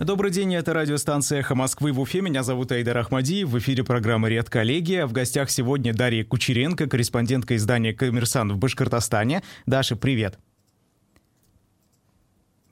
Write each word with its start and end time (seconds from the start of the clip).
Добрый 0.00 0.32
день, 0.32 0.52
это 0.56 0.72
радиостанция 0.72 1.38
«Эхо 1.38 1.54
Москвы» 1.54 1.92
в 1.92 2.00
Уфе. 2.00 2.20
Меня 2.20 2.42
зовут 2.42 2.72
Айдар 2.72 2.98
Ахмадиев. 2.98 3.46
В 3.46 3.58
эфире 3.60 3.84
программа 3.84 4.28
«Редколлегия». 4.28 5.06
В 5.06 5.12
гостях 5.12 5.50
сегодня 5.50 5.94
Дарья 5.94 6.24
Кучеренко, 6.24 6.88
корреспондентка 6.88 7.54
издания 7.54 7.92
«Коммерсант» 7.92 8.50
в 8.50 8.56
Башкортостане. 8.56 9.44
Даша, 9.66 9.94
привет. 9.94 10.40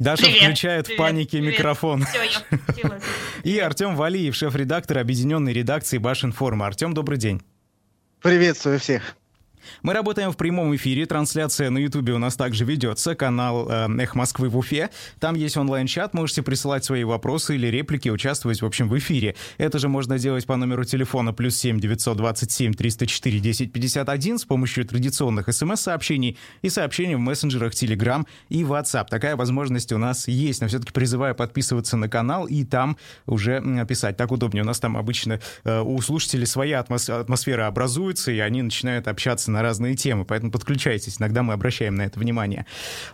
Даша 0.01 0.25
привет, 0.25 0.43
включает 0.43 0.87
привет, 0.87 0.99
в 0.99 1.01
панике 1.01 1.39
привет. 1.39 1.59
микрофон. 1.61 2.03
Все, 2.07 2.23
я 2.25 3.01
И 3.45 3.57
Артем 3.57 3.95
Валиев, 3.95 4.35
шеф-редактор 4.35 4.99
объединенной 4.99 5.53
редакции 5.53 5.99
Башинформа. 5.99 6.67
Артем, 6.67 6.93
добрый 6.93 7.19
день. 7.19 7.41
Приветствую 8.21 8.81
всех. 8.81 9.15
Мы 9.83 9.93
работаем 9.93 10.33
в 10.33 10.37
прямом 10.37 10.75
эфире. 10.77 11.07
Трансляция 11.07 11.71
на 11.71 11.79
Ютубе 11.79 12.13
у 12.13 12.19
нас 12.19 12.37
также 12.37 12.65
ведется. 12.65 13.15
Канал 13.15 13.69
э, 13.71 13.89
Эх 14.01 14.15
Москвы 14.15 14.49
в 14.49 14.57
Уфе. 14.57 14.91
Там 15.21 15.35
есть 15.35 15.57
онлайн-чат. 15.57 16.15
Можете 16.15 16.43
присылать 16.43 16.85
свои 16.85 17.05
вопросы 17.05 17.55
или 17.55 17.67
реплики, 17.69 18.09
участвовать, 18.09 18.63
в 18.63 18.67
общем, 18.67 18.89
в 18.89 18.99
эфире. 18.99 19.35
Это 19.59 19.79
же 19.79 19.89
можно 19.89 20.19
делать 20.19 20.47
по 20.47 20.57
номеру 20.57 20.85
телефона 20.85 21.33
плюс 21.33 21.57
7 21.57 21.81
927 21.81 22.75
304 22.75 23.39
1051 23.39 24.39
с 24.39 24.45
помощью 24.45 24.85
традиционных 24.85 25.53
смс-сообщений 25.53 26.39
и 26.63 26.69
сообщений 26.69 27.15
в 27.15 27.21
мессенджерах 27.21 27.73
Telegram 27.73 28.27
и 28.49 28.63
WhatsApp. 28.63 29.07
Такая 29.09 29.37
возможность 29.37 29.93
у 29.93 29.99
нас 29.99 30.29
есть. 30.29 30.61
Но 30.61 30.69
все-таки 30.69 30.93
призываю 30.93 31.35
подписываться 31.35 31.97
на 31.97 32.09
канал 32.09 32.47
и 32.47 32.65
там 32.65 32.97
уже 33.27 33.63
писать. 33.89 34.17
Так 34.17 34.33
удобнее. 34.33 34.63
У 34.63 34.67
нас 34.67 34.81
там 34.81 34.97
обычно 34.97 35.41
э, 35.65 35.81
у 35.81 36.01
слушателей 36.01 36.47
своя 36.47 36.81
атмос- 36.81 37.13
атмосфера 37.13 37.67
образуется, 37.67 38.33
и 38.33 38.39
они 38.39 38.63
начинают 38.63 39.09
общаться 39.09 39.51
на 39.53 39.63
разные 39.63 39.95
темы, 39.95 40.25
поэтому 40.25 40.51
подключайтесь, 40.51 41.17
иногда 41.19 41.43
мы 41.43 41.53
обращаем 41.53 41.95
на 41.95 42.03
это 42.03 42.19
внимание. 42.19 42.67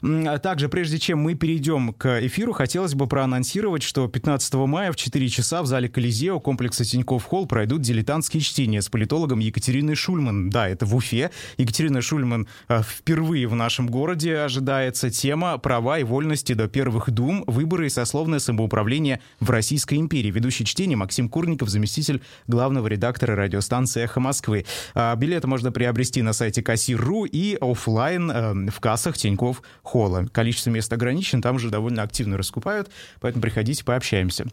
А 0.02 0.38
Также, 0.38 0.68
прежде 0.68 0.98
чем 0.98 1.18
мы 1.18 1.34
перейдем 1.34 1.92
к 1.92 2.26
эфиру, 2.26 2.52
хотелось 2.52 2.94
бы 2.94 3.06
проанонсировать, 3.06 3.82
что 3.82 4.08
15 4.08 4.54
мая 4.54 4.92
в 4.92 4.96
4 4.96 5.28
часа 5.28 5.62
в 5.62 5.66
зале 5.66 5.88
Колизео 5.88 6.40
комплекса 6.40 6.84
Тинькофф 6.84 7.24
Холл 7.24 7.46
пройдут 7.46 7.82
дилетантские 7.82 8.40
чтения 8.40 8.80
с 8.80 8.88
политологом 8.88 9.40
Екатериной 9.40 9.94
Шульман. 9.94 10.50
Да, 10.50 10.68
это 10.68 10.86
в 10.86 10.94
Уфе. 10.94 11.30
Екатерина 11.56 12.00
Шульман 12.00 12.48
э, 12.68 12.82
впервые 12.82 13.46
в 13.46 13.54
нашем 13.54 13.88
городе 13.88 14.38
ожидается 14.38 15.10
тема 15.10 15.58
«Права 15.58 15.98
и 15.98 16.04
вольности 16.04 16.52
до 16.52 16.68
первых 16.68 17.10
дум. 17.10 17.44
Выборы 17.46 17.86
и 17.86 17.90
сословное 17.90 18.38
самоуправление 18.38 19.20
в 19.40 19.50
Российской 19.50 19.94
империи». 19.96 20.30
Ведущий 20.30 20.64
чтение 20.64 20.96
Максим 20.96 21.28
Курников, 21.28 21.68
заместитель 21.68 22.22
главного 22.46 22.86
редактора 22.86 23.36
радиостанции 23.36 24.02
«Эхо 24.02 24.20
Москвы». 24.20 24.64
А 24.94 25.14
Билеты 25.16 25.46
можно 25.46 25.72
приобрести 25.72 26.22
на 26.22 26.27
сайте 26.32 26.62
Кассир.ру 26.62 27.24
и 27.24 27.56
офлайн 27.60 28.30
э, 28.30 28.70
в 28.70 28.80
кассах 28.80 29.16
Тинькофф 29.16 29.62
Холла. 29.82 30.26
Количество 30.32 30.70
мест 30.70 30.92
ограничено, 30.92 31.42
там 31.42 31.56
уже 31.56 31.70
довольно 31.70 32.02
активно 32.02 32.36
раскупают, 32.36 32.90
поэтому 33.20 33.42
приходите, 33.42 33.84
пообщаемся. 33.84 34.46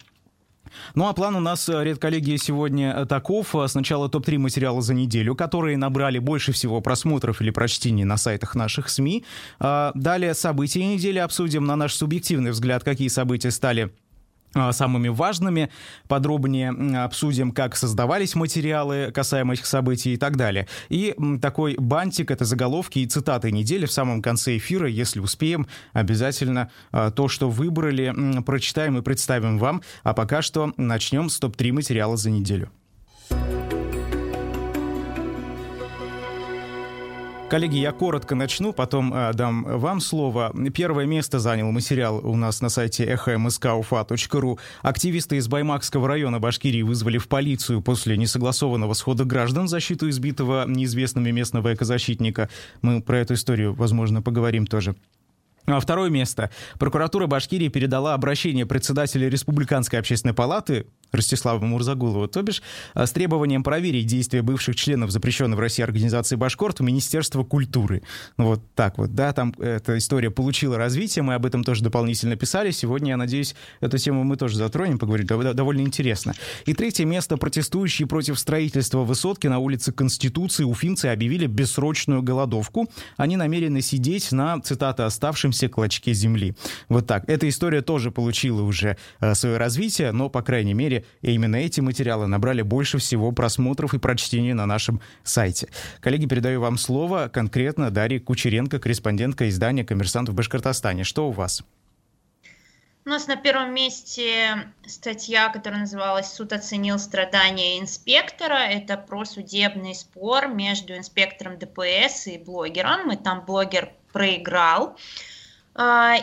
Ну 0.94 1.08
а 1.08 1.14
план 1.14 1.36
у 1.36 1.40
нас, 1.40 1.67
э, 1.70 1.84
редколлегия, 1.84 2.38
сегодня 2.38 2.94
э, 2.95 3.06
таков. 3.06 3.56
Э, 3.56 3.67
Сначала 3.67 4.09
топ-3 4.09 4.38
материала 4.38 4.82
за 4.82 4.94
неделю, 4.94 5.36
которые 5.36 5.78
набрали 5.78 6.20
больше 6.20 6.52
всего 6.52 6.82
просмотров 6.82 7.42
или 7.42 7.50
прочтений 7.50 8.04
на 8.04 8.17
сайтах 8.17 8.56
наших 8.56 8.89
СМИ. 8.89 9.23
Далее 9.60 10.34
события 10.34 10.86
недели 10.86 11.20
обсудим 11.20 11.66
на 11.66 11.76
наш 11.76 11.94
субъективный 11.94 12.52
взгляд, 12.52 12.84
какие 12.84 13.08
события 13.08 13.52
стали 13.52 13.92
самыми 14.72 15.09
важными. 15.09 15.70
Подробнее 16.08 16.70
обсудим, 17.03 17.52
как 17.52 17.75
создавались 17.75 18.36
материалы 18.36 19.11
касаемо 19.14 19.53
этих 19.53 19.66
событий 19.66 20.14
и 20.14 20.17
так 20.17 20.38
далее. 20.38 20.67
И 20.89 21.16
такой 21.42 21.75
бантик— 21.78 22.31
это 22.31 22.45
заголовки 22.45 23.00
и 23.00 23.08
цитаты 23.08 23.52
недели 23.52 23.86
в 23.86 23.92
самом 23.92 24.22
конце 24.22 24.58
эфира. 24.58 24.88
Если 24.88 25.20
успеем, 25.20 25.67
обязательно 25.94 26.70
а, 26.92 27.11
то, 27.11 27.28
что 27.28 27.50
выбрали, 27.50 28.14
прочитаем 28.45 28.98
и 28.98 29.02
представим 29.02 29.58
вам. 29.58 29.81
А 30.03 30.14
пока 30.14 30.42
что 30.42 30.73
начнем 30.78 31.30
с 31.30 31.39
топ-3 31.39 31.72
материала 31.72 32.17
за 32.17 32.30
неделю. 32.30 32.70
Коллеги, 37.48 37.78
я 37.78 37.92
коротко 37.92 38.33
начну, 38.33 38.73
потом 38.73 39.14
э, 39.14 39.32
дам 39.33 39.64
вам 39.66 40.02
слово. 40.02 40.52
Первое 40.73 41.06
место 41.06 41.38
занял 41.38 41.72
материал 41.72 42.20
у 42.28 42.36
нас 42.36 42.60
на 42.60 42.70
сайте 42.70 43.06
эхомскуфа.ру. 43.06 44.60
Активисты 44.82 45.38
из 45.38 45.48
Баймакского 45.48 46.08
района 46.08 46.39
Башкирии 46.39 46.82
вызвали 46.82 47.20
в 47.20 47.28
полицию 47.28 47.84
после 47.84 48.17
несогласованного 48.17 48.94
схода 48.94 49.26
граждан 49.26 49.67
защиту 49.67 50.10
избитого 50.10 50.66
неизвестными 50.67 51.30
местного 51.30 51.76
экозащитника. 51.76 52.50
Мы 52.82 53.04
про 53.04 53.20
эту 53.20 53.36
историю, 53.36 53.76
возможно, 53.76 54.23
поговорим 54.23 54.66
тоже. 54.66 54.95
А 55.67 55.80
Второе 55.80 56.10
место. 56.10 56.52
Прокуратура 56.80 57.28
Башкирии 57.28 57.70
передала 57.70 58.14
обращение 58.14 58.66
председателя 58.66 59.30
Республиканской 59.30 60.00
общественной 60.00 60.34
палаты 60.34 60.88
Ростислава 61.15 61.64
Мурзагулова, 61.64 62.27
то 62.27 62.42
бишь, 62.42 62.61
а, 62.93 63.05
с 63.05 63.11
требованием 63.11 63.64
проверить 63.64 64.05
действия 64.05 64.42
бывших 64.42 64.76
членов 64.76 65.11
запрещенной 65.11 65.58
в 65.58 65.59
России 65.59 65.83
организации 65.83 66.36
Башкорт 66.36 66.80
Министерство 66.80 67.43
культуры. 67.43 68.03
Ну 68.37 68.45
вот 68.45 68.61
так 68.76 68.98
вот, 68.98 69.15
да, 69.15 69.33
там 69.33 69.54
эта 69.59 69.98
история 69.98 70.30
получила 70.30 70.77
развитие, 70.77 71.23
мы 71.23 71.33
об 71.36 71.45
этом 71.45 71.64
тоже 71.64 71.83
дополнительно 71.83 72.36
писали. 72.36 72.71
Сегодня, 72.71 73.09
я 73.11 73.17
надеюсь, 73.17 73.55
эту 73.81 73.98
тему 73.98 74.23
мы 74.23 74.36
тоже 74.37 74.58
затронем, 74.58 74.99
поговорим, 74.99 75.25
дов- 75.25 75.54
довольно 75.54 75.81
интересно. 75.81 76.33
И 76.65 76.73
третье 76.73 77.05
место. 77.05 77.37
Протестующие 77.37 78.08
против 78.08 78.39
строительства 78.39 78.99
высотки 78.99 79.48
на 79.48 79.59
улице 79.59 79.92
Конституции 79.92 80.64
уфимцы 80.64 81.08
объявили 81.08 81.48
бессрочную 81.48 82.21
голодовку. 82.21 82.89
Они 83.17 83.37
намерены 83.37 83.81
сидеть 83.81 84.31
на, 84.31 84.59
цитата, 84.61 85.05
оставшемся 85.05 85.70
клочке 85.70 86.14
земли. 86.14 86.55
Вот 86.89 87.08
так. 87.08 87.23
Эта 87.30 87.48
история 87.48 87.81
тоже 87.81 88.11
получила 88.11 88.61
уже 88.61 88.98
э, 89.20 89.36
свое 89.36 89.58
развитие, 89.58 90.11
но, 90.11 90.30
по 90.30 90.42
крайней 90.42 90.73
мере, 90.73 91.05
именно 91.21 91.55
эти 91.55 91.82
материалы 91.82 92.27
набрали 92.27 92.61
больше 92.61 92.98
всего 92.98 93.32
просмотров 93.32 93.93
и 93.93 93.99
прочтений 93.99 94.54
на 94.54 94.66
нашем 94.66 95.02
сайте. 95.23 95.70
Коллеги, 96.02 96.26
передаю 96.27 96.61
вам 96.61 96.77
слово 96.77 97.30
конкретно 97.33 97.92
Дарье 97.92 98.20
Кучеренко, 98.20 98.80
корреспондентка 98.80 99.49
издания 99.49 99.83
«Коммерсант» 99.83 100.30
в 100.30 100.33
Башкортостане. 100.33 101.04
Что 101.04 101.27
у 101.27 101.32
вас? 101.32 101.64
У 103.05 103.10
нас 103.10 103.27
на 103.27 103.36
первом 103.36 103.71
месте 103.71 104.71
статья, 104.88 105.49
которая 105.49 105.82
называлась 105.82 106.33
«Суд 106.33 106.54
оценил 106.54 106.98
страдания 106.98 107.80
инспектора». 107.80 108.55
Это 108.55 108.98
про 108.98 109.26
судебный 109.26 109.93
спор 109.93 110.48
между 110.48 110.98
инспектором 110.98 111.60
ДПС 111.60 112.26
и 112.26 112.39
блогером. 112.39 113.11
И 113.11 113.16
там 113.16 113.45
блогер 113.45 113.92
проиграл 114.11 114.98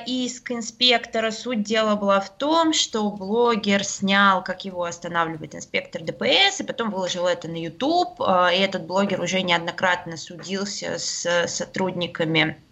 иск 0.06 0.50
инспектора. 0.50 1.30
Суть 1.30 1.62
дела 1.62 1.94
была 1.96 2.20
в 2.20 2.30
том, 2.30 2.72
что 2.72 3.10
блогер 3.10 3.84
снял, 3.84 4.42
как 4.42 4.64
его 4.64 4.84
останавливает 4.84 5.54
инспектор 5.54 6.02
ДПС, 6.02 6.60
и 6.60 6.64
потом 6.64 6.90
выложил 6.90 7.26
это 7.26 7.48
на 7.48 7.56
YouTube. 7.56 8.20
А, 8.20 8.50
И 8.50 8.58
этот 8.58 8.86
блогер 8.86 9.20
уже 9.20 9.42
неоднократно 9.42 10.16
судился 10.16 10.98
с 10.98 11.46
сотрудниками 11.48 12.62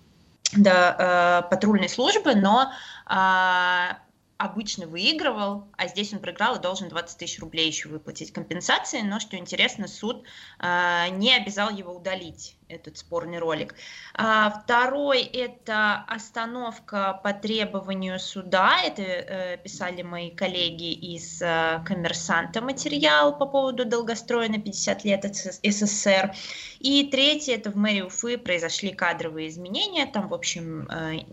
да, 0.56 1.42
э, 1.44 1.50
патрульной 1.50 1.88
службы, 1.88 2.34
но 2.34 2.72
а, 3.06 3.98
обычно 4.36 4.86
выигрывал, 4.86 5.68
а 5.76 5.86
здесь 5.86 6.12
он 6.12 6.18
проиграл 6.18 6.56
и 6.56 6.60
должен 6.60 6.88
20 6.88 7.18
тысяч 7.18 7.38
рублей 7.40 7.66
еще 7.66 7.88
выплатить 7.88 8.32
компенсации, 8.32 9.02
но, 9.02 9.20
что 9.20 9.36
интересно, 9.36 9.86
суд 9.86 10.24
а, 10.58 11.08
не 11.10 11.34
обязал 11.34 11.70
его 11.70 11.92
удалить, 11.94 12.56
этот 12.70 12.98
спорный 12.98 13.38
ролик. 13.38 13.74
А, 14.14 14.50
второй– 14.50 15.22
это 15.22 16.04
остановка 16.06 17.20
по 17.22 17.32
требованию 17.32 18.18
суда, 18.18 18.80
это 18.84 19.02
э, 19.02 19.56
писали 19.58 20.02
мои 20.02 20.30
коллеги 20.30 20.92
из 20.92 21.42
э, 21.42 21.82
«Коммерсанта» 21.84 22.60
материал 22.60 23.36
по 23.36 23.46
поводу 23.46 23.84
долгостроя 23.84 24.48
на 24.48 24.58
50 24.58 25.04
лет 25.04 25.24
СС- 25.24 25.60
СССР. 25.62 26.34
И 26.78 27.08
третье– 27.10 27.54
это 27.56 27.70
в 27.70 27.76
мэрии 27.76 28.02
Уфы 28.02 28.38
произошли 28.38 28.92
кадровые 28.92 29.48
изменения, 29.48 30.06
там, 30.06 30.28
в 30.28 30.34
общем, 30.34 30.88
э, 30.88 31.24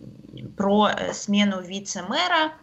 про 0.57 0.89
э, 0.89 1.13
смену 1.13 1.61
вице-мэра, 1.61 2.53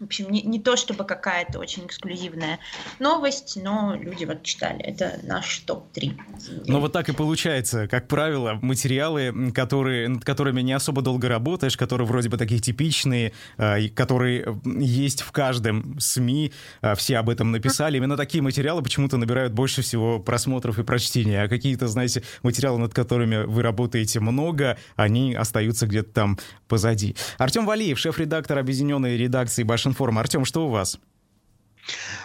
в 0.00 0.04
общем, 0.04 0.30
не, 0.30 0.42
не 0.42 0.60
то 0.60 0.76
чтобы 0.76 1.04
какая-то 1.04 1.58
очень 1.58 1.86
эксклюзивная 1.86 2.58
новость, 2.98 3.58
но 3.62 3.94
люди 3.94 4.24
вот 4.24 4.42
читали. 4.42 4.80
Это 4.80 5.20
наш 5.22 5.58
топ-3. 5.60 6.18
Ну 6.66 6.80
вот 6.80 6.92
так 6.92 7.08
и 7.08 7.12
получается, 7.12 7.88
как 7.88 8.06
правило, 8.06 8.58
материалы, 8.60 9.52
которые, 9.52 10.08
над 10.08 10.24
которыми 10.24 10.60
не 10.60 10.74
особо 10.74 11.00
долго 11.00 11.28
работаешь, 11.28 11.76
которые 11.76 12.06
вроде 12.06 12.28
бы 12.28 12.36
такие 12.36 12.60
типичные, 12.60 13.32
а, 13.56 13.78
которые 13.94 14.60
есть 14.64 15.22
в 15.22 15.32
каждом 15.32 15.98
СМИ, 15.98 16.52
а, 16.82 16.94
все 16.94 17.16
об 17.18 17.30
этом 17.30 17.50
написали. 17.50 17.96
Именно 17.96 18.16
такие 18.16 18.42
материалы 18.42 18.82
почему-то 18.82 19.16
набирают 19.16 19.54
больше 19.54 19.80
всего 19.80 20.18
просмотров 20.20 20.78
и 20.78 20.82
прочтений, 20.82 21.42
а 21.42 21.48
какие-то, 21.48 21.88
знаете, 21.88 22.22
материалы, 22.42 22.78
над 22.78 22.92
которыми 22.92 23.44
вы 23.44 23.62
работаете 23.62 24.20
много, 24.20 24.76
они 24.96 25.34
остаются 25.34 25.86
где-то 25.86 26.12
там 26.12 26.38
позади. 26.68 27.16
Артем 27.38 27.64
Валиев, 27.64 27.98
шеф-редактор 27.98 28.58
объединенной 28.58 29.16
редакции 29.16 29.62
Башинформ. 29.86 30.18
Артем, 30.18 30.44
что 30.44 30.66
у 30.66 30.70
вас? 30.70 30.98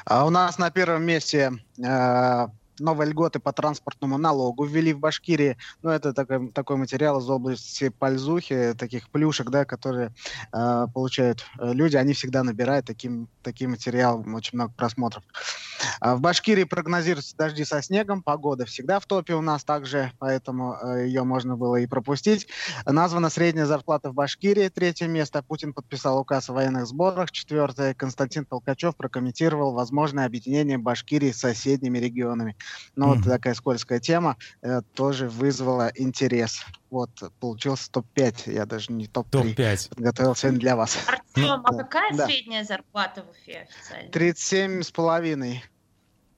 А 0.05 0.25
у 0.25 0.31
нас 0.31 0.57
на 0.57 0.71
первом 0.71 1.03
месте 1.03 1.51
э, 1.77 2.47
новые 2.79 3.11
льготы 3.11 3.39
по 3.39 3.53
транспортному 3.53 4.17
налогу 4.17 4.65
ввели 4.65 4.93
в 4.93 4.99
Башкирии. 4.99 5.57
Ну, 5.83 5.91
это 5.91 6.11
такой, 6.11 6.49
такой 6.51 6.77
материал 6.77 7.19
из 7.19 7.29
области 7.29 7.89
пользухи, 7.89 8.73
таких 8.75 9.11
плюшек, 9.11 9.51
да, 9.51 9.65
которые 9.65 10.11
э, 10.51 10.87
получают 10.91 11.45
э, 11.59 11.71
люди. 11.71 11.97
Они 11.97 12.13
всегда 12.13 12.41
набирают 12.41 12.87
таким, 12.87 13.27
таким 13.43 13.71
материалом 13.71 14.33
очень 14.33 14.57
много 14.57 14.73
просмотров. 14.75 15.23
А 15.23 15.70
в 16.01 16.19
Башкирии 16.19 16.63
прогнозируются 16.63 17.35
дожди 17.35 17.65
со 17.65 17.81
снегом. 17.81 18.23
Погода 18.23 18.65
всегда 18.65 18.99
в 18.99 19.05
топе 19.05 19.33
у 19.33 19.41
нас 19.41 19.63
также, 19.63 20.11
поэтому 20.19 20.75
э, 20.75 21.05
ее 21.07 21.23
можно 21.23 21.55
было 21.55 21.77
и 21.77 21.87
пропустить. 21.87 22.47
Названа 22.85 23.29
средняя 23.29 23.65
зарплата 23.65 24.11
в 24.11 24.13
Башкирии, 24.13 24.69
третье 24.69 25.07
место. 25.07 25.43
Путин 25.43 25.73
подписал 25.73 26.19
указ 26.19 26.49
о 26.49 26.53
военных 26.53 26.87
сборах. 26.87 27.31
Четвертое. 27.31 27.93
Константин 27.93 28.45
Толкачев 28.45 28.95
прокомментировал 28.95 29.73
возможное 29.73 30.25
объединение 30.25 30.77
Башкирии 30.77 31.31
с 31.31 31.39
соседними 31.39 31.97
регионами. 31.99 32.55
Но 32.95 33.13
mm-hmm. 33.13 33.17
вот 33.17 33.25
такая 33.25 33.53
скользкая 33.53 33.99
тема 33.99 34.37
э, 34.61 34.81
тоже 34.93 35.29
вызвала 35.29 35.91
интерес. 35.95 36.65
Вот, 36.91 37.09
получился 37.39 37.89
топ-5, 37.89 38.51
я 38.51 38.65
даже 38.65 38.91
не 38.91 39.07
топ-3. 39.07 39.31
Топ-5. 39.31 39.89
Подготовил 39.95 40.35
сегодня 40.35 40.59
для 40.59 40.75
вас. 40.75 40.97
Артем, 41.07 41.61
а 41.63 41.73
какая 41.73 42.13
да. 42.13 42.27
средняя 42.27 42.65
зарплата 42.65 43.23
в 43.23 43.29
Уфе 43.29 43.61
официально? 43.61 44.11
37 44.11 44.81
с 44.83 44.91
половиной. 44.91 45.63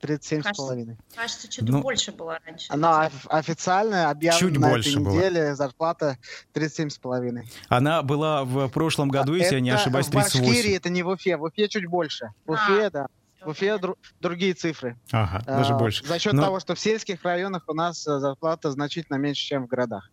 37 0.01 0.44
с 0.44 0.55
половиной. 0.55 0.97
Кажется, 1.15 1.51
что-то 1.51 1.71
ну, 1.71 1.81
больше 1.81 2.11
было 2.11 2.39
раньше. 2.45 2.67
Она 2.69 3.09
официально 3.29 4.11
объявлена 4.11 4.39
Чуть 4.39 4.59
на 4.59 4.69
больше 4.69 4.91
этой 4.91 5.00
неделе, 5.00 5.41
была. 5.41 5.55
зарплата 5.55 6.17
37 6.51 6.89
с 6.89 6.97
половиной. 7.00 7.50
Она 7.69 8.03
была 8.03 8.44
в 8.44 8.69
прошлом 8.69 9.09
году, 9.09 9.33
если 9.33 9.47
это 9.47 9.55
я 9.55 9.61
не 9.61 9.71
ошибаюсь, 9.71 10.05
38. 10.07 10.39
в 10.39 10.47
Башкирии, 10.47 10.75
это 10.75 10.89
не 10.89 11.01
в 11.01 11.07
Уфе. 11.07 11.38
В 11.38 11.44
Уфе 11.44 11.67
чуть 11.67 11.88
больше. 11.88 12.29
В 12.45 12.51
Уфе, 12.51 12.85
а. 12.85 12.89
да. 12.91 13.07
В 13.41 13.50
Уфе 13.50 13.69
дру- 13.77 13.97
другие 14.19 14.53
цифры. 14.53 14.97
Ага, 15.11 15.44
даже 15.47 15.73
а, 15.73 15.77
больше. 15.77 16.05
За 16.05 16.19
счет 16.19 16.33
Но... 16.33 16.44
того, 16.44 16.59
что 16.59 16.75
в 16.75 16.79
сельских 16.79 17.23
районах 17.23 17.63
у 17.67 17.73
нас 17.73 18.05
э, 18.05 18.19
зарплата 18.19 18.69
значительно 18.71 19.15
меньше, 19.15 19.44
чем 19.44 19.65
в 19.65 19.67
городах. 19.67 20.11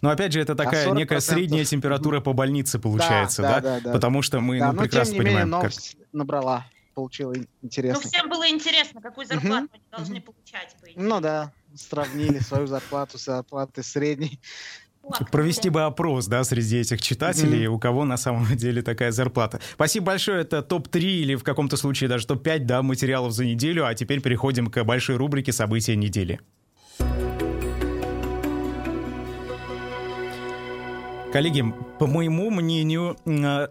Но 0.00 0.10
опять 0.10 0.32
же, 0.32 0.40
это 0.40 0.54
такая 0.54 0.90
а 0.90 0.94
некая 0.94 1.20
средняя 1.20 1.64
температура 1.64 2.20
по 2.20 2.32
больнице 2.32 2.78
получается, 2.78 3.42
да? 3.42 3.60
да, 3.60 3.60
да? 3.60 3.80
да. 3.80 3.92
Потому 3.92 4.22
что 4.22 4.40
мы 4.40 4.58
да, 4.58 4.72
ну, 4.72 4.80
прекрасно 4.80 5.14
тем 5.14 5.22
не 5.22 5.26
понимаем, 5.26 5.48
менее, 5.48 5.58
новость 5.58 5.96
как... 5.98 6.06
набрала, 6.12 6.66
получила 6.94 7.34
интересно. 7.62 8.00
Ну, 8.02 8.08
всем 8.08 8.28
было 8.28 8.48
интересно, 8.48 9.00
какую 9.00 9.26
зарплату 9.26 9.68
они 9.72 9.82
должны 9.90 10.20
получать. 10.20 10.76
По 10.80 11.00
ну 11.00 11.20
да, 11.20 11.52
сравнили 11.74 12.38
свою 12.38 12.66
зарплату 12.66 13.18
с 13.18 13.24
зарплатой 13.24 13.84
средней. 13.84 14.40
Провести 15.30 15.70
бы 15.70 15.82
опрос, 15.82 16.26
да, 16.26 16.42
среди 16.44 16.78
этих 16.78 17.00
читателей, 17.00 17.64
mm-hmm. 17.64 17.74
у 17.74 17.78
кого 17.78 18.04
на 18.04 18.16
самом 18.16 18.46
деле 18.56 18.82
такая 18.82 19.12
зарплата. 19.12 19.60
Спасибо 19.74 20.06
большое, 20.06 20.40
это 20.40 20.62
топ-3 20.62 21.00
или 21.00 21.34
в 21.34 21.44
каком-то 21.44 21.76
случае 21.76 22.08
даже 22.08 22.26
топ-5, 22.26 22.60
да, 22.60 22.82
материалов 22.82 23.32
за 23.32 23.44
неделю, 23.44 23.86
а 23.86 23.94
теперь 23.94 24.20
переходим 24.20 24.66
к 24.68 24.82
большой 24.84 25.16
рубрике 25.16 25.52
«События 25.52 25.96
недели». 25.96 26.40
Коллеги, 31.36 31.62
по 31.98 32.06
моему 32.06 32.48
мнению, 32.48 33.18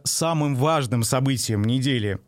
самым 0.03 0.55
важным 0.55 1.01
событием 1.01 1.63
недели 1.63 2.19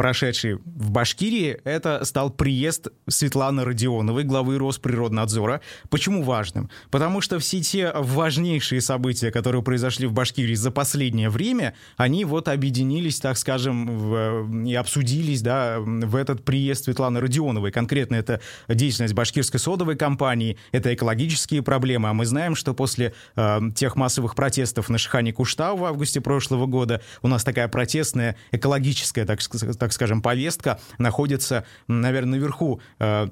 прошедший 0.00 0.54
в 0.54 0.90
Башкирии, 0.92 1.60
это 1.62 2.06
стал 2.06 2.30
приезд 2.30 2.88
Светланы 3.06 3.66
Родионовой, 3.66 4.24
главы 4.24 4.56
Росприроднадзора. 4.56 5.60
Почему 5.90 6.22
важным? 6.22 6.70
Потому 6.90 7.20
что 7.20 7.38
все 7.38 7.60
те 7.60 7.92
важнейшие 7.94 8.80
события, 8.80 9.30
которые 9.30 9.62
произошли 9.62 10.06
в 10.06 10.14
Башкирии 10.14 10.54
за 10.54 10.70
последнее 10.70 11.28
время, 11.28 11.74
они 11.98 12.24
вот 12.24 12.48
объединились, 12.48 13.20
так 13.20 13.36
скажем, 13.36 13.88
в, 13.90 14.64
и 14.64 14.74
обсудились 14.74 15.42
да, 15.42 15.80
в 15.80 16.16
этот 16.16 16.46
приезд 16.46 16.84
Светланы 16.84 17.20
Родионовой. 17.20 17.70
Конкретно 17.70 18.14
это 18.14 18.40
деятельность 18.68 19.12
башкирской 19.12 19.60
содовой 19.60 19.96
компании, 19.96 20.56
это 20.72 20.94
экологические 20.94 21.62
проблемы. 21.62 22.08
А 22.08 22.14
мы 22.14 22.24
знаем, 22.24 22.54
что 22.54 22.72
после 22.72 23.12
э, 23.36 23.60
тех 23.76 23.96
массовых 23.96 24.34
протестов 24.34 24.88
на 24.88 24.96
Шихане 24.96 25.34
Куштау 25.34 25.76
в 25.76 25.84
августе 25.84 26.22
прошлого 26.22 26.64
года 26.64 27.02
у 27.20 27.28
нас 27.28 27.44
такая 27.44 27.68
протестная, 27.68 28.36
экологическая, 28.50 29.26
так, 29.26 29.40
так 29.78 29.89
так 29.90 29.94
скажем, 29.94 30.22
повестка 30.22 30.78
находится, 30.98 31.64
наверное, 31.88 32.38
наверху 32.38 32.80
э, 33.00 33.26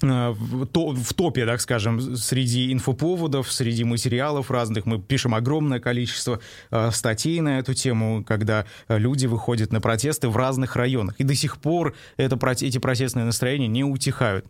э, 0.00 0.30
в 0.30 1.12
топе, 1.12 1.44
так 1.44 1.60
скажем, 1.60 2.16
среди 2.16 2.72
инфоповодов, 2.72 3.50
среди 3.50 3.82
материалов 3.82 4.52
разных. 4.52 4.86
Мы 4.86 5.00
пишем 5.00 5.34
огромное 5.34 5.80
количество 5.80 6.38
э, 6.70 6.90
статей 6.92 7.40
на 7.40 7.58
эту 7.58 7.74
тему, 7.74 8.22
когда 8.24 8.64
люди 8.86 9.26
выходят 9.26 9.72
на 9.72 9.80
протесты 9.80 10.28
в 10.28 10.36
разных 10.36 10.76
районах. 10.76 11.16
И 11.18 11.24
до 11.24 11.34
сих 11.34 11.58
пор 11.58 11.96
это, 12.16 12.38
эти 12.60 12.78
протестные 12.78 13.24
настроения 13.24 13.66
не 13.66 13.82
утихают. 13.82 14.46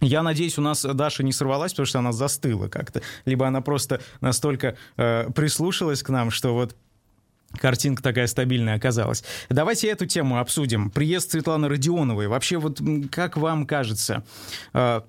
Я 0.00 0.24
надеюсь, 0.24 0.58
у 0.58 0.62
нас 0.62 0.82
Даша 0.82 1.22
не 1.22 1.32
сорвалась, 1.32 1.72
потому 1.72 1.86
что 1.86 2.00
она 2.00 2.10
застыла 2.10 2.66
как-то. 2.66 3.00
Либо 3.26 3.46
она 3.46 3.60
просто 3.60 4.00
настолько 4.20 4.76
э, 4.96 5.30
прислушалась 5.30 6.02
к 6.02 6.08
нам, 6.08 6.32
что 6.32 6.54
вот 6.54 6.74
Картинка 7.56 8.02
такая 8.02 8.26
стабильная 8.26 8.76
оказалась. 8.76 9.24
Давайте 9.48 9.88
эту 9.88 10.06
тему 10.06 10.38
обсудим. 10.38 10.90
Приезд 10.90 11.32
Светланы 11.32 11.68
Родионовой. 11.68 12.28
Вообще, 12.28 12.58
вот 12.58 12.80
как 13.10 13.36
вам 13.36 13.66
кажется, 13.66 14.22
э, 14.74 15.00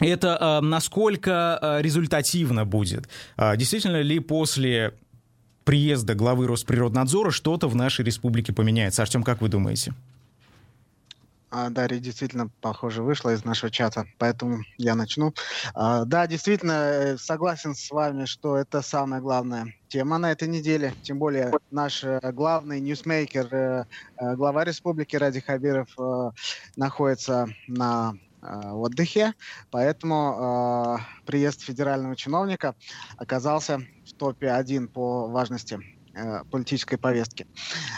это 0.00 0.38
э, 0.40 0.64
насколько 0.64 1.58
э, 1.60 1.82
результативно 1.82 2.64
будет? 2.64 3.08
Действительно 3.56 4.00
ли 4.00 4.20
после 4.20 4.94
приезда 5.64 6.14
главы 6.14 6.46
Росприроднадзора 6.46 7.30
что-то 7.30 7.68
в 7.68 7.76
нашей 7.76 8.04
республике 8.04 8.52
поменяется? 8.52 9.02
Артем, 9.02 9.22
как 9.22 9.40
вы 9.40 9.48
думаете? 9.48 9.94
А, 11.50 11.70
Дарья 11.70 11.98
действительно, 11.98 12.50
похоже, 12.60 13.02
вышла 13.02 13.32
из 13.32 13.44
нашего 13.44 13.70
чата, 13.70 14.04
поэтому 14.18 14.58
я 14.76 14.94
начну. 14.94 15.32
А, 15.74 16.04
да, 16.04 16.26
действительно, 16.26 16.72
э, 16.72 17.16
согласен 17.18 17.74
с 17.74 17.90
вами, 17.90 18.26
что 18.26 18.56
это 18.56 18.82
самая 18.82 19.20
главная 19.22 19.72
тема 19.88 20.18
на 20.18 20.30
этой 20.32 20.46
неделе. 20.48 20.94
Тем 21.00 21.18
более 21.18 21.52
наш 21.70 22.04
э, 22.04 22.20
главный 22.32 22.80
ньюсмейкер, 22.80 23.54
э, 23.54 23.84
глава 24.36 24.64
республики 24.64 25.16
Ради 25.16 25.40
Хабиров, 25.40 25.88
находится 26.76 27.46
на 27.66 28.12
отдыхе, 28.40 29.32
поэтому 29.70 31.00
приезд 31.24 31.62
федерального 31.62 32.14
чиновника 32.14 32.74
оказался 33.16 33.80
в 34.04 34.14
топе 34.16 34.50
один 34.50 34.88
по 34.88 35.28
важности 35.28 35.76
Э, 35.76 35.97
политической 36.50 36.96
повестки. 36.96 37.46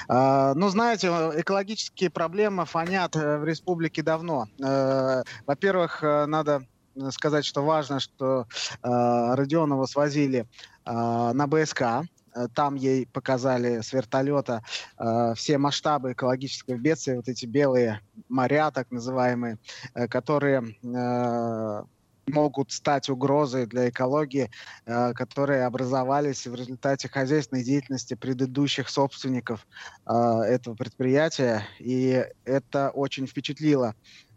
А, 0.08 0.54
ну, 0.54 0.68
знаете, 0.68 1.08
экологические 1.08 2.10
проблемы 2.10 2.64
фонят 2.64 3.16
э, 3.16 3.38
в 3.38 3.44
республике 3.44 4.02
давно. 4.02 4.46
Э, 4.62 5.22
во-первых, 5.46 6.02
надо 6.02 6.62
сказать, 7.10 7.44
что 7.44 7.64
важно, 7.64 8.00
что 8.00 8.46
Родионова 8.82 9.86
свозили 9.86 10.46
на 10.84 11.46
БСК, 11.46 12.02
там 12.54 12.74
ей 12.74 13.06
показали 13.06 13.80
с 13.80 13.92
вертолета 13.92 14.62
э, 14.98 15.34
все 15.34 15.58
масштабы 15.58 16.12
экологического 16.12 16.76
бедствия, 16.76 17.16
вот 17.16 17.28
эти 17.28 17.46
белые 17.46 18.00
моря, 18.28 18.70
так 18.70 18.90
называемые, 18.90 19.58
э, 19.94 20.08
которые 20.08 20.76
э, 20.82 21.82
могут 22.32 22.72
стать 22.72 23.08
угрозой 23.08 23.66
для 23.66 23.88
экологии, 23.88 24.50
э, 24.86 25.12
которые 25.12 25.64
образовались 25.64 26.46
в 26.46 26.54
результате 26.54 27.08
хозяйственной 27.08 27.64
деятельности 27.64 28.14
предыдущих 28.14 28.88
собственников 28.88 29.66
э, 30.06 30.12
этого 30.12 30.74
предприятия. 30.74 31.66
И 31.78 32.24
это 32.44 32.90
очень 32.90 33.26
впечатлило 33.26 33.94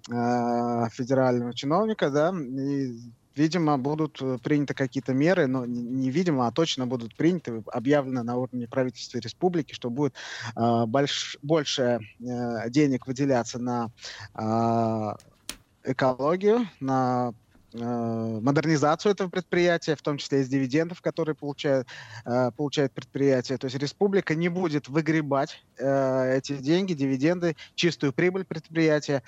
э, 0.10 0.90
федерального 0.92 1.54
чиновника, 1.54 2.10
да, 2.10 2.34
и 2.34 2.94
видимо, 3.36 3.78
будут 3.78 4.22
приняты 4.44 4.74
какие-то 4.74 5.14
меры, 5.14 5.48
но 5.48 5.66
не 5.66 6.10
видимо, 6.10 6.48
а 6.48 6.52
точно 6.52 6.88
будут 6.88 7.16
приняты, 7.16 7.64
объявлено 7.72 8.24
на 8.24 8.38
уровне 8.38 8.68
правительства 8.68 9.20
республики, 9.20 9.74
что 9.74 9.90
будет 9.90 10.14
э, 10.56 10.86
больш, 10.86 11.38
больше 11.42 12.00
э, 12.20 12.70
денег 12.70 13.08
выделяться 13.08 13.60
на 13.60 13.90
э, 14.36 15.92
экологию, 15.92 16.68
на 16.80 17.34
модернизацию 17.74 19.14
этого 19.14 19.30
предприятия, 19.30 19.96
в 19.96 20.02
том 20.02 20.18
числе 20.18 20.42
из 20.42 20.50
дивидендов, 20.50 21.02
которые 21.02 21.36
получает, 21.36 21.88
э, 22.26 22.52
получает 22.56 22.94
предприятие. 22.94 23.58
То 23.58 23.66
есть 23.66 23.78
республика 23.78 24.36
не 24.36 24.50
будет 24.50 24.88
выгребать 24.88 25.64
э, 25.78 26.38
эти 26.38 26.56
деньги, 26.58 26.94
дивиденды, 26.94 27.56
чистую 27.76 28.14
прибыль 28.14 28.46
предприятия, 28.46 29.24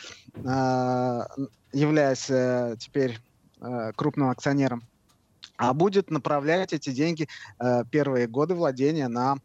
являясь 1.74 2.26
теперь 2.80 3.20
крупным 3.96 4.30
акционером, 4.30 4.84
а 5.58 5.74
будет 5.74 6.12
направлять 6.12 6.74
эти 6.74 6.92
деньги 6.92 7.28
первые 7.92 8.28
годы 8.28 8.54
владения 8.54 9.08
на 9.08 9.38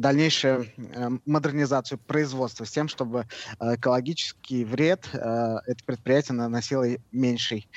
дальнейшую 0.00 0.66
э, 0.76 1.10
модернизацию 1.26 1.98
производства 1.98 2.64
с 2.64 2.70
тем, 2.70 2.88
чтобы 2.88 3.26
э, 3.60 3.74
экологический 3.74 4.64
вред 4.64 5.08
э, 5.12 5.18
это 5.66 5.84
предприятие 5.84 6.36
наносило 6.36 6.86
меньший. 7.12 7.68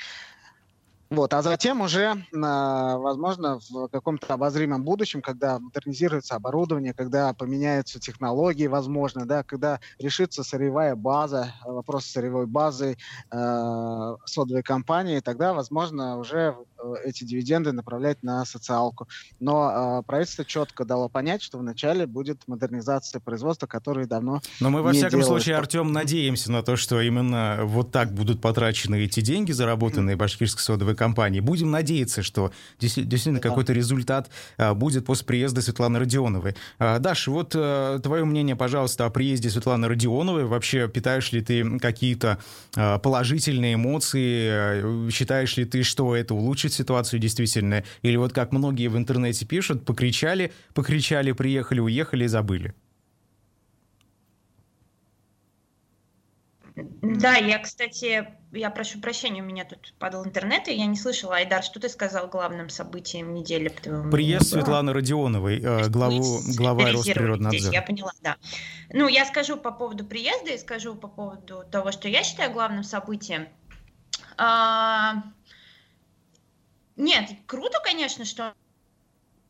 Вот, 1.10 1.32
а 1.32 1.42
затем 1.42 1.80
уже, 1.80 2.24
возможно, 2.32 3.60
в 3.70 3.88
каком-то 3.88 4.34
обозримом 4.34 4.82
будущем, 4.82 5.22
когда 5.22 5.60
модернизируется 5.60 6.34
оборудование, 6.34 6.92
когда 6.92 7.32
поменяются 7.34 8.00
технологии, 8.00 8.66
возможно, 8.66 9.24
да, 9.26 9.44
когда 9.44 9.78
решится 9.98 10.42
сырьевая 10.42 10.96
база, 10.96 11.52
вопрос 11.64 12.06
сырьевой 12.06 12.46
базы 12.46 12.96
э, 13.30 14.16
содовой 14.24 14.62
компании, 14.62 15.20
тогда, 15.20 15.52
возможно, 15.52 16.18
уже 16.18 16.56
эти 17.04 17.24
дивиденды 17.24 17.72
направлять 17.72 18.22
на 18.22 18.44
социалку. 18.44 19.08
Но 19.40 20.00
э, 20.00 20.02
правительство 20.06 20.44
четко 20.44 20.84
дало 20.84 21.08
понять, 21.08 21.42
что 21.42 21.58
вначале 21.58 22.06
будет 22.06 22.46
модернизация 22.46 23.20
производства, 23.20 23.66
которое 23.66 24.06
давно 24.06 24.40
Но 24.60 24.70
мы, 24.70 24.82
во 24.82 24.92
всяком 24.92 25.20
делалось. 25.20 25.26
случае, 25.42 25.56
Артем, 25.56 25.92
надеемся 25.92 26.52
на 26.52 26.62
то, 26.62 26.76
что 26.76 27.00
именно 27.00 27.60
вот 27.62 27.90
так 27.90 28.12
будут 28.12 28.40
потрачены 28.40 29.04
эти 29.04 29.20
деньги, 29.20 29.52
заработанные 29.52 30.16
башкирской 30.16 30.62
содовой 30.62 30.94
компанией. 30.94 31.40
Будем 31.40 31.70
надеяться, 31.70 32.22
что 32.22 32.52
действительно 32.78 33.40
да. 33.40 33.48
какой-то 33.48 33.72
результат 33.72 34.30
а, 34.56 34.74
будет 34.74 35.06
после 35.06 35.26
приезда 35.26 35.62
Светланы 35.62 35.98
Родионовой. 35.98 36.54
А, 36.78 36.98
Даша, 36.98 37.30
вот 37.30 37.52
а, 37.56 37.98
твое 38.00 38.24
мнение, 38.24 38.56
пожалуйста, 38.56 39.06
о 39.06 39.10
приезде 39.10 39.50
Светланы 39.50 39.88
Родионовой. 39.88 40.44
Вообще, 40.44 40.88
питаешь 40.88 41.32
ли 41.32 41.40
ты 41.40 41.78
какие-то 41.78 42.38
а, 42.76 42.98
положительные 42.98 43.74
эмоции? 43.74 45.10
Считаешь 45.10 45.56
ли 45.56 45.64
ты, 45.64 45.82
что 45.82 46.14
это 46.14 46.34
улучшит 46.34 46.73
ситуацию 46.74 47.20
действительно? 47.20 47.84
Или 48.02 48.16
вот 48.16 48.32
как 48.32 48.52
многие 48.52 48.88
в 48.88 48.96
интернете 48.96 49.46
пишут, 49.46 49.84
покричали, 49.84 50.52
покричали, 50.74 51.32
приехали, 51.32 51.80
уехали 51.80 52.24
и 52.24 52.28
забыли? 52.28 52.74
Да, 56.76 57.36
я, 57.36 57.60
кстати, 57.60 58.26
я 58.50 58.70
прошу 58.70 59.00
прощения, 59.00 59.42
у 59.42 59.44
меня 59.44 59.64
тут 59.64 59.94
падал 60.00 60.24
интернет, 60.24 60.66
и 60.66 60.74
я 60.74 60.86
не 60.86 60.96
слышала. 60.96 61.36
Айдар, 61.36 61.62
что 61.62 61.78
ты 61.78 61.88
сказал 61.88 62.26
главным 62.26 62.68
событием 62.68 63.32
недели? 63.32 63.68
Приезд 64.10 64.48
Светланы 64.48 64.92
Родионовой, 64.92 65.60
э, 65.60 65.88
главу, 65.88 66.40
глава 66.56 66.90
Росприроднадзора. 66.90 67.72
Я 67.72 67.82
поняла, 67.82 68.10
да. 68.22 68.36
Ну, 68.92 69.06
я 69.06 69.24
скажу 69.24 69.56
по 69.56 69.70
поводу 69.70 70.04
приезда 70.04 70.50
и 70.50 70.58
скажу 70.58 70.96
по 70.96 71.06
поводу 71.06 71.62
того, 71.70 71.92
что 71.92 72.08
я 72.08 72.24
считаю 72.24 72.52
главным 72.52 72.82
событием. 72.82 73.46
А, 76.96 77.00
нет, 77.00 77.30
круто, 77.46 77.78
конечно, 77.82 78.24
что 78.24 78.54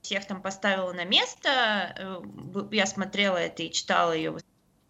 всех 0.03 0.27
там 0.27 0.43
поставила 0.43 0.93
на 0.93 1.05
место. 1.05 1.95
Э, 1.97 2.23
я 2.73 2.87
смотрела 2.87 3.39
это 3.39 3.63
и 3.63 3.73
читала 3.73 4.13
ее 4.13 4.39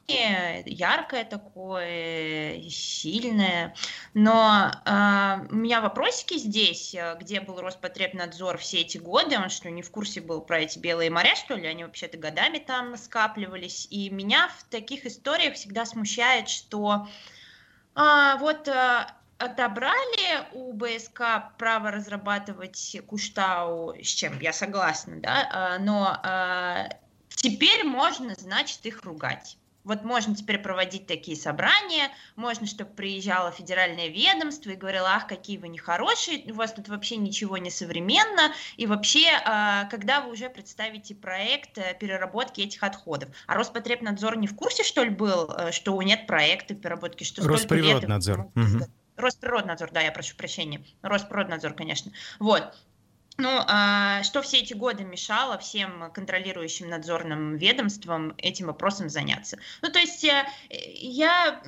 яркое 0.06 1.24
такое, 1.24 2.60
сильное. 2.68 3.74
Но 4.12 4.70
э, 4.84 5.46
у 5.50 5.54
меня 5.54 5.80
вопросики 5.80 6.36
здесь, 6.36 6.94
э, 6.94 7.16
где 7.18 7.40
был 7.40 7.60
Роспотребнадзор 7.60 8.58
все 8.58 8.82
эти 8.82 8.98
годы, 8.98 9.38
он 9.38 9.48
что, 9.48 9.70
не 9.70 9.82
в 9.82 9.90
курсе 9.90 10.20
был 10.20 10.42
про 10.42 10.60
эти 10.60 10.78
белые 10.78 11.10
моря, 11.10 11.34
что 11.36 11.54
ли? 11.54 11.66
Они 11.66 11.84
вообще-то 11.84 12.18
годами 12.18 12.58
там 12.58 12.96
скапливались. 12.98 13.86
И 13.90 14.10
меня 14.10 14.48
в 14.48 14.64
таких 14.64 15.06
историях 15.06 15.54
всегда 15.54 15.86
смущает, 15.86 16.50
что 16.50 17.08
а, 17.94 18.36
вот 18.36 18.68
отобрали 19.44 20.48
у 20.52 20.72
БСК 20.72 21.52
право 21.58 21.90
разрабатывать 21.90 22.96
Куштау, 23.06 23.94
с 24.02 24.08
чем 24.08 24.38
я 24.40 24.52
согласна, 24.52 25.20
да, 25.20 25.48
а, 25.52 25.78
но 25.78 26.18
а, 26.22 26.88
теперь 27.28 27.84
можно, 27.84 28.34
значит, 28.34 28.84
их 28.86 29.02
ругать. 29.04 29.58
Вот 29.84 30.02
можно 30.02 30.34
теперь 30.34 30.58
проводить 30.58 31.06
такие 31.06 31.36
собрания, 31.36 32.10
можно, 32.36 32.66
чтобы 32.66 32.90
приезжало 32.90 33.52
федеральное 33.52 34.08
ведомство 34.08 34.70
и 34.70 34.76
говорило, 34.76 35.10
ах, 35.10 35.26
какие 35.26 35.58
вы 35.58 35.68
нехорошие, 35.68 36.50
у 36.50 36.54
вас 36.54 36.72
тут 36.72 36.88
вообще 36.88 37.16
ничего 37.16 37.58
не 37.58 37.70
современно, 37.70 38.52
и 38.78 38.86
вообще, 38.86 39.26
а, 39.44 39.84
когда 39.84 40.22
вы 40.22 40.32
уже 40.32 40.48
представите 40.48 41.14
проект 41.14 41.76
э, 41.76 41.94
переработки 42.00 42.62
этих 42.62 42.82
отходов. 42.82 43.28
А 43.46 43.54
Роспотребнадзор 43.54 44.38
не 44.38 44.46
в 44.46 44.56
курсе, 44.56 44.84
что 44.84 45.04
ли, 45.04 45.10
был, 45.10 45.50
э, 45.50 45.70
что 45.70 46.00
нет 46.00 46.26
проекта 46.26 46.74
переработки? 46.74 47.24
Что 47.24 47.46
Росприроднадзор. 47.46 48.40
Угу. 48.40 48.86
Росприроднадзор, 49.16 49.90
да, 49.92 50.00
я 50.00 50.12
прошу 50.12 50.36
прощения. 50.36 50.84
Росприроднадзор, 51.02 51.74
конечно. 51.74 52.12
Вот. 52.38 52.74
Ну, 53.36 53.48
а 53.66 54.22
что 54.22 54.42
все 54.42 54.58
эти 54.58 54.74
годы 54.74 55.04
мешало 55.04 55.58
всем 55.58 56.10
контролирующим 56.12 56.88
надзорным 56.88 57.56
ведомствам 57.56 58.34
этим 58.38 58.66
вопросом 58.66 59.08
заняться? 59.08 59.58
Ну, 59.82 59.90
то 59.90 59.98
есть 59.98 60.24
э, 60.24 60.46
я 60.70 61.60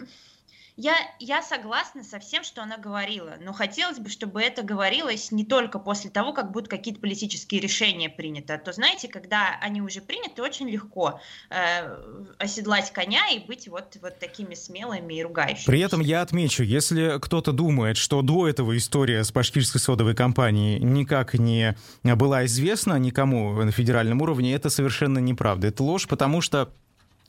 я, 0.77 0.95
я 1.21 1.43
согласна 1.43 2.05
со 2.05 2.19
всем, 2.19 2.45
что 2.45 2.63
она 2.63 2.77
говорила, 2.77 3.37
но 3.41 3.55
хотелось 3.55 3.99
бы, 3.99 4.11
чтобы 4.11 4.43
это 4.43 4.63
говорилось 4.63 5.33
не 5.33 5.45
только 5.45 5.79
после 5.79 6.11
того, 6.11 6.35
как 6.35 6.53
будут 6.53 6.69
какие-то 6.69 7.01
политические 7.01 7.63
решения 7.63 8.11
приняты. 8.11 8.53
А 8.53 8.59
то, 8.59 8.73
знаете, 8.73 9.09
когда 9.09 9.59
они 9.63 9.81
уже 9.81 10.03
приняты, 10.03 10.43
очень 10.43 10.69
легко 10.69 11.19
э, 11.49 12.27
оседлать 12.39 12.93
коня 12.93 13.27
и 13.31 13.39
быть 13.39 13.69
вот, 13.69 13.97
вот 14.03 14.19
такими 14.19 14.55
смелыми 14.55 15.15
и 15.15 15.23
ругающими. 15.23 15.65
При 15.65 15.81
этом 15.81 16.01
я 16.01 16.21
отмечу, 16.21 16.63
если 16.63 17.19
кто-то 17.21 17.53
думает, 17.53 17.97
что 17.97 18.21
до 18.21 18.47
этого 18.47 18.77
история 18.77 19.25
с 19.25 19.33
башкирской 19.33 19.81
содовой 19.81 20.15
компанией 20.15 20.79
никак 20.81 21.35
не 21.35 21.75
была 22.03 22.45
известна 22.45 22.99
никому 22.99 23.55
на 23.55 23.73
федеральном 23.73 24.21
уровне, 24.21 24.55
это 24.55 24.69
совершенно 24.69 25.21
неправда. 25.21 25.69
Это 25.69 25.83
ложь, 25.83 26.07
потому 26.07 26.43
что 26.43 26.71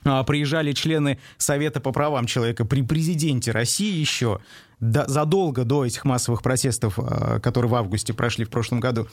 приезжали 0.04 0.74
члены 0.74 1.20
Совета 1.38 1.80
по 1.80 1.92
правам 1.92 2.26
человека 2.26 2.66
при 2.66 2.82
президенте 2.82 3.52
России 3.52 3.98
еще 3.98 4.40
задолго 4.80 5.64
до 5.64 5.86
этих 5.86 6.06
массовых 6.06 6.44
протестов, 6.44 7.00
а, 7.00 7.40
которые 7.40 7.72
в 7.72 7.76
августе 7.76 8.14
прошли 8.14 8.46
в 8.46 8.50
прошлом 8.50 8.80
году. 8.80 9.08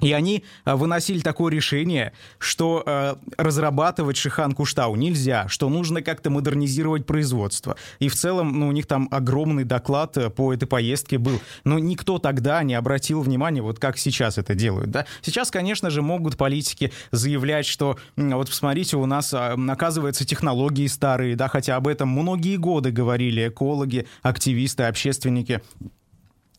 И 0.00 0.12
они 0.12 0.44
а, 0.64 0.76
выносили 0.76 1.20
такое 1.20 1.52
решение, 1.52 2.12
что 2.38 2.82
э, 2.86 3.14
разрабатывать 3.36 4.16
Шихан 4.16 4.52
Куштау 4.52 4.96
нельзя, 4.96 5.46
что 5.48 5.68
нужно 5.68 6.02
как-то 6.02 6.30
модернизировать 6.30 7.06
производство. 7.06 7.76
И 7.98 8.08
в 8.08 8.14
целом, 8.14 8.58
ну, 8.58 8.68
у 8.68 8.72
них 8.72 8.86
там 8.86 9.08
огромный 9.10 9.64
доклад 9.64 10.16
э, 10.16 10.30
по 10.30 10.52
этой 10.52 10.66
поездке 10.66 11.18
был. 11.18 11.40
Но 11.64 11.78
никто 11.78 12.18
тогда 12.18 12.62
не 12.62 12.74
обратил 12.74 13.20
внимания, 13.22 13.62
вот 13.62 13.78
как 13.78 13.98
сейчас 13.98 14.38
это 14.38 14.54
делают. 14.54 14.90
Да? 14.90 15.06
Сейчас, 15.22 15.50
конечно 15.50 15.90
же, 15.90 16.02
могут 16.02 16.36
политики 16.36 16.92
заявлять, 17.10 17.66
что 17.66 17.98
вот 18.16 18.48
посмотрите, 18.48 18.96
у 18.96 19.06
нас, 19.06 19.34
оказывается, 19.34 20.24
технологии 20.24 20.86
старые, 20.86 21.36
да, 21.36 21.48
хотя 21.48 21.76
об 21.76 21.86
этом 21.86 22.08
многие 22.08 22.56
годы 22.56 22.90
говорили 22.90 23.48
экологи, 23.48 24.06
активисты, 24.22 24.84
общественники. 24.84 25.60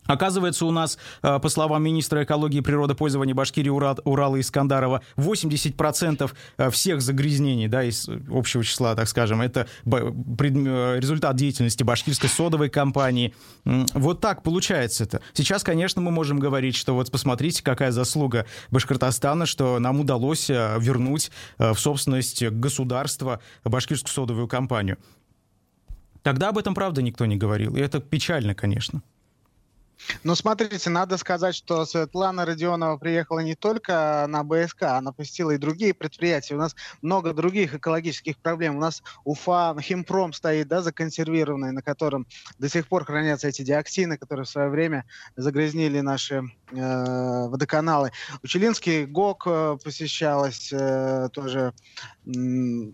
Оказывается, 0.06 0.66
у 0.66 0.70
нас, 0.70 0.98
э, 1.22 1.38
по 1.38 1.48
словам 1.48 1.82
министра 1.82 2.24
экологии 2.24 2.58
и 2.58 2.60
природопользования 2.60 3.34
Башкирии 3.34 3.68
Ура, 3.68 3.96
Урала 4.04 4.40
Искандарова, 4.40 5.02
80% 5.16 6.34
э, 6.58 6.70
всех 6.70 7.00
загрязнений 7.00 7.68
да, 7.68 7.84
из 7.84 8.08
общего 8.30 8.64
числа, 8.64 8.94
так 8.96 9.08
скажем, 9.08 9.40
это 9.40 9.68
э, 9.84 10.98
результат 10.98 11.36
деятельности 11.36 11.82
башкирской 11.82 12.28
содовой 12.28 12.68
компании. 12.68 13.34
Вот 13.64 14.20
так 14.20 14.42
получается 14.42 15.04
это. 15.04 15.20
Сейчас, 15.34 15.62
конечно, 15.62 16.02
мы 16.02 16.10
можем 16.10 16.38
говорить, 16.38 16.74
что 16.74 16.94
вот 16.94 17.10
посмотрите, 17.10 17.62
какая 17.62 17.92
заслуга 17.92 18.46
Башкортостана, 18.70 19.46
что 19.46 19.78
нам 19.78 20.00
удалось 20.00 20.48
вернуть 20.48 21.30
в 21.58 21.76
собственность 21.76 22.42
государства 22.42 23.40
башкирскую 23.64 24.12
содовую 24.12 24.48
компанию. 24.48 24.98
Тогда 26.22 26.48
об 26.48 26.58
этом, 26.58 26.74
правда, 26.74 27.02
никто 27.02 27.26
не 27.26 27.36
говорил. 27.36 27.76
И 27.76 27.80
это 27.80 28.00
печально, 28.00 28.54
конечно. 28.54 29.02
Ну, 30.24 30.34
смотрите, 30.34 30.90
надо 30.90 31.16
сказать, 31.16 31.54
что 31.54 31.84
Светлана 31.84 32.44
Родионова 32.44 32.96
приехала 32.96 33.40
не 33.40 33.54
только 33.54 34.26
на 34.28 34.44
БСК, 34.44 34.82
она 34.82 35.12
посетила 35.12 35.52
и 35.52 35.58
другие 35.58 35.94
предприятия. 35.94 36.54
У 36.54 36.58
нас 36.58 36.74
много 37.02 37.32
других 37.32 37.74
экологических 37.74 38.38
проблем. 38.38 38.76
У 38.76 38.80
нас 38.80 39.02
Уфа, 39.24 39.74
Химпром 39.80 40.32
стоит, 40.32 40.68
да, 40.68 40.82
законсервированный, 40.82 41.72
на 41.72 41.82
котором 41.82 42.26
до 42.58 42.68
сих 42.68 42.88
пор 42.88 43.04
хранятся 43.04 43.48
эти 43.48 43.62
диоксины, 43.62 44.16
которые 44.16 44.44
в 44.44 44.48
свое 44.48 44.68
время 44.68 45.04
загрязнили 45.36 46.00
наши 46.00 46.42
э, 46.72 47.46
водоканалы. 47.48 48.12
Учелинский 48.42 49.06
ГОК 49.06 49.46
э, 49.46 49.76
посещалась 49.82 50.72
э, 50.72 51.28
тоже 51.32 51.72
э, 52.26 52.30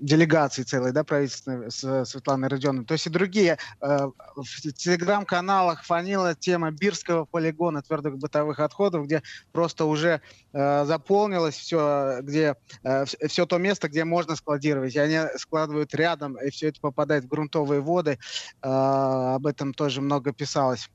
делегации 0.01 0.63
целой, 0.63 0.93
да, 0.93 1.05
правительственной 1.05 1.71
с 1.71 2.05
Светланой 2.05 2.49
Родионовой. 2.49 2.87
То 2.87 2.95
есть 2.95 3.07
и 3.07 3.11
другие. 3.11 3.59
Э, 3.81 4.11
в 4.37 4.73
телеграм-каналах 4.73 5.85
фанила 5.85 6.35
тема 6.35 6.71
Бирского 6.99 7.25
полигона 7.25 7.83
твердых 7.83 8.19
бытовых 8.19 8.59
отходов, 8.59 9.07
где 9.07 9.23
просто 9.53 9.85
уже 9.85 10.21
э, 10.53 10.85
заполнилось 10.85 11.55
все, 11.55 12.19
где 12.23 12.57
э, 12.83 13.05
все 13.05 13.47
то 13.47 13.59
место, 13.59 13.89
где 13.89 14.05
можно 14.05 14.35
складировать. 14.35 14.95
И 14.95 14.99
они 14.99 15.21
складывают 15.37 15.95
рядом, 15.95 16.37
и 16.37 16.51
все 16.51 16.69
это 16.69 16.81
попадает 16.81 17.25
в 17.25 17.29
грунтовые 17.29 17.81
воды. 17.81 18.19
Э, 18.63 19.35
об 19.37 19.47
этом 19.47 19.75
тоже 19.75 20.01
много 20.01 20.33
писалось. 20.33 20.91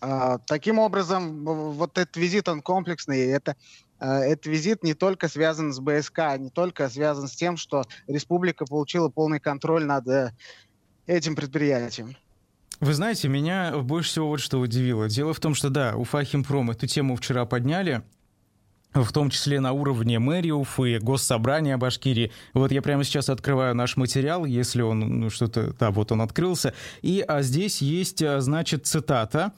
А, 0.00 0.38
таким 0.38 0.78
образом, 0.78 1.44
вот 1.44 1.96
этот 1.96 2.16
визит, 2.16 2.48
он 2.48 2.62
комплексный, 2.62 3.26
это 3.28 3.56
а, 3.98 4.18
этот 4.20 4.46
визит 4.46 4.82
не 4.82 4.92
только 4.92 5.28
связан 5.28 5.72
с 5.72 5.80
БСК, 5.80 6.36
не 6.38 6.50
только 6.50 6.88
связан 6.90 7.28
с 7.28 7.36
тем, 7.36 7.56
что 7.56 7.84
республика 8.06 8.66
получила 8.66 9.08
полный 9.08 9.40
контроль 9.40 9.84
над 9.84 10.06
э, 10.08 10.32
этим 11.06 11.36
предприятием. 11.36 12.16
Вы 12.84 12.92
знаете, 12.92 13.28
меня 13.28 13.78
больше 13.78 14.10
всего 14.10 14.28
вот 14.28 14.40
что 14.40 14.60
удивило. 14.60 15.08
Дело 15.08 15.32
в 15.32 15.40
том, 15.40 15.54
что 15.54 15.70
да, 15.70 15.96
Уфа 15.96 16.22
Химпром 16.22 16.70
эту 16.70 16.86
тему 16.86 17.16
вчера 17.16 17.46
подняли, 17.46 18.02
в 18.92 19.10
том 19.10 19.30
числе 19.30 19.58
на 19.58 19.72
уровне 19.72 20.18
мэрии 20.18 20.50
Уфы, 20.50 20.98
госсобрания 20.98 21.78
Башкирии. 21.78 22.30
Вот 22.52 22.72
я 22.72 22.82
прямо 22.82 23.02
сейчас 23.02 23.30
открываю 23.30 23.74
наш 23.74 23.96
материал, 23.96 24.44
если 24.44 24.82
он 24.82 25.00
ну, 25.00 25.30
что-то... 25.30 25.72
Да, 25.80 25.92
вот 25.92 26.12
он 26.12 26.20
открылся. 26.20 26.74
И 27.00 27.24
а 27.26 27.40
здесь 27.40 27.80
есть, 27.80 28.22
а, 28.22 28.42
значит, 28.42 28.84
цитата 28.84 29.54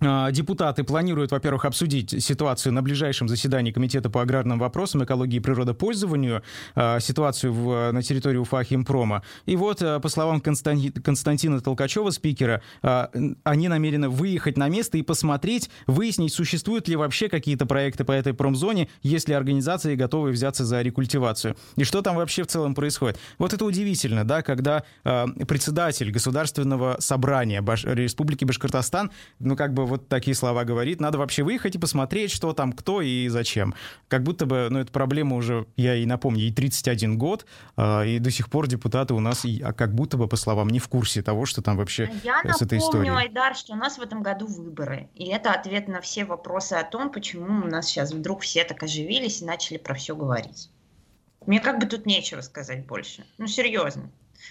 депутаты 0.00 0.84
планируют, 0.84 1.32
во-первых, 1.32 1.64
обсудить 1.64 2.22
ситуацию 2.22 2.72
на 2.72 2.82
ближайшем 2.82 3.28
заседании 3.28 3.72
Комитета 3.72 4.10
по 4.10 4.20
аграрным 4.20 4.58
вопросам, 4.58 5.04
экологии 5.04 5.36
и 5.36 5.40
природопользованию, 5.40 6.42
а, 6.74 7.00
ситуацию 7.00 7.52
в, 7.52 7.92
на 7.92 8.02
территории 8.02 8.36
Уфа 8.36 8.62
Химпрома. 8.62 9.22
И 9.46 9.56
вот, 9.56 9.80
а, 9.80 9.98
по 10.00 10.08
словам 10.08 10.40
Константина 10.40 11.60
Толкачева, 11.60 12.10
спикера, 12.10 12.62
они 12.82 13.68
намерены 13.68 14.08
выехать 14.08 14.56
на 14.56 14.68
место 14.68 14.98
и 14.98 15.02
посмотреть, 15.02 15.70
выяснить, 15.86 16.32
существуют 16.32 16.88
ли 16.88 16.96
вообще 16.96 17.28
какие-то 17.28 17.66
проекты 17.66 18.04
по 18.04 18.12
этой 18.12 18.34
промзоне, 18.34 18.88
если 19.02 19.32
организации 19.32 19.94
готовы 19.94 20.30
взяться 20.30 20.64
за 20.64 20.82
рекультивацию. 20.82 21.56
И 21.76 21.84
что 21.84 22.02
там 22.02 22.16
вообще 22.16 22.42
в 22.42 22.48
целом 22.48 22.74
происходит. 22.74 23.18
Вот 23.38 23.52
это 23.54 23.64
удивительно, 23.64 24.24
да, 24.24 24.42
когда 24.42 24.84
председатель 25.02 26.10
Государственного 26.10 26.96
собрания 27.00 27.62
Баш... 27.62 27.84
Республики 27.84 28.44
Башкортостан, 28.44 29.10
ну, 29.38 29.56
как 29.56 29.72
бы 29.72 29.85
вот 29.86 30.08
такие 30.08 30.34
слова 30.34 30.64
говорит. 30.64 31.00
Надо 31.00 31.18
вообще 31.18 31.42
выехать 31.42 31.74
и 31.74 31.78
посмотреть, 31.78 32.30
что 32.30 32.52
там, 32.52 32.72
кто 32.72 33.00
и 33.00 33.28
зачем. 33.28 33.74
Как 34.08 34.22
будто 34.22 34.46
бы, 34.46 34.68
ну, 34.70 34.80
эта 34.80 34.92
проблема 34.92 35.36
уже, 35.36 35.66
я 35.76 35.94
и 35.94 36.06
напомню, 36.06 36.40
ей 36.40 36.52
31 36.52 37.18
год, 37.18 37.46
э, 37.76 38.08
и 38.08 38.18
до 38.18 38.30
сих 38.30 38.50
пор 38.50 38.66
депутаты 38.66 39.14
у 39.14 39.20
нас 39.20 39.44
и, 39.44 39.60
а 39.62 39.72
как 39.72 39.94
будто 39.94 40.16
бы, 40.16 40.28
по 40.28 40.36
словам, 40.36 40.68
не 40.68 40.78
в 40.78 40.88
курсе 40.88 41.22
того, 41.22 41.46
что 41.46 41.62
там 41.62 41.76
вообще 41.76 42.10
я 42.22 42.42
с 42.52 42.62
этой 42.62 42.78
историей. 42.78 43.06
Я 43.06 43.12
напомню, 43.12 43.16
Айдар, 43.16 43.56
что 43.56 43.72
у 43.72 43.76
нас 43.76 43.98
в 43.98 44.02
этом 44.02 44.22
году 44.22 44.46
выборы. 44.46 45.08
И 45.14 45.26
это 45.28 45.52
ответ 45.52 45.88
на 45.88 46.00
все 46.00 46.24
вопросы 46.24 46.74
о 46.74 46.84
том, 46.84 47.10
почему 47.10 47.64
у 47.64 47.68
нас 47.68 47.86
сейчас 47.86 48.12
вдруг 48.12 48.42
все 48.42 48.64
так 48.64 48.82
оживились 48.82 49.42
и 49.42 49.44
начали 49.44 49.78
про 49.78 49.94
все 49.94 50.14
говорить. 50.14 50.70
Мне 51.46 51.60
как 51.60 51.78
бы 51.78 51.86
тут 51.86 52.06
нечего 52.06 52.40
сказать 52.40 52.86
больше. 52.86 53.24
Ну, 53.38 53.46
серьезно. 53.46 54.10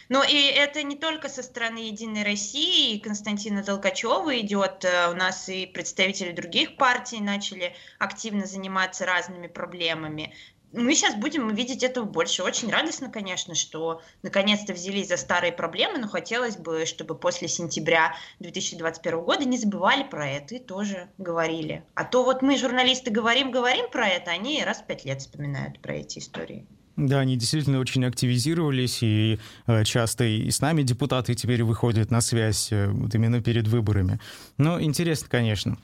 Но 0.10 0.24
и 0.24 0.36
это 0.36 0.84
не 0.84 0.96
только 0.96 1.30
со 1.30 1.44
стороны 1.44 1.80
Единой 1.80 2.24
России, 2.24 3.00
Константина 3.00 3.64
Толкачева 3.64 4.40
идет, 4.40 4.86
э, 4.86 5.10
у 5.12 5.16
нас 5.16 5.50
и 5.50 5.66
представители 5.66 6.32
других 6.32 6.78
партий 6.78 7.20
начали 7.20 7.76
активно 8.00 8.46
заниматься 8.46 9.06
разными 9.06 9.48
проблемами. 9.48 10.34
Мы 10.72 10.94
сейчас 10.94 11.16
будем 11.16 11.54
видеть 11.56 11.84
этого 11.84 12.04
больше. 12.04 12.44
Очень 12.44 12.70
радостно, 12.70 13.10
конечно, 13.10 13.56
что 13.56 14.02
наконец-то 14.24 14.74
взялись 14.74 15.08
за 15.08 15.16
старые 15.16 15.54
проблемы, 15.54 16.00
но 16.00 16.10
хотелось 16.10 16.58
бы, 16.58 16.86
чтобы 16.86 17.16
после 17.16 17.48
сентября 17.48 18.16
2021 18.40 19.22
года 19.22 19.46
не 19.46 19.58
забывали 19.58 20.04
про 20.04 20.28
это 20.28 20.56
и 20.56 20.60
тоже 20.60 21.10
говорили. 21.18 21.86
А 21.94 22.04
то 22.04 22.26
вот 22.26 22.42
мы, 22.42 22.58
журналисты, 22.58 23.10
говорим, 23.10 23.52
говорим 23.52 23.90
про 23.90 24.08
это, 24.08 24.32
они 24.32 24.62
раз 24.64 24.82
в 24.82 24.86
пять 24.86 25.06
лет 25.06 25.22
вспоминают 25.22 25.80
про 25.80 25.96
эти 25.96 26.20
истории. 26.20 26.68
Да, 26.98 27.20
они 27.20 27.36
действительно 27.36 27.80
очень 27.80 28.06
активизировались, 28.06 29.04
и 29.04 29.38
э, 29.68 29.84
часто 29.84 30.24
и 30.24 30.50
с 30.50 30.62
нами 30.62 30.82
депутаты 30.82 31.36
теперь 31.36 31.64
выходят 31.64 32.10
на 32.10 32.22
связь 32.22 32.72
э, 32.72 32.88
вот 32.88 33.14
именно 33.14 33.42
перед 33.42 33.68
выборами. 33.68 34.20
Ну, 34.58 34.82
интересно, 34.82 35.28
конечно. 35.30 35.78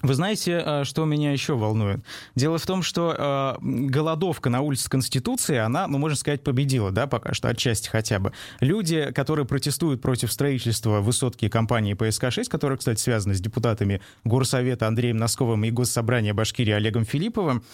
Вы 0.00 0.14
знаете, 0.14 0.62
э, 0.64 0.84
что 0.84 1.04
меня 1.06 1.32
еще 1.32 1.56
волнует? 1.56 2.04
Дело 2.36 2.58
в 2.58 2.66
том, 2.66 2.84
что 2.84 3.16
э, 3.18 3.56
голодовка 3.60 4.48
на 4.48 4.60
улице 4.60 4.88
Конституции, 4.88 5.56
она, 5.56 5.88
ну, 5.88 5.98
можно 5.98 6.16
сказать, 6.16 6.44
победила, 6.44 6.92
да, 6.92 7.08
пока 7.08 7.34
что, 7.34 7.48
отчасти 7.48 7.88
хотя 7.88 8.20
бы. 8.20 8.32
Люди, 8.60 9.10
которые 9.12 9.44
протестуют 9.44 10.00
против 10.00 10.30
строительства 10.30 11.00
высотки 11.00 11.48
компании 11.48 11.94
ПСК-6, 11.94 12.44
которая, 12.48 12.78
кстати, 12.78 13.00
связана 13.00 13.34
с 13.34 13.40
депутатами 13.40 14.00
Горсовета 14.22 14.86
Андреем 14.86 15.16
Носковым 15.16 15.64
и 15.64 15.72
Госсобрания 15.72 16.32
Башкирии 16.32 16.74
Олегом 16.74 17.04
Филипповым, 17.04 17.64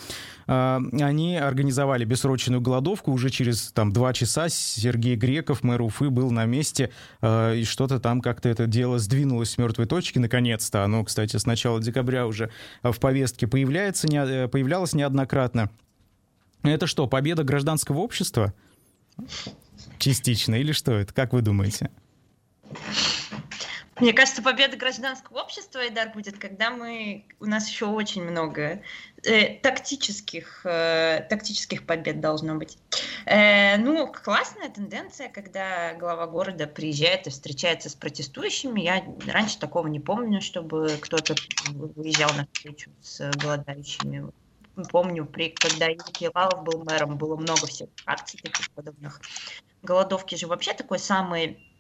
э, 0.47 0.81
они 1.03 1.37
организовали 1.37 2.07
бессрочную 2.07 2.63
голодовку. 2.63 3.13
Уже 3.13 3.29
через 3.29 3.71
там 3.73 3.93
два 3.93 4.15
часа 4.15 4.49
Сергей 4.49 5.17
Греков, 5.17 5.63
мэр 5.63 5.83
Уфы, 5.83 6.09
был 6.09 6.31
на 6.31 6.47
месте, 6.47 6.91
и 7.23 7.65
что-то 7.67 8.01
там 8.01 8.23
как-то 8.23 8.49
это 8.49 8.67
дело 8.67 8.99
сдвинулось 8.99 9.51
с 9.51 9.59
мертвой 9.59 9.87
точки, 9.87 10.19
наконец-то. 10.19 10.85
Оно, 10.85 11.05
кстати, 11.05 11.37
с 11.37 11.45
начала 11.45 11.81
декабря 11.83 12.14
октября 12.15 12.27
уже 12.27 12.51
в 12.83 12.99
повестке 12.99 13.47
появляется, 13.47 14.07
не, 14.07 14.19
э, 14.19 14.49
появлялась 14.49 14.95
неоднократно. 14.95 15.71
Это 16.63 16.87
что, 16.87 17.07
победа 17.07 17.45
гражданского 17.45 17.99
общества? 17.99 18.55
Частично 19.99 20.55
или 20.55 20.73
что 20.73 20.93
это? 20.93 21.13
Как 21.13 21.33
вы 21.33 21.43
думаете? 21.43 21.91
Мне 24.01 24.13
кажется, 24.13 24.43
победа 24.43 24.77
гражданского 24.77 25.39
общества, 25.39 25.81
Айдар, 25.81 26.11
будет, 26.11 26.39
когда 26.39 26.71
мы... 26.71 27.27
У 27.39 27.47
нас 27.47 27.69
еще 27.69 27.87
очень 27.87 28.25
много 28.25 28.83
э, 29.23 29.55
тактических, 29.61 30.63
э, 30.65 31.25
тактических 31.31 31.87
побед 31.87 32.21
должно 32.21 32.57
быть. 32.57 32.77
Э, 33.27 33.77
ну, 33.77 34.11
классная 34.11 34.69
тенденция, 34.69 35.29
когда 35.29 35.95
глава 35.95 36.27
города 36.27 36.67
приезжает 36.67 37.29
и 37.29 37.31
встречается 37.31 37.89
с 37.89 37.95
протестующими. 37.95 38.81
Я 38.81 39.05
раньше 39.29 39.59
такого 39.59 39.87
не 39.87 40.01
помню, 40.01 40.41
чтобы 40.41 40.99
кто-то 41.01 41.37
выезжал 41.73 42.33
на 42.35 42.49
встречу 42.53 42.91
с 43.01 43.31
голодающими. 43.37 44.29
Помню, 44.91 45.25
при, 45.25 45.51
когда 45.51 45.87
Юрий 45.87 46.31
Лавов 46.35 46.65
был 46.65 46.83
мэром, 46.83 47.17
было 47.17 47.37
много 47.37 47.67
всех 47.69 47.91
акций 48.07 48.41
таких 48.43 48.69
подобных. 48.73 49.21
Голодовки 49.83 50.35
же 50.35 50.49
вообще 50.49 50.73
такой 50.73 50.99
самый 50.99 51.74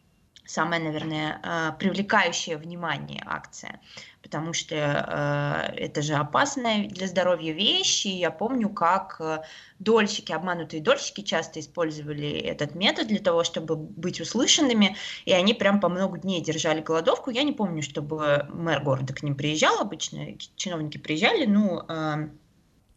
самая, 0.47 0.81
наверное, 0.81 1.41
э, 1.43 1.73
привлекающая 1.79 2.59
внимание 2.59 3.23
акция, 3.25 3.81
потому 4.23 4.53
что 4.53 4.75
э, 4.77 5.75
это 5.77 6.03
же 6.03 6.15
опасная 6.15 6.87
для 6.89 7.07
здоровья 7.07 7.53
вещь, 7.53 8.07
и 8.07 8.11
я 8.11 8.31
помню, 8.31 8.69
как 8.69 9.17
э, 9.21 9.43
дольщики, 9.79 10.33
обманутые 10.33 10.83
дольщики 10.83 11.23
часто 11.23 11.61
использовали 11.61 12.31
этот 12.31 12.75
метод 12.75 13.09
для 13.09 13.21
того, 13.21 13.45
чтобы 13.45 13.77
быть 13.77 14.21
услышанными, 14.21 14.97
и 15.25 15.33
они 15.33 15.55
прям 15.55 15.81
по 15.81 15.89
много 15.89 16.19
дней 16.19 16.43
держали 16.43 16.81
голодовку. 16.81 17.31
Я 17.31 17.43
не 17.43 17.53
помню, 17.53 17.83
чтобы 17.83 18.47
мэр 18.51 18.83
города 18.83 19.15
к 19.15 19.23
ним 19.23 19.37
приезжал, 19.37 19.81
обычно 19.81 20.37
чиновники 20.57 20.99
приезжали, 20.99 21.47
ну, 21.47 21.83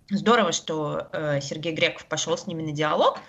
здорово, 0.09 0.51
что 0.51 1.09
Сергей 1.41 1.73
Греков 1.73 2.05
пошел 2.05 2.37
с 2.37 2.47
ними 2.47 2.63
на 2.63 2.71
диалог, 2.71 3.19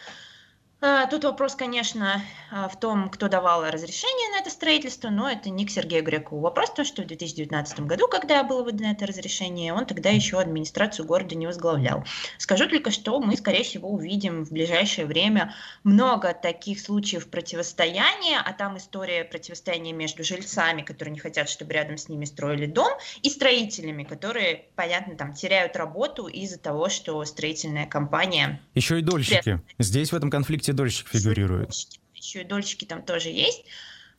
тут 1.11 1.25
вопрос, 1.25 1.57
конечно, 1.57 2.23
а, 2.51 2.69
в 2.69 2.79
том, 2.79 3.09
кто 3.11 3.29
давал 3.29 3.65
разрешение 3.65 4.31
на 4.31 4.41
это 4.41 4.51
строительство, 4.51 5.11
но 5.11 5.29
это 5.29 5.51
не 5.51 5.67
к 5.67 5.71
Сергею 5.71 6.05
Грекову. 6.05 6.41
Вопрос 6.41 6.71
в 6.71 6.75
том, 6.75 6.85
что 6.85 7.03
в 7.03 7.07
2019 7.07 7.81
году, 7.81 8.07
когда 8.09 8.45
было 8.45 8.63
выдано 8.63 8.89
это 8.89 9.07
разрешение, 9.07 9.73
он 9.73 9.87
тогда 9.87 10.11
еще 10.11 10.39
администрацию 10.39 11.05
города 11.05 11.35
не 11.35 11.47
возглавлял. 11.47 12.05
Скажу 12.39 12.69
только, 12.69 12.93
что 12.93 13.19
мы, 13.21 13.37
скорее 13.37 13.65
всего, 13.65 13.91
увидим 13.91 14.45
в 14.45 14.53
ближайшее 14.53 15.07
время 15.07 15.53
много 15.83 16.33
таких 16.33 16.81
случаев 16.81 17.29
противостояния, 17.29 18.41
а 18.45 18.53
там 18.53 18.79
история 18.79 19.25
противостояния 19.25 19.93
между 19.93 20.23
жильцами, 20.23 20.83
которые 20.83 21.13
не 21.13 21.19
хотят, 21.21 21.49
чтобы 21.49 21.73
рядом 21.73 21.99
с 21.99 22.09
ними 22.09 22.25
строили 22.25 22.67
дом, 22.67 22.93
и 23.23 23.31
строителями, 23.31 24.05
которые, 24.05 24.67
понятно, 24.77 25.17
там 25.17 25.35
теряют 25.35 25.77
работу 25.77 26.29
из-за 26.29 26.59
того, 26.59 26.89
что 26.89 27.25
строительная 27.25 27.87
компания... 27.87 28.61
Еще 28.75 29.01
и 29.01 29.03
дольщики. 29.03 29.61
Здесь 29.79 30.13
в 30.13 30.17
этом 30.17 30.31
конфликте 30.31 30.68
все 30.69 30.75
дольщик 30.75 31.09
фигурирует. 31.09 31.71
Еще 32.13 32.43
и 32.43 32.45
дольщики 32.45 32.85
там 32.85 33.03
тоже 33.03 33.31
есть. 33.31 33.65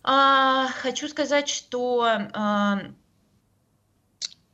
А, 0.01 0.67
хочу 0.81 1.07
сказать, 1.07 1.47
что 1.47 2.07
а, 2.33 2.81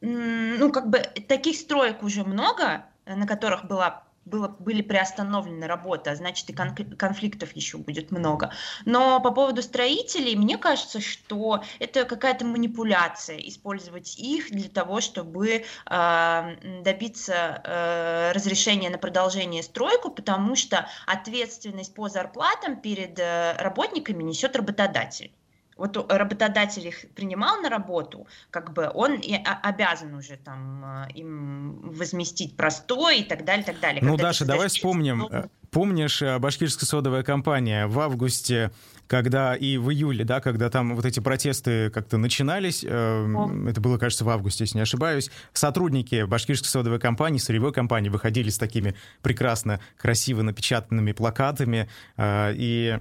ну, 0.02 0.72
как 0.74 0.90
бы 0.90 1.00
таких 1.30 1.56
строек 1.56 2.04
уже 2.04 2.26
много, 2.26 2.86
на 3.06 3.26
которых 3.26 3.64
была 3.64 4.04
было, 4.26 4.48
были 4.48 4.82
приостановлены 4.82 5.68
работы, 5.68 6.10
а 6.10 6.16
значит 6.16 6.50
и 6.50 6.54
конфликтов 6.54 7.56
еще 7.56 7.78
будет 7.78 8.12
много. 8.12 8.52
Но 8.86 9.20
по 9.20 9.32
поводу 9.32 9.62
строителей, 9.62 10.36
мне 10.36 10.58
кажется, 10.58 11.00
что 11.00 11.64
это 11.80 12.06
какая-то 12.06 12.46
манипуляция, 12.46 13.38
использовать 13.38 14.18
их 14.18 14.52
для 14.52 14.70
того, 14.70 15.02
чтобы 15.02 15.64
э, 15.90 16.82
добиться 16.84 17.62
э, 17.64 18.32
разрешения 18.34 18.90
на 18.90 18.98
продолжение 18.98 19.64
стройку, 19.64 20.10
потому 20.10 20.56
что 20.56 20.88
ответственность 21.06 21.94
по 21.94 22.10
зарплатам 22.10 22.82
перед 22.82 23.20
э, 23.20 23.56
работниками 23.60 24.24
несет 24.24 24.56
работодатель 24.56 25.32
вот 25.78 26.12
работодатель 26.12 26.88
их 26.88 27.06
принимал 27.16 27.62
на 27.62 27.70
работу, 27.70 28.28
как 28.50 28.74
бы 28.74 28.90
он 28.94 29.16
и 29.16 29.34
обязан 29.34 30.14
уже 30.14 30.38
там 30.38 31.08
э, 31.10 31.14
им 31.16 31.92
возместить 31.92 32.56
простой 32.56 33.20
и 33.20 33.24
так 33.24 33.44
далее, 33.44 33.64
и 33.64 33.66
так 33.66 33.80
далее. 33.80 34.02
Ну, 34.02 34.12
Когда 34.12 34.24
Даша, 34.30 34.46
давай 34.46 34.70
вспомним. 34.70 35.20
Ну... 35.30 35.50
Помнишь, 35.72 36.22
э, 36.22 36.40
башкирская 36.40 36.88
содовая 36.88 37.24
компания 37.24 37.88
в 37.88 38.00
августе, 38.00 38.72
когда 39.08 39.56
и 39.56 39.78
в 39.78 39.92
июле, 39.92 40.24
да, 40.24 40.40
когда 40.40 40.70
там 40.70 40.96
вот 40.96 41.06
эти 41.06 41.20
протесты 41.20 41.90
как-то 41.90 42.18
начинались, 42.18 42.86
э, 42.88 43.68
это 43.70 43.82
было, 43.82 43.98
кажется, 43.98 44.24
в 44.24 44.30
августе, 44.30 44.64
если 44.64 44.78
не 44.78 44.84
ошибаюсь, 44.84 45.30
сотрудники 45.52 46.24
башкирской 46.24 46.70
содовой 46.70 47.00
компании, 47.00 47.40
сырьевой 47.40 47.74
компании 47.74 48.08
выходили 48.08 48.50
с 48.50 48.58
такими 48.58 48.96
прекрасно, 49.22 49.82
красиво 49.98 50.42
напечатанными 50.42 51.12
плакатами 51.12 51.90
э, 52.16 52.54
и 52.56 53.00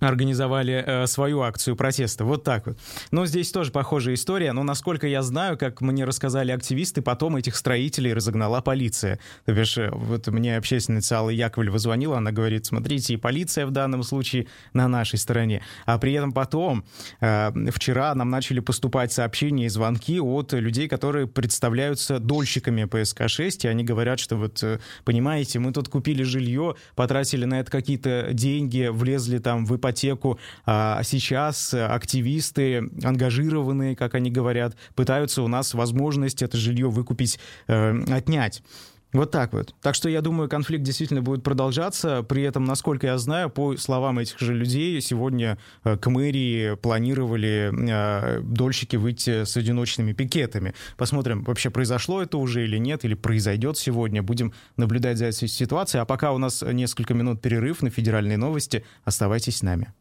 организовали 0.00 0.82
э, 0.86 1.06
свою 1.06 1.42
акцию 1.42 1.76
протеста. 1.76 2.24
Вот 2.24 2.44
так 2.44 2.66
вот. 2.66 2.78
Но 3.10 3.26
здесь 3.26 3.52
тоже 3.52 3.70
похожая 3.70 4.14
история. 4.14 4.52
Но 4.52 4.62
насколько 4.62 5.06
я 5.06 5.22
знаю, 5.22 5.56
как 5.58 5.80
мне 5.80 6.04
рассказали 6.04 6.52
активисты, 6.52 7.02
потом 7.02 7.36
этих 7.36 7.56
строителей 7.56 8.12
разогнала 8.12 8.60
полиция. 8.60 9.18
То 9.44 9.52
бишь, 9.52 9.78
э, 9.78 9.90
вот 9.92 10.26
мне 10.28 10.56
общественница 10.56 11.18
Алла 11.18 11.30
Яковлева 11.30 11.78
звонила, 11.78 12.18
она 12.18 12.32
говорит, 12.32 12.66
смотрите, 12.66 13.14
и 13.14 13.16
полиция 13.16 13.66
в 13.66 13.70
данном 13.70 14.02
случае 14.02 14.46
на 14.72 14.88
нашей 14.88 15.18
стороне. 15.18 15.62
А 15.86 15.98
при 15.98 16.12
этом 16.12 16.32
потом, 16.32 16.84
э, 17.20 17.50
вчера 17.70 18.14
нам 18.14 18.30
начали 18.30 18.60
поступать 18.60 19.12
сообщения 19.12 19.66
и 19.66 19.68
звонки 19.68 20.20
от 20.20 20.52
людей, 20.52 20.88
которые 20.88 21.26
представляются 21.26 22.18
дольщиками 22.18 22.84
ПСК-6, 22.84 23.64
и 23.64 23.68
они 23.68 23.84
говорят, 23.84 24.18
что 24.18 24.36
вот, 24.36 24.62
э, 24.62 24.78
понимаете, 25.04 25.58
мы 25.58 25.72
тут 25.72 25.88
купили 25.88 26.22
жилье, 26.22 26.74
потратили 26.94 27.44
на 27.44 27.60
это 27.60 27.70
какие-то 27.70 28.28
деньги, 28.32 28.88
влезли 28.90 29.38
там 29.38 29.66
в 29.66 29.76
ипотеку, 29.76 29.89
ипотеку. 29.90 30.38
А 30.66 31.02
сейчас 31.02 31.74
активисты, 31.74 32.88
ангажированные, 33.02 33.96
как 33.96 34.14
они 34.14 34.30
говорят, 34.30 34.76
пытаются 34.94 35.42
у 35.42 35.48
нас 35.48 35.74
возможность 35.74 36.42
это 36.42 36.56
жилье 36.56 36.88
выкупить, 36.88 37.38
э, 37.66 38.02
отнять. 38.10 38.62
Вот 39.12 39.32
так 39.32 39.52
вот. 39.52 39.74
Так 39.82 39.96
что 39.96 40.08
я 40.08 40.20
думаю, 40.20 40.48
конфликт 40.48 40.84
действительно 40.84 41.20
будет 41.20 41.42
продолжаться. 41.42 42.22
При 42.22 42.42
этом, 42.42 42.64
насколько 42.64 43.08
я 43.08 43.18
знаю, 43.18 43.50
по 43.50 43.76
словам 43.76 44.20
этих 44.20 44.38
же 44.38 44.54
людей, 44.54 45.00
сегодня 45.00 45.58
э, 45.82 45.96
к 45.96 46.08
мэрии 46.08 46.76
планировали 46.76 47.72
э, 47.72 48.40
дольщики 48.42 48.96
выйти 48.96 49.44
с 49.44 49.56
одиночными 49.56 50.12
пикетами. 50.12 50.74
Посмотрим, 50.96 51.42
вообще 51.42 51.70
произошло 51.70 52.22
это 52.22 52.38
уже 52.38 52.64
или 52.64 52.78
нет, 52.78 53.04
или 53.04 53.14
произойдет 53.14 53.76
сегодня. 53.76 54.22
Будем 54.22 54.52
наблюдать 54.76 55.18
за 55.18 55.26
этой 55.26 55.48
ситуацией. 55.48 56.02
А 56.02 56.04
пока 56.04 56.32
у 56.32 56.38
нас 56.38 56.62
несколько 56.62 57.14
минут 57.14 57.42
перерыв 57.42 57.82
на 57.82 57.90
федеральные 57.90 58.38
новости. 58.38 58.84
Оставайтесь 59.04 59.56
с 59.56 59.62
нами. 59.62 59.92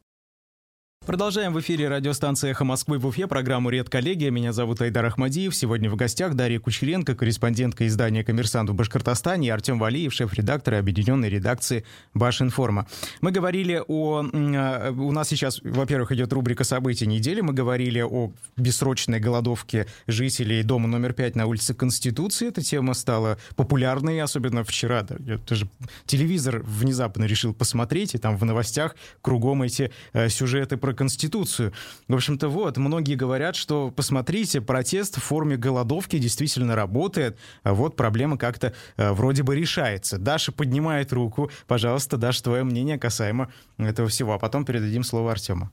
Продолжаем 1.10 1.54
в 1.54 1.60
эфире 1.60 1.88
радиостанции 1.88 2.52
«Эхо 2.52 2.65
Москвы» 2.65 3.00
в 3.00 3.08
Уфе, 3.08 3.26
программу 3.26 3.72
«Редколлегия». 3.72 4.30
Меня 4.30 4.54
зовут 4.54 4.80
Айдар 4.80 5.04
Ахмадиев. 5.08 5.56
Сегодня 5.56 5.89
в 5.89 5.95
гостях 5.95 6.36
Дарья 6.36 6.60
Кучеренко, 6.60 7.15
корреспондентка 7.15 7.88
издания 7.88 8.24
«Коммерсант» 8.24 8.69
в 8.69 8.76
Башкортостане, 8.76 9.48
и 9.48 9.50
Артем 9.50 9.80
Валиев, 9.80 10.13
шеф-редактор 10.13 10.76
объединенной 10.76 11.28
редакции 11.28 11.84
«Башинформа». 12.13 12.86
Мы 13.22 13.32
говорили 13.32 13.82
о... 13.88 14.24
Э, 14.24 14.91
у 14.91 15.12
нас 15.12 15.30
сейчас, 15.30 15.62
во-первых, 15.63 16.12
идет 16.12 16.32
рубрика 16.32 16.63
«События 16.63 17.08
недели». 17.08 17.41
Мы 17.41 17.54
говорили 17.54 18.02
о 18.02 18.32
бессрочной 18.56 19.19
голодовке 19.19 19.88
жителей 20.06 20.62
дома 20.62 20.88
номер 20.88 21.13
5 21.13 21.36
на 21.36 21.48
улице 21.48 21.74
Конституции. 21.74 22.50
Эта 22.50 22.62
тема 22.62 22.93
стала 22.93 23.39
популярной, 23.56 24.22
особенно 24.22 24.63
вчера. 24.63 25.02
Да, 25.02 25.39
даже 25.48 25.67
телевизор 26.06 26.62
внезапно 26.63 27.24
решил 27.24 27.56
посмотреть, 27.56 28.13
и 28.13 28.19
там 28.19 28.38
в 28.38 28.45
новостях 28.45 28.95
кругом 29.24 29.63
эти 29.63 29.91
э, 30.13 30.30
сюжеты 30.30 30.78
про 30.78 30.98
Конституцию. 30.99 31.71
В 32.09 32.13
общем-то, 32.15 32.49
вот, 32.49 32.75
многие 32.75 33.15
говорят, 33.15 33.55
что, 33.55 33.89
посмотрите, 33.89 34.59
протест 34.59 35.15
в 35.15 35.23
форме 35.23 35.55
голодовки 35.55 36.17
действительно 36.17 36.75
работает, 36.75 37.38
а 37.63 37.73
вот 37.73 37.95
проблема 37.95 38.38
как-то 38.38 38.73
э, 38.97 39.12
вроде 39.13 39.43
бы 39.43 39.55
решается. 39.55 40.17
Даша 40.17 40.51
поднимает 40.51 41.13
руку. 41.13 41.49
Пожалуйста, 41.67 42.17
Даша, 42.17 42.43
твое 42.43 42.65
мнение 42.65 42.99
касаемо 42.99 43.49
этого 43.77 44.09
всего. 44.09 44.33
А 44.33 44.39
потом 44.39 44.65
передадим 44.65 45.03
слово 45.05 45.31
Артему. 45.31 45.71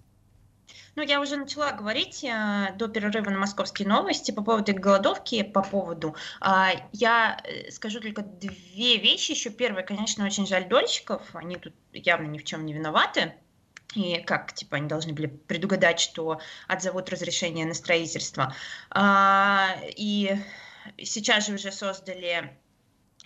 Ну, 0.94 1.02
я 1.02 1.20
уже 1.20 1.36
начала 1.36 1.72
говорить 1.72 2.22
э, 2.22 2.72
до 2.78 2.86
перерыва 2.86 3.30
на 3.30 3.38
московские 3.38 3.88
новости 3.88 4.30
по 4.30 4.44
поводу 4.44 4.72
голодовки, 4.74 5.42
по 5.42 5.62
поводу. 5.62 6.14
Э, 6.40 6.68
я 6.92 7.42
скажу 7.70 7.98
только 8.00 8.22
две 8.22 8.98
вещи. 8.98 9.32
Еще 9.32 9.50
первое, 9.50 9.82
конечно, 9.82 10.24
очень 10.24 10.46
жаль 10.46 10.68
дольщиков. 10.68 11.22
Они 11.34 11.56
тут 11.56 11.74
явно 11.92 12.28
ни 12.28 12.38
в 12.38 12.44
чем 12.44 12.64
не 12.64 12.74
виноваты. 12.74 13.34
И 13.96 14.22
как, 14.22 14.52
типа, 14.52 14.76
они 14.76 14.88
должны 14.88 15.14
были 15.14 15.26
предугадать, 15.26 16.00
что 16.00 16.40
отзовут 16.68 17.08
разрешение 17.08 17.64
на 17.64 17.72
строительство. 17.72 18.54
А, 18.90 19.74
и 19.96 20.36
сейчас 20.98 21.46
же 21.46 21.54
уже 21.54 21.72
создали 21.72 22.54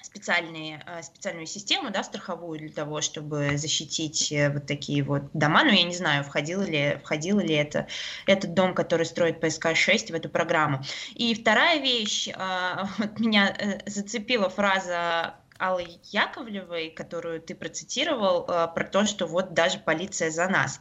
специальные, 0.00 0.82
э, 0.86 1.02
специальную 1.02 1.46
систему, 1.46 1.90
да, 1.90 2.04
страховую 2.04 2.60
для 2.60 2.70
того, 2.70 3.00
чтобы 3.00 3.58
защитить 3.58 4.30
э, 4.30 4.50
вот 4.50 4.66
такие 4.66 5.02
вот 5.02 5.24
дома. 5.32 5.64
Но 5.64 5.70
я 5.70 5.82
не 5.82 5.94
знаю, 5.94 6.22
входил 6.22 6.62
ли, 6.62 7.00
входил 7.02 7.40
ли 7.40 7.54
это, 7.54 7.88
этот 8.26 8.54
дом, 8.54 8.74
который 8.74 9.06
строит 9.06 9.42
ПСК-6 9.42 10.12
в 10.12 10.14
эту 10.14 10.28
программу. 10.28 10.82
И 11.14 11.34
вторая 11.34 11.80
вещь, 11.80 12.28
э, 12.28 12.34
вот 12.98 13.18
меня 13.18 13.56
зацепила 13.86 14.48
фраза 14.48 15.34
Аллы 15.60 15.86
Яковлевой, 16.10 16.88
которую 16.90 17.40
ты 17.40 17.54
процитировал, 17.54 18.46
э, 18.48 18.68
про 18.74 18.84
то, 18.84 19.04
что 19.04 19.26
вот 19.26 19.52
даже 19.52 19.78
полиция 19.78 20.30
за 20.30 20.48
нас. 20.48 20.80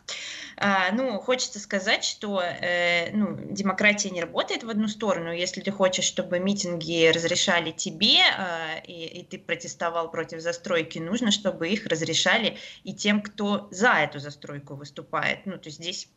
А, 0.55 0.91
ну, 0.93 1.19
хочется 1.19 1.59
сказать, 1.59 2.05
что 2.05 2.41
э, 2.41 3.11
ну, 3.11 3.37
демократия 3.51 4.09
не 4.09 4.21
работает 4.21 4.63
в 4.63 4.69
одну 4.69 4.87
сторону. 4.87 5.33
Если 5.33 5.59
ты 5.59 5.71
хочешь, 5.71 6.05
чтобы 6.05 6.39
митинги 6.39 7.11
разрешали 7.13 7.71
тебе, 7.71 8.19
э, 8.19 8.81
и, 8.85 9.19
и 9.19 9.23
ты 9.25 9.37
протестовал 9.37 10.09
против 10.11 10.39
застройки, 10.39 10.97
нужно, 10.99 11.31
чтобы 11.31 11.67
их 11.67 11.85
разрешали 11.85 12.57
и 12.85 12.93
тем, 12.93 13.21
кто 13.21 13.67
за 13.71 13.91
эту 13.95 14.19
застройку 14.19 14.75
выступает. 14.75 15.45
Ну, 15.45 15.57
то 15.57 15.67
есть 15.67 15.77
здесь 15.77 16.09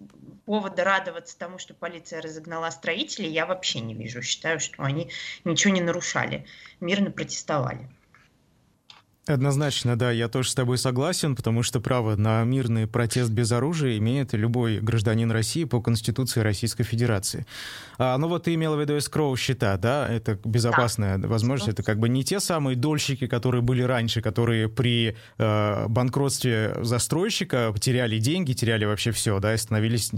повода 0.47 0.85
радоваться 0.85 1.37
тому, 1.37 1.59
что 1.59 1.75
полиция 1.75 2.23
разогнала 2.23 2.71
строителей, 2.71 3.31
я 3.31 3.45
вообще 3.45 3.81
не 3.81 3.95
вижу. 3.95 4.23
Считаю, 4.23 4.61
что 4.61 4.85
они 4.85 5.11
ничего 5.45 5.75
не 5.75 5.81
нарушали, 5.81 6.47
мирно 6.81 7.11
протестовали. 7.11 7.89
Однозначно, 9.29 9.97
да, 9.97 10.11
я 10.11 10.27
тоже 10.27 10.51
с 10.51 10.55
тобой 10.55 10.79
согласен, 10.79 11.37
потому 11.37 11.63
что 11.63 11.81
право 11.81 12.17
на 12.17 12.43
мирный 12.43 12.89
протест 12.89 13.31
без 13.31 13.53
оружия 13.53 13.97
имеет 13.99 14.33
любой 14.33 14.81
гражданин 14.81 15.31
России 15.31 15.63
по 15.63 15.81
Конституции 15.81 16.41
Российской 16.41 16.83
Федерации. 16.83 17.47
А, 17.99 18.19
ну 18.19 18.27
вот 18.27 18.45
ты 18.45 18.55
имела 18.55 18.75
в 18.75 18.81
виду 18.81 18.99
эскроу 18.99 19.37
счета, 19.37 19.77
да, 19.77 20.09
это 20.09 20.41
безопасная 20.45 21.19
да. 21.19 21.29
возможность, 21.29 21.69
это 21.69 21.85
как 21.85 22.01
бы 22.01 22.09
не 22.09 22.25
те 22.25 22.41
самые 22.41 22.75
дольщики, 22.75 23.29
которые 23.29 23.63
были 23.63 23.83
раньше, 23.83 24.23
которые 24.23 24.69
при 24.69 25.17
э, 25.39 25.87
банкротстве 25.87 26.79
застройщика 26.83 27.73
теряли 27.79 28.19
деньги, 28.19 28.55
теряли 28.55 28.87
вообще 28.87 29.13
все, 29.13 29.39
да, 29.39 29.55
и 29.55 29.57
становились 29.57 30.11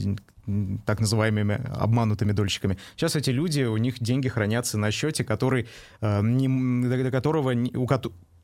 так 0.87 1.01
называемыми 1.01 1.61
обманутыми 1.75 2.33
дольщиками. 2.33 2.79
Сейчас 2.97 3.17
эти 3.17 3.29
люди, 3.29 3.63
у 3.63 3.77
них 3.77 4.01
деньги 4.01 4.29
хранятся 4.29 4.79
на 4.79 4.91
счете, 4.91 5.25
который, 5.25 5.69
э, 6.01 6.21
не, 6.23 6.89
до 6.89 7.11
которого, 7.11 7.53
у, 7.53 7.87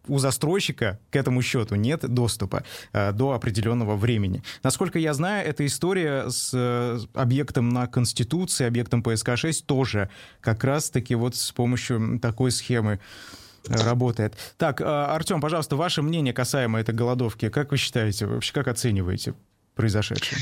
у 0.08 0.18
застройщика 0.18 0.98
к 1.10 1.16
этому 1.16 1.42
счету 1.42 1.74
нет 1.74 2.00
доступа 2.08 2.64
э, 2.92 3.12
до 3.12 3.32
определенного 3.32 3.96
времени. 3.96 4.42
Насколько 4.62 4.98
я 4.98 5.14
знаю, 5.14 5.46
эта 5.46 5.64
история 5.66 6.28
с 6.28 6.50
э, 6.52 6.98
объектом 7.14 7.68
на 7.68 7.86
Конституции, 7.86 8.66
объектом 8.66 9.02
ПСК-6 9.02 9.64
тоже 9.66 10.10
как 10.40 10.64
раз-таки 10.64 11.14
вот 11.14 11.36
с 11.36 11.52
помощью 11.52 12.18
такой 12.20 12.50
схемы 12.50 13.00
э, 13.68 13.74
работает. 13.74 14.34
Так, 14.56 14.80
э, 14.80 14.84
Артем, 14.84 15.40
пожалуйста, 15.40 15.76
ваше 15.76 16.02
мнение 16.02 16.32
касаемо 16.32 16.80
этой 16.80 16.94
голодовки. 16.94 17.48
Как 17.48 17.70
вы 17.70 17.76
считаете, 17.76 18.26
вообще 18.26 18.52
как 18.52 18.68
оцениваете 18.68 19.34
произошедшее? 19.74 20.40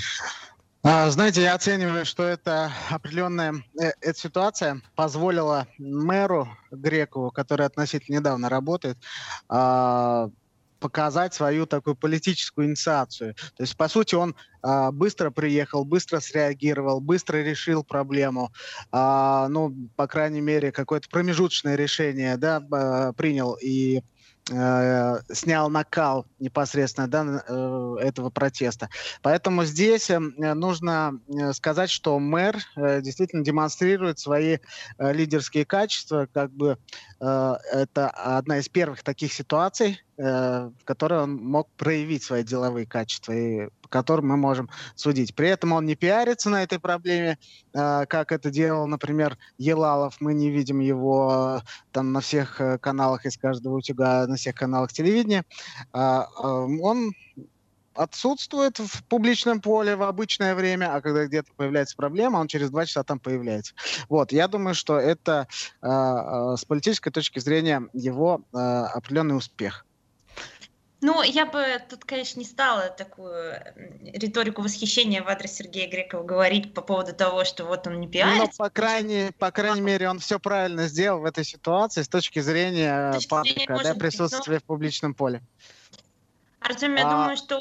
А, 0.85 1.11
знаете, 1.11 1.43
я 1.43 1.55
оцениваю, 1.55 2.07
что 2.07 2.23
это 2.23 2.71
определенная 2.89 3.55
э, 3.81 3.91
эта 4.01 4.19
ситуация 4.19 4.81
позволила 4.95 5.67
мэру 5.77 6.49
Грекову, 6.71 7.33
который 7.33 7.67
относительно 7.67 8.17
недавно 8.17 8.49
работает, 8.49 8.97
а, 9.49 10.31
показать 10.79 11.35
свою 11.35 11.67
такую 11.67 11.97
политическую 11.97 12.69
инициацию. 12.69 13.35
То 13.35 13.65
есть, 13.65 13.77
по 13.77 13.89
сути, 13.89 14.15
он 14.15 14.37
а, 14.63 14.93
быстро 14.93 15.31
приехал, 15.31 15.85
быстро 15.85 16.21
среагировал, 16.21 17.01
быстро 17.01 17.39
решил 17.39 17.83
проблему. 17.83 18.53
Ну, 18.93 19.75
по 19.97 20.07
крайней 20.07 20.41
мере, 20.41 20.71
какое-то 20.71 21.09
промежуточное 21.09 21.75
решение 21.75 22.37
да, 22.37 22.61
принял 23.17 23.55
и 23.61 24.03
Э, 24.51 25.21
снял 25.31 25.69
накал 25.69 26.27
непосредственно 26.39 27.07
да, 27.07 27.45
э, 27.47 27.97
этого 28.01 28.31
протеста. 28.31 28.89
Поэтому 29.21 29.65
здесь 29.65 30.09
э, 30.09 30.19
нужно 30.19 31.21
сказать, 31.53 31.91
что 31.91 32.19
мэр 32.19 32.57
действительно 32.77 33.45
демонстрирует 33.45 34.19
свои 34.19 34.59
лидерские 34.99 35.65
качества. 35.65 36.29
Как 36.33 36.51
бы 36.51 36.79
это 37.21 38.11
одна 38.11 38.59
из 38.59 38.69
первых 38.69 39.03
таких 39.03 39.33
ситуаций, 39.33 40.01
в 40.19 40.85
которой 40.85 41.21
он 41.23 41.37
мог 41.37 41.69
проявить 41.77 42.25
свои 42.25 42.43
деловые 42.43 42.87
качества. 42.87 43.33
И 43.33 43.69
по 43.89 43.99
которым 43.99 44.29
мы 44.29 44.37
можем 44.37 44.69
судить. 44.95 45.35
При 45.35 45.49
этом 45.49 45.73
он 45.73 45.87
не 45.87 45.97
пиарится 45.97 46.51
на 46.51 46.63
этой 46.63 46.79
проблеме, 46.79 47.39
э, 47.73 48.07
как 48.07 48.33
это 48.33 48.51
делал, 48.51 48.87
например, 48.87 49.39
Елалов. 49.57 50.21
Мы 50.21 50.35
не 50.35 50.51
видим 50.51 50.81
его 50.81 51.61
э, 51.63 51.67
там 51.93 52.13
на 52.13 52.21
всех 52.21 52.61
э, 52.61 52.79
каналах 52.79 53.25
из 53.25 53.39
каждого 53.39 53.77
утюга, 53.77 54.27
на 54.27 54.37
всех 54.37 54.55
каналах 54.55 54.93
телевидения. 54.93 55.45
Э, 55.95 56.23
э, 56.23 56.43
он 56.43 57.13
отсутствует 57.95 58.79
в 58.79 59.03
публичном 59.05 59.61
поле 59.61 59.97
в 59.97 60.03
обычное 60.03 60.55
время, 60.55 60.95
а 60.95 61.01
когда 61.01 61.27
где-то 61.27 61.51
появляется 61.57 61.97
проблема, 61.97 62.39
он 62.39 62.47
через 62.47 62.71
два 62.71 62.87
часа 62.87 63.03
там 63.03 63.19
появляется. 63.19 63.75
Вот, 64.09 64.33
я 64.33 64.47
думаю, 64.47 64.75
что 64.75 64.99
это 64.99 65.49
э, 65.83 65.89
э, 65.89 66.57
с 66.57 66.65
политической 66.65 67.11
точки 67.11 67.41
зрения 67.41 67.89
его 67.93 68.43
э, 68.53 68.57
определенный 68.59 69.37
успех. 69.37 69.85
Ну, 71.01 71.23
я 71.23 71.47
бы 71.47 71.65
тут, 71.89 72.05
конечно, 72.05 72.41
не 72.41 72.45
стала 72.45 72.89
такую 72.89 73.55
риторику 74.13 74.63
восхищения 74.63 75.23
в 75.23 75.29
адрес 75.29 75.53
Сергея 75.53 75.89
Грекова 75.89 76.25
говорить 76.25 76.75
по 76.75 76.83
поводу 76.83 77.15
того, 77.15 77.45
что 77.45 77.67
вот 77.67 77.87
он 77.87 78.01
не 78.01 78.07
ну, 78.07 78.13
пиарится. 78.13 78.47
Но, 78.59 78.65
по 78.65 78.71
крайней, 78.71 79.31
по 79.39 79.53
крайней 79.53 79.81
мере, 79.81 80.09
он 80.09 80.19
все 80.19 80.41
правильно 80.41 80.89
сделал 80.89 81.21
в 81.21 81.25
этой 81.25 81.45
ситуации 81.45 82.03
с 82.03 82.09
точки 82.09 82.41
зрения 82.41 83.17
паблика, 83.29 83.79
да, 83.81 83.95
присутствия 83.95 84.55
быть, 84.55 84.63
но... 84.63 84.65
в 84.65 84.65
публичном 84.65 85.15
поле. 85.15 85.41
Артем, 86.59 86.97
я 86.97 87.07
а... 87.07 87.11
думаю, 87.11 87.37
что... 87.37 87.61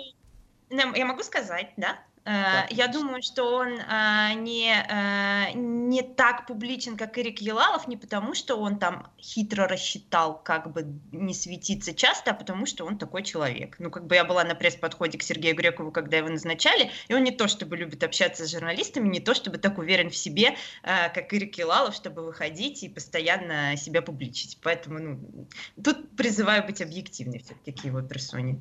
Я 0.70 1.06
могу 1.06 1.22
сказать, 1.22 1.74
да? 1.78 2.00
Э, 2.28 2.66
я 2.70 2.88
думаю, 2.88 3.22
что 3.22 3.56
он 3.56 3.80
э, 3.80 4.34
не, 4.34 4.74
э, 4.74 5.54
не 5.54 6.02
так 6.02 6.46
публичен, 6.46 6.98
как 6.98 7.18
Эрик 7.18 7.40
Елалов, 7.40 7.88
не 7.88 7.96
потому, 7.96 8.36
что 8.36 8.58
он 8.58 8.80
там 8.80 9.08
хитро 9.18 9.66
рассчитал, 9.66 10.42
как 10.44 10.74
бы 10.74 10.86
не 11.14 11.34
светиться 11.34 11.94
часто, 11.94 12.32
а 12.32 12.34
потому, 12.34 12.66
что 12.66 12.86
он 12.86 12.98
такой 12.98 13.24
человек. 13.24 13.78
Ну, 13.80 13.90
как 13.90 14.08
бы 14.08 14.16
я 14.16 14.26
была 14.26 14.44
на 14.44 14.56
пресс-подходе 14.56 15.18
к 15.18 15.24
Сергею 15.24 15.56
Грекову, 15.56 15.92
когда 15.92 16.18
его 16.18 16.28
назначали, 16.28 16.92
и 17.08 17.14
он 17.14 17.24
не 17.24 17.32
то 17.32 17.48
чтобы 17.48 17.78
любит 17.78 18.04
общаться 18.04 18.46
с 18.46 18.52
журналистами, 18.52 19.08
не 19.08 19.22
то 19.22 19.34
чтобы 19.34 19.58
так 19.58 19.78
уверен 19.78 20.10
в 20.10 20.18
себе, 20.18 20.56
как 20.84 21.34
Эрик 21.34 21.58
Елалов, 21.58 21.96
чтобы 21.96 22.26
выходить 22.26 22.84
и 22.84 22.90
постоянно 22.90 23.78
себя 23.78 24.02
публичить. 24.02 24.60
Поэтому, 24.62 25.00
ну, 25.00 25.48
тут 25.82 26.16
призываю 26.18 26.66
быть 26.66 26.82
объективной 26.82 27.40
все-таки 27.40 27.72
к 27.72 27.86
его 27.86 28.02
персоне. 28.02 28.60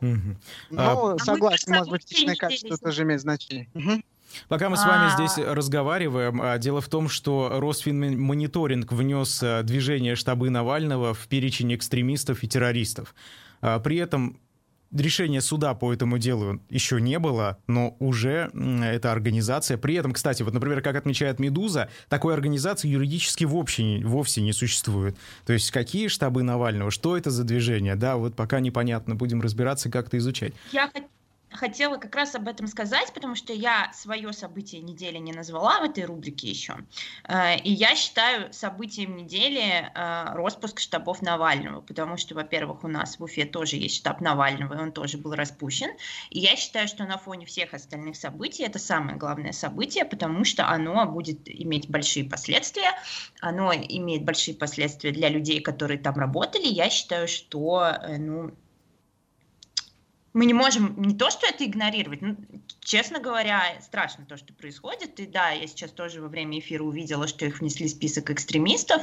Угу. 0.00 0.36
Ну, 0.70 0.78
а, 0.78 1.18
согласен, 1.18 1.72
может 1.72 1.90
быть, 1.90 2.10
личное 2.10 2.36
качество 2.36 2.76
тоже 2.76 3.02
имеет 3.02 3.20
значение. 3.20 3.68
Угу. 3.74 4.02
Пока 4.48 4.68
мы 4.68 4.76
с 4.76 4.84
вами 4.84 5.12
а... 5.12 5.16
здесь 5.16 5.44
разговариваем, 5.44 6.40
а, 6.42 6.58
дело 6.58 6.80
в 6.80 6.88
том, 6.88 7.08
что 7.08 7.50
Росфинмониторинг 7.60 8.92
внес 8.92 9.40
а, 9.42 9.62
движение 9.62 10.16
штабы 10.16 10.50
Навального 10.50 11.14
в 11.14 11.26
перечень 11.28 11.74
экстремистов 11.74 12.42
и 12.42 12.48
террористов. 12.48 13.14
При 13.82 13.96
этом 13.96 14.38
решения 14.92 15.40
суда 15.40 15.74
по 15.74 15.92
этому 15.92 16.18
делу 16.18 16.60
еще 16.70 17.00
не 17.00 17.18
было, 17.18 17.58
но 17.66 17.96
уже 17.98 18.50
эта 18.52 19.12
организация... 19.12 19.76
При 19.76 19.94
этом, 19.94 20.12
кстати, 20.12 20.42
вот, 20.42 20.54
например, 20.54 20.82
как 20.82 20.96
отмечает 20.96 21.38
«Медуза», 21.38 21.88
такой 22.08 22.34
организации 22.34 22.88
юридически 22.88 23.44
вовсе, 23.44 24.00
вовсе 24.04 24.40
не 24.40 24.52
существует. 24.52 25.16
То 25.46 25.52
есть 25.52 25.70
какие 25.70 26.08
штабы 26.08 26.42
Навального, 26.42 26.90
что 26.90 27.16
это 27.16 27.30
за 27.30 27.44
движение, 27.44 27.96
да, 27.96 28.16
вот 28.16 28.36
пока 28.36 28.60
непонятно, 28.60 29.14
будем 29.14 29.40
разбираться, 29.40 29.90
как-то 29.90 30.18
изучать. 30.18 30.54
Я 30.72 30.90
хотела 31.56 31.96
как 31.96 32.14
раз 32.14 32.34
об 32.34 32.48
этом 32.48 32.66
сказать, 32.66 33.12
потому 33.12 33.34
что 33.34 33.52
я 33.52 33.90
свое 33.92 34.32
событие 34.32 34.80
недели 34.80 35.18
не 35.18 35.32
назвала 35.32 35.80
в 35.80 35.84
этой 35.84 36.04
рубрике 36.04 36.48
еще. 36.48 36.76
Э, 37.28 37.58
и 37.58 37.72
я 37.72 37.94
считаю 37.94 38.52
событием 38.52 39.16
недели 39.16 39.62
э, 39.62 40.34
распуск 40.34 40.80
штабов 40.80 41.22
Навального, 41.22 41.80
потому 41.80 42.16
что, 42.16 42.34
во-первых, 42.34 42.84
у 42.84 42.88
нас 42.88 43.18
в 43.18 43.22
Уфе 43.22 43.44
тоже 43.44 43.76
есть 43.76 43.96
штаб 43.96 44.20
Навального, 44.20 44.74
и 44.74 44.78
он 44.78 44.92
тоже 44.92 45.18
был 45.18 45.34
распущен. 45.34 45.90
И 46.30 46.40
я 46.40 46.56
считаю, 46.56 46.88
что 46.88 47.04
на 47.04 47.18
фоне 47.18 47.46
всех 47.46 47.74
остальных 47.74 48.16
событий 48.16 48.64
это 48.64 48.78
самое 48.78 49.16
главное 49.16 49.52
событие, 49.52 50.04
потому 50.04 50.44
что 50.44 50.68
оно 50.68 51.06
будет 51.06 51.48
иметь 51.48 51.88
большие 51.88 52.24
последствия. 52.24 52.90
Оно 53.40 53.72
имеет 53.72 54.24
большие 54.24 54.56
последствия 54.56 55.12
для 55.12 55.28
людей, 55.28 55.60
которые 55.60 55.98
там 55.98 56.14
работали. 56.16 56.66
Я 56.66 56.90
считаю, 56.90 57.28
что 57.28 57.84
э, 57.84 58.18
ну, 58.18 58.52
мы 60.34 60.46
не 60.46 60.52
можем 60.52 61.00
не 61.00 61.14
то, 61.14 61.30
что 61.30 61.46
это 61.46 61.64
игнорировать, 61.64 62.20
ну, 62.20 62.36
честно 62.80 63.20
говоря, 63.20 63.62
страшно 63.80 64.26
то, 64.26 64.36
что 64.36 64.52
происходит. 64.52 65.20
И 65.20 65.26
да, 65.26 65.50
я 65.50 65.66
сейчас 65.68 65.92
тоже 65.92 66.20
во 66.20 66.28
время 66.28 66.58
эфира 66.58 66.82
увидела, 66.82 67.28
что 67.28 67.46
их 67.46 67.60
внесли 67.60 67.86
в 67.86 67.90
список 67.90 68.30
экстремистов. 68.30 69.02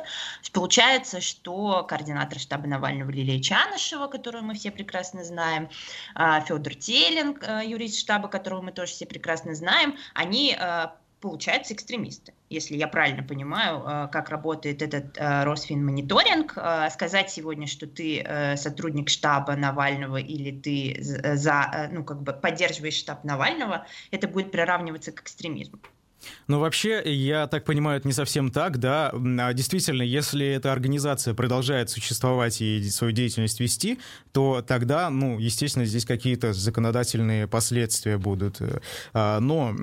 Получается, 0.51 1.21
что 1.21 1.83
координатор 1.83 2.37
штаба 2.37 2.67
Навального 2.67 3.09
Лилия 3.09 3.41
Чанышева, 3.41 4.07
которую 4.07 4.43
мы 4.43 4.53
все 4.55 4.71
прекрасно 4.71 5.23
знаем, 5.23 5.69
а, 6.15 6.41
Федор 6.41 6.75
Телин, 6.75 7.37
а, 7.41 7.63
юрист 7.63 7.99
штаба, 7.99 8.27
которого 8.27 8.61
мы 8.61 8.73
тоже 8.73 8.91
все 8.91 9.05
прекрасно 9.05 9.55
знаем, 9.55 9.97
они 10.13 10.57
а, 11.21 11.27
получаются 11.27 11.73
экстремисты. 11.73 12.33
Если 12.49 12.75
я 12.75 12.87
правильно 12.87 13.23
понимаю, 13.23 13.83
э, 13.85 14.07
как 14.11 14.29
работает 14.29 14.81
этот 14.81 15.17
э, 15.17 15.43
Росфинмониторинг, 15.43 16.53
э, 16.55 16.89
сказать 16.91 17.29
сегодня, 17.29 17.67
что 17.67 17.87
ты 17.87 18.25
сотрудник 18.57 19.09
штаба 19.09 19.55
Навального 19.55 20.17
или 20.17 20.51
ты 20.51 20.97
за, 21.01 21.89
ну, 21.91 22.03
как 22.03 22.21
бы 22.21 22.33
поддерживаешь 22.33 22.95
штаб 22.95 23.23
Навального, 23.23 23.85
это 24.11 24.27
будет 24.27 24.51
приравниваться 24.51 25.11
к 25.11 25.21
экстремизму. 25.21 25.79
Ну, 26.47 26.59
вообще, 26.59 27.01
я 27.05 27.47
так 27.47 27.65
понимаю, 27.65 27.97
это 27.97 28.07
не 28.07 28.13
совсем 28.13 28.51
так, 28.51 28.77
да. 28.77 29.11
А 29.11 29.53
действительно, 29.53 30.03
если 30.03 30.45
эта 30.45 30.71
организация 30.71 31.33
продолжает 31.33 31.89
существовать 31.89 32.61
и 32.61 32.89
свою 32.89 33.13
деятельность 33.13 33.59
вести, 33.59 33.99
то 34.31 34.61
тогда, 34.61 35.09
ну, 35.09 35.39
естественно, 35.39 35.85
здесь 35.85 36.05
какие-то 36.05 36.53
законодательные 36.53 37.47
последствия 37.47 38.17
будут. 38.17 38.59
А, 39.13 39.39
но 39.39 39.73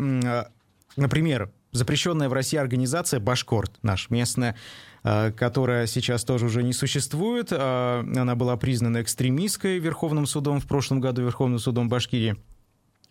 Например, 0.98 1.52
запрещенная 1.70 2.28
в 2.28 2.32
России 2.32 2.56
организация 2.56 3.20
«Башкорт», 3.20 3.78
наша 3.82 4.12
местная, 4.12 4.56
э, 5.04 5.30
которая 5.30 5.86
сейчас 5.86 6.24
тоже 6.24 6.46
уже 6.46 6.64
не 6.64 6.72
существует. 6.72 7.52
Э, 7.52 8.00
она 8.00 8.34
была 8.34 8.56
признана 8.56 9.00
экстремистской 9.00 9.78
Верховным 9.78 10.26
судом 10.26 10.60
в 10.60 10.66
прошлом 10.66 11.00
году, 11.00 11.22
Верховным 11.22 11.60
судом 11.60 11.88
Башкирии. 11.88 12.36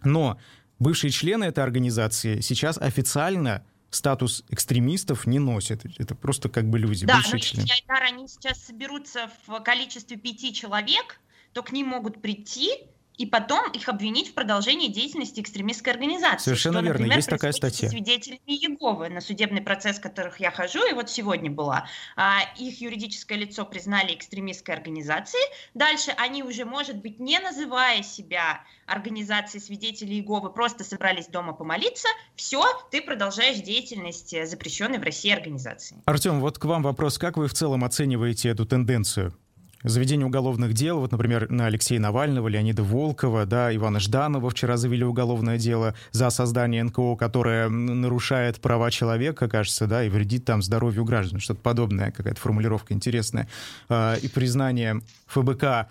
Но 0.04 0.38
бывшие 0.80 1.12
члены 1.12 1.46
этой 1.46 1.64
организации 1.64 2.42
сейчас 2.42 2.78
официально 2.78 3.66
статус 3.90 4.44
экстремистов 4.50 5.26
не 5.26 5.40
носят. 5.40 5.86
Это 5.98 6.14
просто 6.14 6.50
как 6.50 6.70
бы 6.70 6.80
люди, 6.80 7.06
да, 7.06 7.16
бывшие 7.16 7.36
но 7.36 7.40
члены. 7.40 7.68
если 7.68 8.14
они 8.14 8.28
сейчас 8.28 8.66
соберутся 8.66 9.32
в 9.48 9.62
количестве 9.62 10.18
пяти 10.18 10.54
человек, 10.54 11.22
то 11.54 11.64
к 11.64 11.72
ним 11.72 11.88
могут 11.88 12.22
прийти 12.22 12.70
и 13.18 13.26
потом 13.26 13.70
их 13.72 13.90
обвинить 13.90 14.30
в 14.30 14.34
продолжении 14.34 14.88
деятельности 14.88 15.42
экстремистской 15.42 15.94
организации. 15.94 16.46
Совершенно 16.46 16.80
что, 16.80 16.86
верно, 16.86 17.00
например, 17.00 17.18
есть 17.18 17.30
такая 17.30 17.52
статья. 17.52 17.90
свидетелями 17.90 18.40
Еговы, 18.46 19.10
на 19.10 19.22
судебный 19.22 19.62
процесс 19.62 20.00
которых 20.00 20.40
я 20.40 20.52
хожу, 20.52 20.88
и 20.88 20.94
вот 20.94 21.10
сегодня 21.10 21.50
была. 21.50 21.88
А, 22.16 22.42
их 22.58 22.80
юридическое 22.82 23.38
лицо 23.38 23.66
признали 23.66 24.14
экстремистской 24.14 24.76
организацией. 24.76 25.44
Дальше 25.74 26.12
они 26.18 26.44
уже, 26.44 26.66
может 26.66 26.98
быть, 26.98 27.20
не 27.20 27.40
называя 27.40 28.04
себя 28.04 28.62
организацией 28.86 29.62
свидетелей 29.62 30.18
Иеговы, 30.18 30.52
просто 30.52 30.84
собрались 30.84 31.28
дома 31.28 31.54
помолиться, 31.54 32.08
все, 32.36 32.64
ты 32.92 33.02
продолжаешь 33.02 33.58
деятельность 33.58 34.34
запрещенной 34.48 35.00
в 35.00 35.04
России 35.04 35.32
организации. 35.32 35.98
Артем, 36.06 36.40
вот 36.40 36.58
к 36.58 36.66
вам 36.66 36.84
вопрос. 36.84 37.18
Как 37.18 37.38
вы 37.38 37.48
в 37.48 37.54
целом 37.54 37.84
оцениваете 37.84 38.50
эту 38.50 38.66
тенденцию? 38.66 39.38
Заведение 39.90 40.26
уголовных 40.26 40.74
дел, 40.74 41.00
вот, 41.00 41.12
например, 41.12 41.50
на 41.50 41.68
Алексея 41.68 42.00
Навального, 42.00 42.48
Леонида 42.48 42.84
Волкова, 42.84 43.46
да, 43.46 43.76
Ивана 43.76 44.00
Жданова 44.00 44.50
вчера 44.50 44.78
завели 44.78 45.04
уголовное 45.04 45.58
дело 45.58 45.96
за 46.12 46.30
создание 46.30 46.84
НКО, 46.84 47.16
которое 47.16 47.70
нарушает 47.70 48.60
права 48.60 48.92
человека, 48.92 49.48
кажется, 49.48 49.88
да, 49.88 50.04
и 50.04 50.10
вредит 50.10 50.46
там 50.46 50.62
здоровью 50.62 51.06
граждан, 51.06 51.40
что-то 51.40 51.62
подобное, 51.62 52.12
какая-то 52.12 52.40
формулировка 52.40 52.94
интересная, 52.94 53.48
а, 53.90 54.16
и 54.16 54.28
признание 54.28 55.02
ФБК 55.28 55.64
а, 55.64 55.88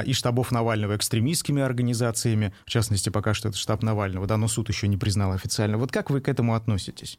и 0.00 0.12
штабов 0.12 0.52
Навального 0.52 0.96
экстремистскими 0.96 1.62
организациями, 1.62 2.52
в 2.64 2.70
частности, 2.70 3.08
пока 3.08 3.34
что 3.34 3.48
это 3.48 3.58
штаб 3.58 3.82
Навального, 3.82 4.26
да, 4.26 4.36
но 4.36 4.48
суд 4.48 4.68
еще 4.68 4.88
не 4.88 4.96
признал 4.96 5.32
официально. 5.32 5.78
Вот 5.78 5.92
как 5.92 6.10
вы 6.10 6.20
к 6.20 6.28
этому 6.28 6.54
относитесь? 6.54 7.18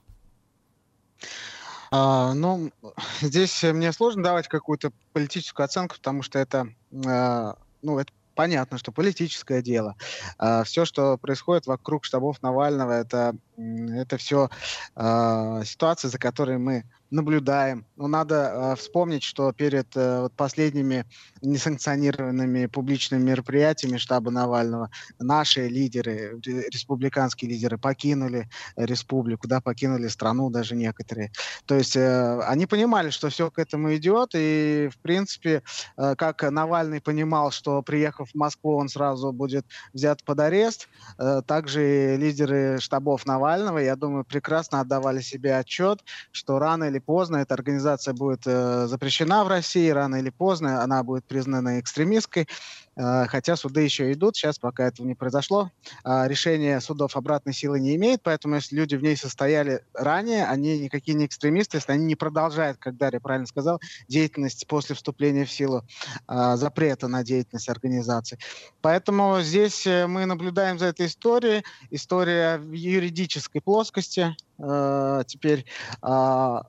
А, 1.95 2.33
ну, 2.33 2.71
здесь 3.21 3.61
мне 3.61 3.91
сложно 3.91 4.23
давать 4.23 4.47
какую-то 4.47 4.91
политическую 5.13 5.65
оценку, 5.65 5.95
потому 5.95 6.23
что 6.23 6.39
это, 6.39 6.67
а, 7.05 7.55
ну, 7.83 7.99
это 7.99 8.11
понятно, 8.33 8.79
что 8.79 8.91
политическое 8.91 9.61
дело. 9.61 9.95
А, 10.39 10.63
все, 10.63 10.85
что 10.85 11.17
происходит 11.19 11.67
вокруг 11.67 12.03
штабов 12.03 12.41
Навального, 12.41 12.93
это, 12.93 13.35
это 13.57 14.17
все 14.17 14.49
а, 14.95 15.63
ситуации, 15.63 16.07
за 16.07 16.17
которой 16.17 16.57
мы 16.57 16.83
наблюдаем. 17.13 17.85
Но 17.95 18.07
надо 18.07 18.35
э, 18.35 18.75
вспомнить, 18.75 19.23
что 19.23 19.51
перед 19.53 19.95
э, 19.95 20.21
вот 20.21 20.33
последними 20.33 21.05
несанкционированными 21.43 22.65
публичными 22.65 23.21
мероприятиями 23.21 23.97
штаба 23.97 24.31
Навального 24.31 24.89
наши 25.19 25.67
лидеры, 25.67 26.39
республиканские 26.43 27.51
лидеры 27.51 27.77
покинули 27.77 28.49
республику, 28.75 29.47
да, 29.47 29.61
покинули 29.61 30.07
страну 30.07 30.49
даже 30.49 30.75
некоторые. 30.75 31.31
То 31.65 31.75
есть 31.75 31.95
э, 31.95 32.39
они 32.47 32.65
понимали, 32.65 33.11
что 33.11 33.29
все 33.29 33.51
к 33.51 33.59
этому 33.59 33.95
идет, 33.95 34.31
и 34.33 34.89
в 34.91 34.97
принципе, 34.97 35.61
э, 35.97 36.15
как 36.15 36.41
Навальный 36.41 36.99
понимал, 36.99 37.51
что 37.51 37.83
приехав 37.83 38.31
в 38.31 38.35
Москву, 38.35 38.75
он 38.75 38.89
сразу 38.89 39.31
будет 39.31 39.65
взят 39.93 40.23
под 40.23 40.39
арест, 40.39 40.89
э, 41.19 41.43
также 41.45 42.17
лидеры 42.17 42.79
штабов 42.79 43.27
Навального, 43.27 43.42
я 43.79 43.95
думаю, 43.95 44.23
прекрасно 44.23 44.79
отдавали 44.79 45.21
себе 45.21 45.57
отчет, 45.57 45.99
что 46.31 46.59
рано 46.59 46.85
или 46.85 46.99
поздно 46.99 47.37
эта 47.37 47.53
организация 47.53 48.13
будет 48.13 48.41
э, 48.45 48.87
запрещена 48.87 49.43
в 49.43 49.47
России, 49.47 49.89
рано 49.89 50.17
или 50.17 50.29
поздно 50.29 50.83
она 50.83 51.03
будет 51.03 51.25
признана 51.25 51.79
экстремистской. 51.79 52.47
Э, 52.95 53.25
хотя 53.27 53.55
суды 53.55 53.81
еще 53.81 54.11
идут, 54.11 54.35
сейчас 54.35 54.59
пока 54.59 54.87
этого 54.87 55.05
не 55.05 55.15
произошло. 55.15 55.71
Э, 56.03 56.27
решение 56.27 56.79
судов 56.81 57.15
обратной 57.15 57.53
силы 57.53 57.79
не 57.79 57.95
имеет, 57.95 58.21
поэтому 58.23 58.55
если 58.55 58.75
люди 58.75 58.95
в 58.95 59.03
ней 59.03 59.17
состояли 59.17 59.83
ранее, 59.93 60.45
они 60.45 60.79
никакие 60.79 61.15
не 61.15 61.25
экстремисты, 61.25 61.77
если 61.77 61.91
они 61.91 62.05
не 62.05 62.15
продолжают, 62.15 62.77
как 62.77 62.97
Дарья 62.97 63.19
правильно 63.19 63.47
сказал, 63.47 63.79
деятельность 64.07 64.65
после 64.67 64.95
вступления 64.95 65.45
в 65.45 65.51
силу 65.51 65.83
э, 66.27 66.55
запрета 66.55 67.07
на 67.07 67.23
деятельность 67.23 67.69
организации. 67.69 68.37
Поэтому 68.81 69.41
здесь 69.41 69.85
мы 69.85 70.25
наблюдаем 70.25 70.79
за 70.79 70.87
этой 70.87 71.07
историей, 71.07 71.63
история 71.89 72.57
в 72.57 72.71
юридической 72.71 73.61
плоскости, 73.61 74.35
э, 74.63 75.23
теперь 75.27 75.65
э, 76.01 76.05
в, 76.05 76.65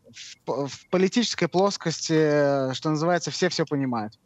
в 0.46 0.90
политической 0.90 1.46
плоскости, 1.46 2.72
что 2.74 2.90
называется, 2.90 3.30
все 3.30 3.48
все 3.48 3.64
понимают. 3.64 4.18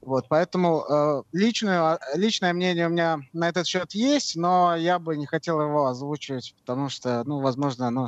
Вот, 0.00 0.26
поэтому 0.28 0.84
э, 0.88 1.22
личное, 1.32 1.98
личное 2.14 2.52
мнение 2.52 2.86
у 2.86 2.90
меня 2.90 3.20
на 3.32 3.48
этот 3.48 3.66
счет 3.66 3.92
есть, 3.92 4.36
но 4.36 4.76
я 4.76 4.98
бы 4.98 5.16
не 5.16 5.26
хотел 5.26 5.60
его 5.60 5.86
озвучивать, 5.86 6.54
потому 6.60 6.88
что, 6.88 7.22
ну, 7.24 7.40
возможно, 7.40 7.88
оно 7.88 8.06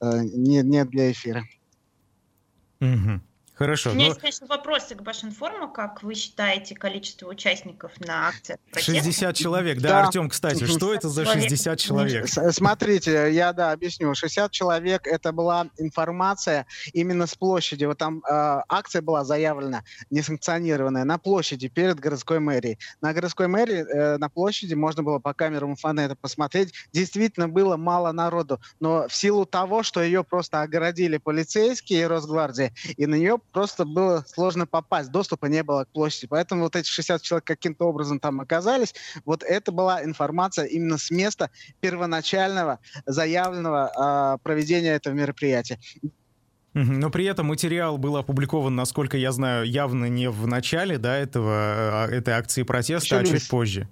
э, 0.00 0.20
не, 0.22 0.62
не 0.62 0.84
для 0.84 1.10
эфира. 1.10 1.44
Угу. 2.80 3.20
Хорошо. 3.60 3.90
У 3.90 3.92
меня 3.92 4.04
но... 4.04 4.08
есть, 4.12 4.20
конечно, 4.22 4.46
вопросы 4.46 4.94
к 4.94 5.02
Башинформу. 5.02 5.70
Как 5.70 6.02
вы 6.02 6.14
считаете 6.14 6.74
количество 6.74 7.28
участников 7.28 7.92
на 8.00 8.28
акциях? 8.28 8.58
60 8.74 9.36
человек. 9.36 9.80
Да, 9.80 9.88
да. 9.88 10.06
Артем, 10.06 10.30
кстати, 10.30 10.64
что 10.64 10.94
это 10.94 11.10
за 11.10 11.26
60 11.26 11.78
человек? 11.78 12.26
Смотрите, 12.26 13.30
я, 13.30 13.52
да, 13.52 13.72
объясню. 13.72 14.14
60 14.14 14.50
человек— 14.50 15.02
это 15.06 15.32
была 15.32 15.68
информация 15.76 16.64
именно 16.94 17.26
с 17.26 17.34
площади. 17.34 17.84
Вот 17.84 17.98
там 17.98 18.20
э, 18.20 18.62
акция 18.66 19.02
была 19.02 19.24
заявлена, 19.24 19.84
несанкционированная, 20.08 21.04
на 21.04 21.18
площади 21.18 21.68
перед 21.68 22.00
городской 22.00 22.40
мэрией. 22.40 22.78
На 23.02 23.12
городской 23.12 23.46
мэрии, 23.46 23.84
э, 23.84 24.16
на 24.16 24.30
площади 24.30 24.72
можно 24.72 25.02
было 25.02 25.18
по 25.18 25.34
камерам 25.34 25.76
фонета 25.76 26.16
посмотреть. 26.16 26.72
Действительно 26.94 27.46
было 27.46 27.76
мало 27.76 28.10
народу, 28.12 28.58
но 28.80 29.06
в 29.06 29.14
силу 29.14 29.44
того, 29.44 29.82
что 29.82 30.02
ее 30.02 30.24
просто 30.24 30.62
огородили 30.62 31.18
полицейские 31.18 32.00
и 32.00 32.04
Росгвардия, 32.04 32.72
и 32.96 33.04
на 33.04 33.16
нее 33.16 33.38
просто 33.52 33.84
было 33.84 34.24
сложно 34.26 34.66
попасть, 34.66 35.10
доступа 35.10 35.46
не 35.46 35.62
было 35.62 35.84
к 35.84 35.88
площади. 35.88 36.26
Поэтому 36.28 36.62
вот 36.62 36.76
эти 36.76 36.88
60 36.88 37.22
человек 37.22 37.44
каким-то 37.44 37.84
образом 37.86 38.20
там 38.20 38.40
оказались. 38.40 38.94
Вот 39.24 39.42
это 39.42 39.72
была 39.72 40.04
информация 40.04 40.64
именно 40.66 40.98
с 40.98 41.10
места 41.10 41.50
первоначального 41.80 42.78
заявленного 43.06 44.34
э, 44.34 44.42
проведения 44.42 44.94
этого 44.94 45.14
мероприятия. 45.14 45.78
Но 46.72 47.10
при 47.10 47.24
этом 47.24 47.46
материал 47.46 47.98
был 47.98 48.16
опубликован, 48.16 48.74
насколько 48.76 49.16
я 49.16 49.32
знаю, 49.32 49.66
явно 49.66 50.04
не 50.06 50.30
в 50.30 50.46
начале 50.46 50.98
да, 50.98 51.16
этого, 51.16 51.52
а, 51.52 52.08
этой 52.08 52.34
акции 52.34 52.62
протеста, 52.62 53.20
Еще 53.20 53.34
а 53.34 53.38
чуть 53.38 53.48
позже. 53.48 53.88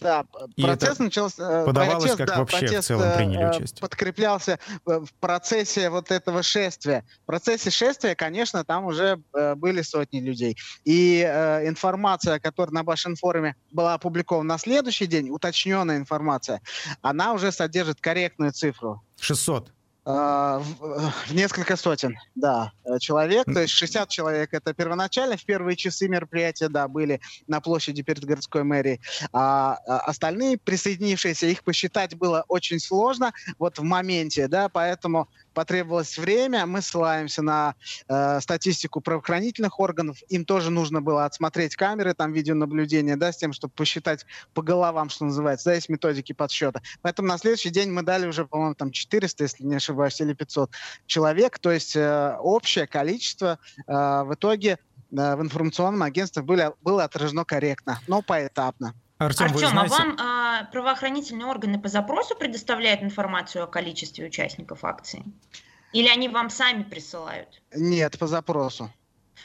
Да, 0.00 0.24
и 0.56 0.62
процесс 0.62 0.98
начался... 0.98 1.64
Подавалось, 1.64 2.02
протест, 2.02 2.18
как 2.18 2.26
да, 2.28 2.38
вообще 2.38 2.58
протест, 2.58 2.84
в 2.84 2.86
целом 2.88 3.16
приняли 3.16 3.44
э, 3.44 3.50
участие? 3.50 3.80
подкреплялся 3.80 4.58
в 4.84 5.06
процессе 5.20 5.90
вот 5.90 6.10
этого 6.10 6.42
шествия. 6.42 7.04
В 7.22 7.26
процессе 7.26 7.70
шествия, 7.70 8.14
конечно, 8.14 8.64
там 8.64 8.86
уже 8.86 9.20
э, 9.32 9.54
были 9.54 9.82
сотни 9.82 10.20
людей. 10.20 10.56
И 10.84 11.24
э, 11.26 11.68
информация, 11.68 12.40
которая 12.40 12.74
на 12.74 12.82
Башинфоруме 12.82 13.56
была 13.70 13.94
опубликована 13.94 14.54
на 14.54 14.58
следующий 14.58 15.06
день, 15.06 15.30
уточненная 15.30 15.96
информация, 15.96 16.60
она 17.02 17.32
уже 17.32 17.52
содержит 17.52 18.00
корректную 18.00 18.52
цифру. 18.52 19.02
600. 19.20 19.73
А, 20.06 20.58
в 20.58 21.32
несколько 21.32 21.76
сотен, 21.76 22.18
да, 22.34 22.72
э, 22.84 22.98
человек. 22.98 23.46
То 23.46 23.60
есть 23.60 23.72
60 23.72 24.08
человек 24.10 24.52
это 24.52 24.74
первоначально. 24.74 25.38
В 25.38 25.44
первые 25.44 25.76
часы 25.76 26.08
мероприятия, 26.08 26.68
да, 26.68 26.88
были 26.88 27.20
на 27.46 27.60
площади 27.62 28.02
перед 28.02 28.22
городской 28.22 28.64
мэрией. 28.64 29.00
А, 29.32 29.78
а 29.86 30.00
остальные 30.00 30.58
присоединившиеся, 30.58 31.46
их 31.46 31.64
посчитать 31.64 32.16
было 32.16 32.44
очень 32.48 32.80
сложно 32.80 33.32
вот 33.58 33.78
в 33.78 33.82
моменте, 33.82 34.46
да, 34.46 34.68
поэтому 34.68 35.28
потребовалось 35.54 36.18
время. 36.18 36.66
Мы 36.66 36.82
ссылаемся 36.82 37.42
на 37.42 37.74
э, 38.08 38.40
статистику 38.40 39.00
правоохранительных 39.00 39.80
органов. 39.80 40.18
Им 40.28 40.44
тоже 40.44 40.70
нужно 40.70 41.00
было 41.00 41.24
отсмотреть 41.24 41.76
камеры, 41.76 42.14
там 42.14 42.32
видеонаблюдение, 42.32 43.16
да, 43.16 43.32
с 43.32 43.36
тем, 43.36 43.52
чтобы 43.52 43.72
посчитать 43.74 44.26
по 44.52 44.62
головам, 44.62 45.08
что 45.08 45.24
называется, 45.24 45.70
да, 45.70 45.74
есть 45.74 45.88
методики 45.88 46.32
подсчета. 46.32 46.82
Поэтому 47.02 47.28
на 47.28 47.38
следующий 47.38 47.70
день 47.70 47.90
мы 47.90 48.02
дали 48.02 48.26
уже, 48.26 48.44
по-моему, 48.44 48.74
там 48.74 48.90
400, 48.90 49.44
если 49.44 49.64
не 49.64 49.76
ошибаюсь, 49.76 50.20
или 50.20 50.34
500 50.34 50.70
человек. 51.06 51.58
То 51.58 51.70
есть 51.70 51.96
э, 51.96 52.36
общее 52.40 52.86
количество 52.86 53.58
э, 53.86 53.92
в 53.92 54.34
итоге 54.34 54.78
э, 55.12 55.36
в 55.36 55.42
информационном 55.42 56.02
агентстве 56.02 56.42
было, 56.42 56.74
было 56.82 57.04
отражено 57.04 57.44
корректно, 57.44 58.00
но 58.08 58.22
поэтапно. 58.22 58.94
Артем, 59.18 59.46
Артем 59.46 59.66
а 59.66 59.70
знаете... 59.70 59.94
а 59.94 59.98
вам 59.98 60.16
а, 60.18 60.64
правоохранительные 60.72 61.46
органы 61.46 61.78
по 61.78 61.88
запросу 61.88 62.34
предоставляют 62.34 63.02
информацию 63.02 63.64
о 63.64 63.66
количестве 63.66 64.26
участников 64.26 64.84
акции? 64.84 65.24
Или 65.92 66.08
они 66.08 66.28
вам 66.28 66.50
сами 66.50 66.82
присылают? 66.82 67.62
Нет, 67.72 68.18
по 68.18 68.26
запросу. 68.26 68.90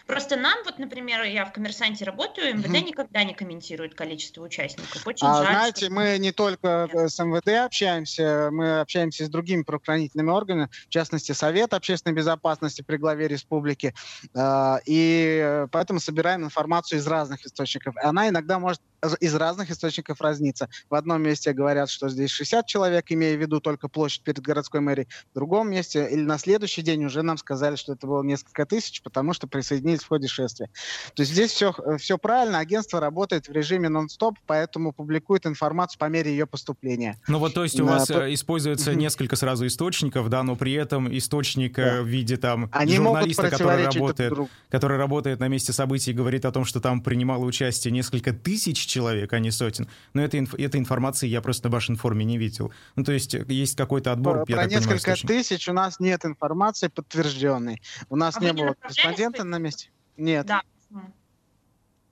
Просто 0.08 0.38
нам, 0.38 0.58
вот, 0.65 0.79
например, 0.79 1.23
я 1.23 1.45
в 1.45 1.51
коммерсанте 1.51 2.03
работаю, 2.03 2.58
МВД 2.58 2.67
mm 2.67 2.79
никогда 2.89 3.23
не 3.23 3.34
комментирует 3.36 3.93
количество 3.93 4.43
участников. 4.43 5.05
Очень 5.05 5.27
а, 5.27 5.43
жаль, 5.43 5.53
знаете, 5.53 5.86
что... 5.86 5.93
мы 5.93 6.17
не 6.17 6.32
только 6.32 6.89
Нет. 6.91 7.12
с 7.12 7.23
МВД 7.23 7.65
общаемся, 7.65 8.49
мы 8.51 8.79
общаемся 8.79 9.25
с 9.25 9.29
другими 9.29 9.62
правоохранительными 9.62 10.32
органами, 10.32 10.69
в 10.88 10.89
частности, 10.89 11.34
Совет 11.34 11.73
общественной 11.73 12.15
безопасности 12.15 12.82
при 12.82 12.97
главе 12.97 13.27
республики, 13.27 13.93
а, 14.36 14.79
и 14.86 15.67
поэтому 15.71 15.99
собираем 15.99 16.43
информацию 16.43 16.99
из 16.99 17.05
разных 17.08 17.45
источников. 17.45 17.95
Она 18.01 18.29
иногда 18.29 18.58
может 18.58 18.82
из 19.19 19.35
разных 19.35 19.71
источников 19.71 20.21
разнится. 20.21 20.69
В 20.89 20.95
одном 20.95 21.21
месте 21.21 21.53
говорят, 21.53 21.89
что 21.89 22.09
здесь 22.09 22.31
60 22.31 22.65
человек, 22.65 23.05
имея 23.09 23.38
в 23.38 23.39
виду 23.39 23.59
только 23.59 23.88
площадь 23.88 24.23
перед 24.23 24.41
городской 24.41 24.81
мэрией. 24.81 25.07
В 25.31 25.35
другом 25.35 25.69
месте 25.69 26.07
или 26.09 26.21
на 26.21 26.38
следующий 26.38 26.81
день 26.81 27.05
уже 27.05 27.21
нам 27.21 27.38
сказали, 27.38 27.75
что 27.75 27.93
это 27.93 28.07
было 28.07 28.23
несколько 28.23 28.65
тысяч, 28.65 29.01
потому 29.01 29.33
что 29.33 29.47
присоединились 29.47 30.01
в 30.01 30.07
ходе 30.07 30.27
шествия. 30.27 30.69
То 31.13 31.21
есть 31.21 31.31
здесь 31.31 31.51
все, 31.51 31.73
все 31.97 32.17
правильно. 32.17 32.59
Агентство 32.59 32.99
работает 32.99 33.47
в 33.47 33.51
режиме 33.51 33.89
нон-стоп, 33.89 34.38
поэтому 34.45 34.91
публикует 34.91 35.45
информацию 35.45 35.99
по 35.99 36.05
мере 36.05 36.31
ее 36.31 36.45
поступления. 36.45 37.19
Ну 37.27 37.39
вот, 37.39 37.53
то 37.53 37.63
есть 37.63 37.79
у 37.79 37.85
вас 37.85 38.07
по... 38.07 38.33
используется 38.33 38.95
несколько 38.95 39.35
сразу 39.35 39.65
источников, 39.65 40.29
да, 40.29 40.43
но 40.43 40.55
при 40.55 40.73
этом 40.73 41.15
источник 41.15 41.75
да. 41.75 42.01
в 42.01 42.05
виде 42.05 42.38
там 42.38 42.69
Они 42.71 42.95
журналиста, 42.95 43.49
который 43.49 43.85
работает, 43.85 44.33
который 44.69 44.97
работает 44.97 45.39
на 45.39 45.47
месте 45.47 45.73
событий, 45.73 46.13
говорит 46.13 46.45
о 46.45 46.51
том, 46.51 46.65
что 46.65 46.79
там 46.81 47.01
принимало 47.01 47.45
участие 47.45 47.91
несколько 47.91 48.33
тысяч 48.33 48.88
человек, 48.89 49.32
а 49.32 49.39
не 49.39 49.52
сотен. 49.52 49.88
Но 50.13 50.21
этой, 50.21 50.41
инф- 50.41 50.62
этой 50.62 50.80
информации 50.80 51.28
я 51.28 51.41
просто 51.41 51.67
на 51.67 51.71
Башинформе 51.71 52.25
не 52.25 52.38
видел. 52.38 52.73
Ну, 52.95 53.04
то 53.04 53.12
есть 53.12 53.34
есть 53.34 53.78
какой-то 53.78 54.12
отбор, 54.12 54.45
Про, 54.45 54.45
я 54.47 54.56
про 54.58 54.65
несколько 54.67 54.97
понимаю, 54.99 55.17
тысяч 55.28 55.69
у 55.69 55.73
нас 55.73 55.99
нет 55.99 56.25
информации 56.25 56.88
подтвержденной. 56.88 57.82
У 58.10 58.15
нас 58.15 58.36
а 58.38 58.41
не 58.41 58.54
было 58.54 58.75
корреспондента 58.80 59.43
на 59.43 59.60
месте. 59.60 59.89
Нет. 60.17 60.45
Да. 60.45 60.62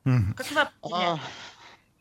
Угу. 0.05 0.33
Как 0.37 0.51
вы 0.51 0.61
определяете? 0.61 1.21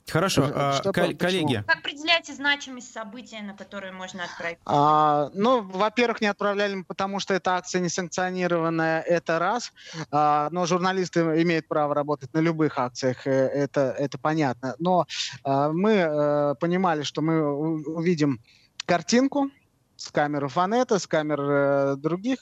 Хорошо, 0.08 0.50
а, 0.54 0.72
что, 0.74 0.92
коллеги. 0.92 1.64
Как 1.66 1.78
определяете 1.78 2.32
значимость 2.32 2.92
события, 2.92 3.42
на 3.42 3.54
которое 3.54 3.90
можно 3.90 4.24
отправить? 4.24 4.58
А, 4.64 5.30
ну, 5.34 5.62
во-первых, 5.62 6.20
не 6.20 6.28
отправляли 6.28 6.76
мы, 6.76 6.84
потому 6.84 7.18
что 7.18 7.34
эта 7.34 7.56
акция 7.56 7.80
несанкционированная, 7.80 9.00
это 9.00 9.40
раз. 9.40 9.72
А, 10.12 10.48
но 10.52 10.64
журналисты 10.66 11.20
имеют 11.42 11.66
право 11.66 11.92
работать 11.94 12.32
на 12.34 12.38
любых 12.38 12.78
акциях, 12.78 13.26
э, 13.26 13.30
это, 13.30 13.94
это 13.98 14.16
понятно. 14.16 14.76
Но 14.78 15.06
а, 15.42 15.72
мы 15.72 16.02
а, 16.02 16.54
понимали, 16.54 17.02
что 17.02 17.20
мы 17.20 17.42
увидим 17.42 18.40
картинку, 18.86 19.50
с 19.96 20.10
камер 20.10 20.48
Фанета, 20.48 20.98
с 20.98 21.06
камер 21.06 21.40
э, 21.40 21.96
других 21.96 22.38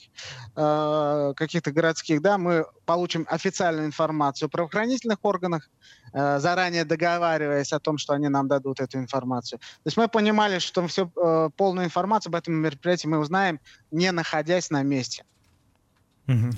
э, 0.55 1.33
каких-то 1.35 1.71
городских, 1.71 2.21
да, 2.21 2.37
мы 2.37 2.65
получим 2.85 3.25
официальную 3.29 3.87
информацию 3.87 4.47
о 4.47 4.49
правоохранительных 4.49 5.19
органах, 5.23 5.69
э, 6.13 6.39
заранее 6.39 6.85
договариваясь 6.85 7.73
о 7.73 7.79
том, 7.79 7.97
что 7.97 8.13
они 8.13 8.27
нам 8.27 8.47
дадут 8.47 8.79
эту 8.79 8.97
информацию. 8.97 9.59
То 9.59 9.87
есть 9.87 9.97
мы 9.97 10.07
понимали, 10.07 10.59
что 10.59 10.85
все, 10.87 11.09
э, 11.15 11.49
полную 11.55 11.85
информацию 11.85 12.31
об 12.31 12.35
этом 12.35 12.55
мероприятии 12.55 13.07
мы 13.07 13.19
узнаем, 13.19 13.59
не 13.91 14.11
находясь 14.11 14.69
на 14.69 14.83
месте. 14.83 15.23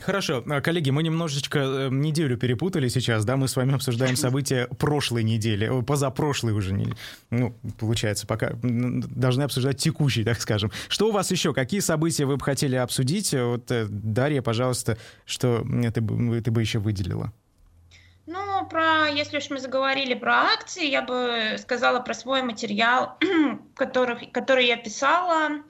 Хорошо, 0.02 0.44
а, 0.48 0.62
коллеги, 0.62 0.92
мы 0.92 1.04
немножечко 1.04 1.60
э, 1.60 1.90
неделю 1.92 2.38
перепутали 2.38 2.88
сейчас, 2.88 3.26
да, 3.26 3.36
мы 3.36 3.50
с 3.50 3.56
вами 3.56 3.76
обсуждаем 3.76 4.16
события 4.18 4.68
прошлой 4.80 5.24
недели, 5.24 5.82
позапрошлой 5.82 6.54
уже, 6.54 6.74
не, 6.74 6.94
ну, 7.32 7.54
получается, 7.78 8.26
пока 8.28 8.52
должны 8.62 9.44
обсуждать 9.44 9.78
текущий, 9.78 10.24
так 10.24 10.40
скажем. 10.40 10.72
Что 10.88 11.10
у 11.10 11.12
вас 11.12 11.32
еще, 11.32 11.54
какие 11.54 11.82
события 11.82 12.26
вы 12.26 12.38
бы 12.38 12.46
хотели 12.46 12.76
обсудить? 12.76 13.34
Вот, 13.34 13.70
э, 13.72 13.88
Дарья, 13.90 14.42
пожалуйста, 14.42 14.98
что 15.26 15.66
ты, 15.94 16.02
бы, 16.02 16.40
ты 16.42 16.50
бы 16.50 16.62
еще 16.62 16.80
выделила? 16.80 17.34
Ну, 18.26 18.66
про, 18.68 19.08
если 19.08 19.38
уж 19.38 19.50
мы 19.50 19.60
заговорили 19.60 20.14
про 20.14 20.44
акции, 20.54 20.90
я 20.90 21.02
бы 21.02 21.58
сказала 21.60 22.00
про 22.00 22.14
свой 22.14 22.42
материал, 22.42 23.18
который, 23.76 24.28
который 24.28 24.68
я 24.68 24.78
писала 24.78 25.62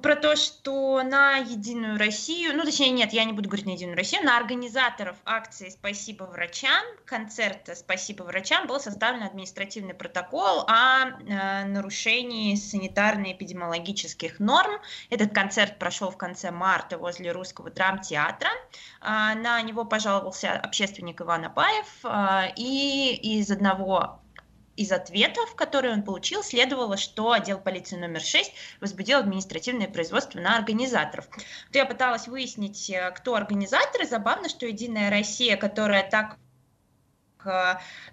про 0.00 0.16
то, 0.16 0.36
что 0.36 1.02
на 1.02 1.36
Единую 1.36 1.98
Россию, 1.98 2.56
ну, 2.56 2.64
точнее, 2.64 2.90
нет, 2.90 3.12
я 3.12 3.24
не 3.24 3.32
буду 3.32 3.48
говорить 3.48 3.66
на 3.66 3.70
Единую 3.70 3.96
Россию, 3.96 4.24
на 4.24 4.36
организаторов 4.36 5.16
акции 5.24 5.68
«Спасибо 5.68 6.24
врачам», 6.24 6.84
концерта 7.04 7.74
«Спасибо 7.74 8.22
врачам» 8.22 8.66
был 8.66 8.80
составлен 8.80 9.22
административный 9.22 9.94
протокол 9.94 10.64
о 10.66 11.06
э, 11.06 11.64
нарушении 11.64 12.54
санитарно-эпидемиологических 12.54 14.38
норм. 14.38 14.80
Этот 15.10 15.34
концерт 15.34 15.78
прошел 15.78 16.10
в 16.10 16.16
конце 16.16 16.50
марта 16.50 16.98
возле 16.98 17.32
Русского 17.32 17.70
драмтеатра. 17.70 18.50
Э, 19.00 19.34
на 19.34 19.60
него 19.62 19.84
пожаловался 19.84 20.52
общественник 20.52 21.20
Иван 21.20 21.46
Абаев, 21.46 22.04
э, 22.04 22.52
и 22.56 23.38
из 23.38 23.50
одного 23.50 24.20
из 24.76 24.92
ответов, 24.92 25.54
которые 25.54 25.94
он 25.94 26.02
получил, 26.02 26.42
следовало, 26.42 26.96
что 26.96 27.32
отдел 27.32 27.58
полиции 27.58 27.96
номер 27.96 28.20
6 28.20 28.52
возбудил 28.80 29.18
административное 29.18 29.88
производство 29.88 30.38
на 30.38 30.56
организаторов. 30.56 31.28
Я 31.72 31.86
пыталась 31.86 32.28
выяснить, 32.28 32.90
э, 32.90 33.10
кто 33.12 33.34
организаторы. 33.34 34.06
Забавно, 34.06 34.48
что 34.48 34.66
«Единая 34.66 35.10
Россия», 35.10 35.56
которая 35.56 36.08
так 36.08 36.36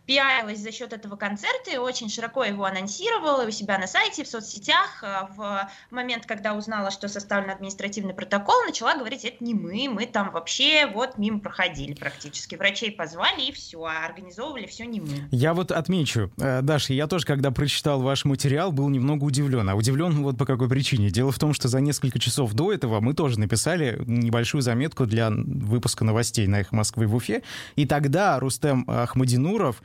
пиарилась 0.05 0.59
за 0.59 0.71
счет 0.71 0.93
этого 0.93 1.15
концерта 1.15 1.71
и 1.71 1.77
очень 1.77 2.09
широко 2.09 2.43
его 2.43 2.65
анонсировала 2.65 3.45
у 3.45 3.51
себя 3.51 3.77
на 3.77 3.87
сайте, 3.87 4.23
в 4.23 4.27
соцсетях. 4.27 5.01
Э, 5.01 5.27
в 5.35 5.69
момент, 5.91 6.25
когда 6.25 6.53
узнала, 6.53 6.91
что 6.91 7.07
составлен 7.07 7.49
административный 7.49 8.13
протокол, 8.13 8.55
начала 8.65 8.95
говорить, 8.95 9.25
это 9.25 9.43
не 9.43 9.53
мы, 9.53 9.89
мы 9.89 10.05
там 10.05 10.31
вообще 10.31 10.87
вот 10.87 11.17
мимо 11.17 11.39
проходили 11.39 11.93
практически. 11.93 12.55
Врачей 12.55 12.91
позвали 12.91 13.41
и 13.41 13.51
все, 13.51 13.83
а 13.83 14.05
организовывали 14.05 14.67
все 14.67 14.85
не 14.85 14.99
мы. 14.99 15.27
Я 15.31 15.53
вот 15.53 15.71
отмечу, 15.71 16.31
э, 16.37 16.61
Даша, 16.61 16.93
я 16.93 17.07
тоже, 17.07 17.25
когда 17.25 17.51
прочитал 17.51 18.01
ваш 18.01 18.25
материал, 18.25 18.71
был 18.71 18.89
немного 18.89 19.23
удивлен. 19.23 19.69
А 19.69 19.75
удивлен 19.75 20.23
вот 20.23 20.37
по 20.37 20.45
какой 20.45 20.69
причине. 20.69 21.09
Дело 21.09 21.31
в 21.31 21.39
том, 21.39 21.53
что 21.53 21.67
за 21.67 21.79
несколько 21.79 22.19
часов 22.19 22.53
до 22.53 22.71
этого 22.71 22.99
мы 22.99 23.13
тоже 23.13 23.39
написали 23.39 24.01
небольшую 24.05 24.61
заметку 24.61 25.05
для 25.05 25.31
выпуска 25.31 26.03
новостей 26.03 26.47
на 26.47 26.61
«Эхо 26.61 26.75
Москвы» 26.75 27.07
в 27.07 27.15
Уфе. 27.15 27.41
И 27.75 27.85
тогда 27.85 28.39
Рустем 28.39 28.85
Ахмадов 28.87 29.22
Мадинуров 29.23 29.81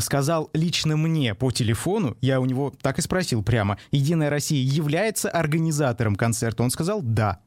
сказал 0.00 0.50
лично 0.52 0.98
мне 0.98 1.34
по 1.34 1.50
телефону, 1.50 2.14
я 2.20 2.40
у 2.40 2.44
него 2.44 2.74
так 2.82 2.98
и 2.98 3.02
спросил 3.02 3.42
прямо, 3.42 3.78
«Единая 3.90 4.28
Россия 4.28 4.62
является 4.62 5.30
организатором 5.30 6.14
концерта?» 6.14 6.62
Он 6.62 6.70
сказал 6.70 7.00
«да». 7.00 7.40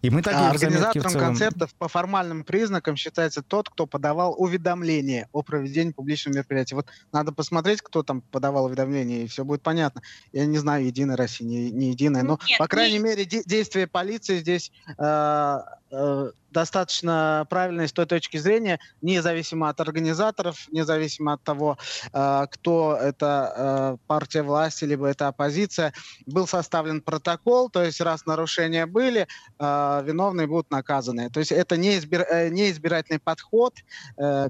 И 0.00 0.10
мы 0.10 0.22
такие 0.22 0.40
а 0.40 0.50
Организатором 0.50 1.10
целом... 1.10 1.26
концертов 1.26 1.74
по 1.74 1.86
формальным 1.86 2.42
признакам 2.42 2.96
считается 2.96 3.40
тот, 3.40 3.68
кто 3.68 3.86
подавал 3.86 4.34
уведомление 4.36 5.28
о 5.32 5.42
проведении 5.42 5.92
публичного 5.92 6.36
мероприятия. 6.36 6.74
Вот 6.74 6.86
надо 7.12 7.30
посмотреть, 7.30 7.82
кто 7.82 8.02
там 8.02 8.20
подавал 8.20 8.64
уведомление, 8.64 9.24
и 9.24 9.26
все 9.28 9.44
будет 9.44 9.62
понятно. 9.62 10.02
Я 10.32 10.46
не 10.46 10.58
знаю, 10.58 10.86
Единая 10.86 11.16
Россия, 11.16 11.46
не, 11.46 11.70
не 11.70 11.90
Единая, 11.90 12.24
но, 12.24 12.38
Нет, 12.48 12.58
по 12.58 12.66
крайней 12.66 12.98
не... 12.98 13.04
мере, 13.04 13.24
де- 13.24 13.44
действия 13.44 13.86
полиции 13.86 14.38
здесь 14.40 14.72
э, 14.98 15.58
э, 15.92 16.30
достаточно 16.52 17.46
правильные 17.50 17.88
с 17.88 17.92
той 17.92 18.06
точки 18.06 18.36
зрения, 18.36 18.78
независимо 19.00 19.68
от 19.68 19.80
организаторов, 19.80 20.68
независимо 20.70 21.34
от 21.34 21.42
того, 21.42 21.78
э, 22.12 22.46
кто 22.50 22.96
это 22.96 23.52
э, 23.56 23.96
партия 24.06 24.42
власти, 24.42 24.84
либо 24.84 25.06
это 25.06 25.28
оппозиция, 25.28 25.92
был 26.26 26.46
составлен 26.46 27.00
протокол, 27.00 27.70
то 27.70 27.82
есть 27.82 28.00
раз 28.00 28.26
нарушения 28.26 28.86
были, 28.86 29.26
э, 29.58 30.02
виновные 30.04 30.46
будут 30.46 30.70
наказаны. 30.70 31.30
То 31.30 31.40
есть 31.40 31.52
это 31.52 31.76
не, 31.76 31.98
избир, 31.98 32.26
не 32.50 32.70
избирательный 32.70 33.18
подход 33.18 33.74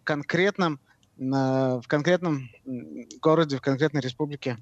конкретном, 0.05 0.81
э, 1.19 1.23
в 1.23 1.85
конкретном 1.87 2.51
городе, 3.21 3.57
в 3.57 3.61
конкретной 3.61 4.01
республике. 4.01 4.59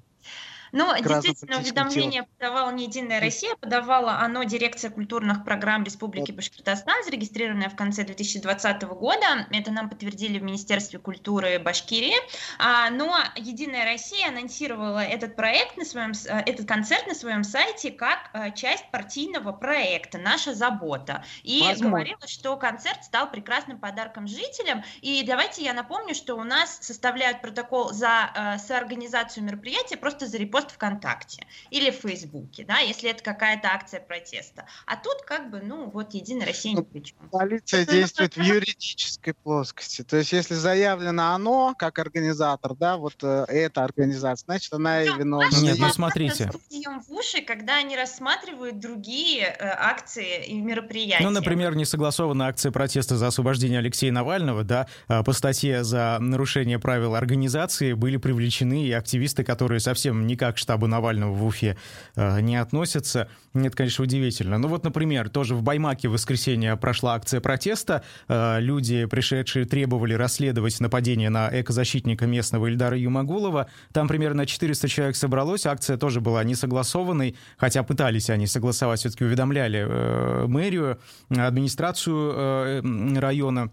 Но 0.71 0.95
действительно 0.97 1.57
уведомление 1.57 2.23
подавала 2.23 2.71
не 2.71 2.85
Единая 2.85 3.19
Россия, 3.19 3.55
подавала 3.55 4.19
оно 4.19 4.43
Дирекция 4.43 4.89
культурных 4.89 5.43
программ 5.43 5.83
Республики 5.83 6.31
Башкортостан, 6.31 7.03
зарегистрированная 7.05 7.69
в 7.69 7.75
конце 7.75 8.03
2020 8.03 8.83
года. 8.83 9.47
Это 9.51 9.71
нам 9.71 9.89
подтвердили 9.89 10.39
в 10.39 10.43
Министерстве 10.43 10.99
культуры 10.99 11.59
Башкирии. 11.59 12.15
А, 12.57 12.89
но 12.89 13.17
Единая 13.35 13.85
Россия 13.85 14.29
анонсировала 14.29 14.99
этот 14.99 15.35
проект 15.35 15.77
на 15.77 15.85
своем, 15.85 16.11
э, 16.11 16.43
этот 16.45 16.67
концерт 16.67 17.07
на 17.07 17.15
своем 17.15 17.43
сайте 17.43 17.91
как 17.91 18.29
э, 18.33 18.51
часть 18.53 18.89
партийного 18.91 19.51
проекта 19.51 20.17
«Наша 20.17 20.53
забота». 20.53 21.23
И 21.43 21.61
Возможно. 21.61 21.89
говорила, 21.89 22.27
что 22.27 22.55
концерт 22.57 23.03
стал 23.03 23.29
прекрасным 23.29 23.77
подарком 23.79 24.27
жителям. 24.27 24.83
И 25.01 25.23
давайте 25.23 25.63
я 25.63 25.73
напомню, 25.73 26.15
что 26.15 26.35
у 26.35 26.43
нас 26.43 26.79
составляют 26.81 27.41
протокол 27.41 27.91
за 27.91 28.31
э, 28.33 28.57
соорганизацию 28.57 29.43
мероприятия 29.43 29.97
просто 29.97 30.27
за 30.27 30.37
репост 30.37 30.60
пост 30.61 30.75
ВКонтакте 30.75 31.45
или 31.69 31.91
в 31.91 31.95
Фейсбуке, 31.95 32.65
да, 32.65 32.79
если 32.79 33.09
это 33.09 33.23
какая-то 33.23 33.69
акция 33.69 33.99
протеста. 33.99 34.65
А 34.85 34.95
тут 34.95 35.21
как 35.25 35.49
бы, 35.49 35.61
ну, 35.61 35.89
вот 35.89 36.13
Единая 36.13 36.47
Россия 36.47 36.73
ни 36.73 36.81
при 36.81 36.99
чем. 37.01 37.17
Полиция 37.31 37.83
это 37.83 37.93
действует 37.93 38.35
в 38.35 38.41
юридической 38.41 39.33
плоскости. 39.33 40.03
То 40.03 40.17
есть 40.17 40.31
если 40.31 40.55
заявлено 40.55 41.33
оно, 41.33 41.75
как 41.77 41.99
организатор, 41.99 42.75
да, 42.75 42.97
вот 42.97 43.15
э, 43.23 43.45
эта 43.47 43.83
организация, 43.83 44.45
значит, 44.45 44.73
она 44.73 45.03
и 45.03 45.07
виновна. 45.07 45.55
Нет, 45.61 45.77
ну 45.79 45.89
смотрите. 45.89 46.51
в 46.51 47.11
уши, 47.11 47.41
когда 47.41 47.77
они 47.77 47.95
рассматривают 47.95 48.79
другие 48.79 49.45
э, 49.45 49.55
акции 49.59 50.45
и 50.45 50.61
мероприятия. 50.61 51.23
Ну, 51.23 51.31
например, 51.31 51.75
несогласованная 51.75 52.47
акция 52.47 52.71
протеста 52.71 53.17
за 53.17 53.27
освобождение 53.27 53.79
Алексея 53.79 54.11
Навального, 54.11 54.63
да, 54.63 54.87
а, 55.07 55.23
по 55.23 55.33
статье 55.33 55.83
за 55.83 56.17
нарушение 56.19 56.79
правил 56.79 57.15
организации 57.15 57.93
были 57.93 58.17
привлечены 58.17 58.85
и 58.85 58.91
активисты, 58.91 59.43
которые 59.43 59.79
совсем 59.79 60.27
никак 60.27 60.50
к 60.51 60.57
штабу 60.57 60.87
Навального 60.87 61.33
в 61.33 61.45
Уфе 61.45 61.77
э, 62.15 62.41
не 62.41 62.55
относятся. 62.55 63.27
Это, 63.53 63.75
конечно, 63.75 64.03
удивительно. 64.03 64.57
Ну 64.57 64.67
вот, 64.67 64.83
например, 64.83 65.29
тоже 65.29 65.55
в 65.55 65.63
Баймаке 65.63 66.07
в 66.07 66.13
воскресенье 66.13 66.77
прошла 66.77 67.15
акция 67.15 67.41
протеста. 67.41 68.03
Э, 68.27 68.59
люди, 68.59 69.05
пришедшие, 69.05 69.65
требовали 69.65 70.13
расследовать 70.13 70.79
нападение 70.79 71.29
на 71.29 71.49
экозащитника 71.51 72.25
местного 72.25 72.67
Ильдара 72.67 72.97
Юмагулова. 72.97 73.67
Там 73.91 74.07
примерно 74.07 74.45
400 74.45 74.87
человек 74.87 75.15
собралось. 75.15 75.65
Акция 75.65 75.97
тоже 75.97 76.21
была 76.21 76.43
не 76.43 76.55
согласованной, 76.55 77.35
хотя 77.57 77.83
пытались 77.83 78.29
они 78.29 78.47
согласовать, 78.47 78.99
все-таки 78.99 79.25
уведомляли 79.25 79.85
э, 79.87 80.45
мэрию, 80.47 80.99
администрацию 81.29 82.81
района. 83.19 83.71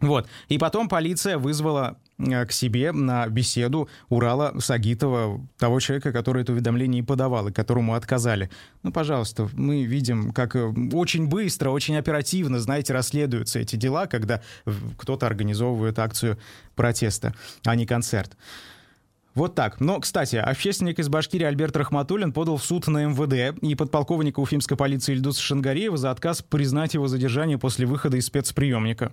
Вот. 0.00 0.26
И 0.48 0.58
потом 0.58 0.88
полиция 0.88 1.38
вызвала 1.38 1.98
к 2.46 2.52
себе 2.52 2.92
на 2.92 3.26
беседу 3.28 3.88
Урала 4.08 4.58
Сагитова, 4.58 5.40
того 5.58 5.80
человека, 5.80 6.12
который 6.12 6.42
это 6.42 6.52
уведомление 6.52 7.02
и 7.02 7.04
подавал, 7.04 7.48
и 7.48 7.52
которому 7.52 7.94
отказали. 7.94 8.50
Ну, 8.82 8.92
пожалуйста, 8.92 9.48
мы 9.54 9.84
видим, 9.84 10.32
как 10.32 10.56
э, 10.56 10.72
очень 10.92 11.26
быстро, 11.26 11.70
очень 11.70 11.96
оперативно, 11.96 12.58
знаете, 12.60 12.92
расследуются 12.92 13.58
эти 13.58 13.76
дела, 13.76 14.06
когда 14.06 14.42
кто-то 14.98 15.26
организовывает 15.26 15.98
акцию 15.98 16.38
протеста, 16.74 17.34
а 17.64 17.74
не 17.74 17.86
концерт. 17.86 18.36
Вот 19.34 19.54
так. 19.54 19.80
Но, 19.80 20.00
кстати, 20.00 20.36
общественник 20.36 20.98
из 20.98 21.08
Башкирии 21.08 21.44
Альберт 21.44 21.76
Рахматуллин 21.76 22.32
подал 22.32 22.56
в 22.56 22.64
суд 22.64 22.88
на 22.88 23.06
МВД 23.06 23.56
и 23.62 23.74
подполковника 23.74 24.40
уфимской 24.40 24.76
полиции 24.76 25.12
Ильдуса 25.12 25.40
Шангареева 25.40 25.96
за 25.96 26.10
отказ 26.10 26.42
признать 26.42 26.94
его 26.94 27.06
задержание 27.06 27.56
после 27.56 27.86
выхода 27.86 28.16
из 28.16 28.26
спецприемника. 28.26 29.12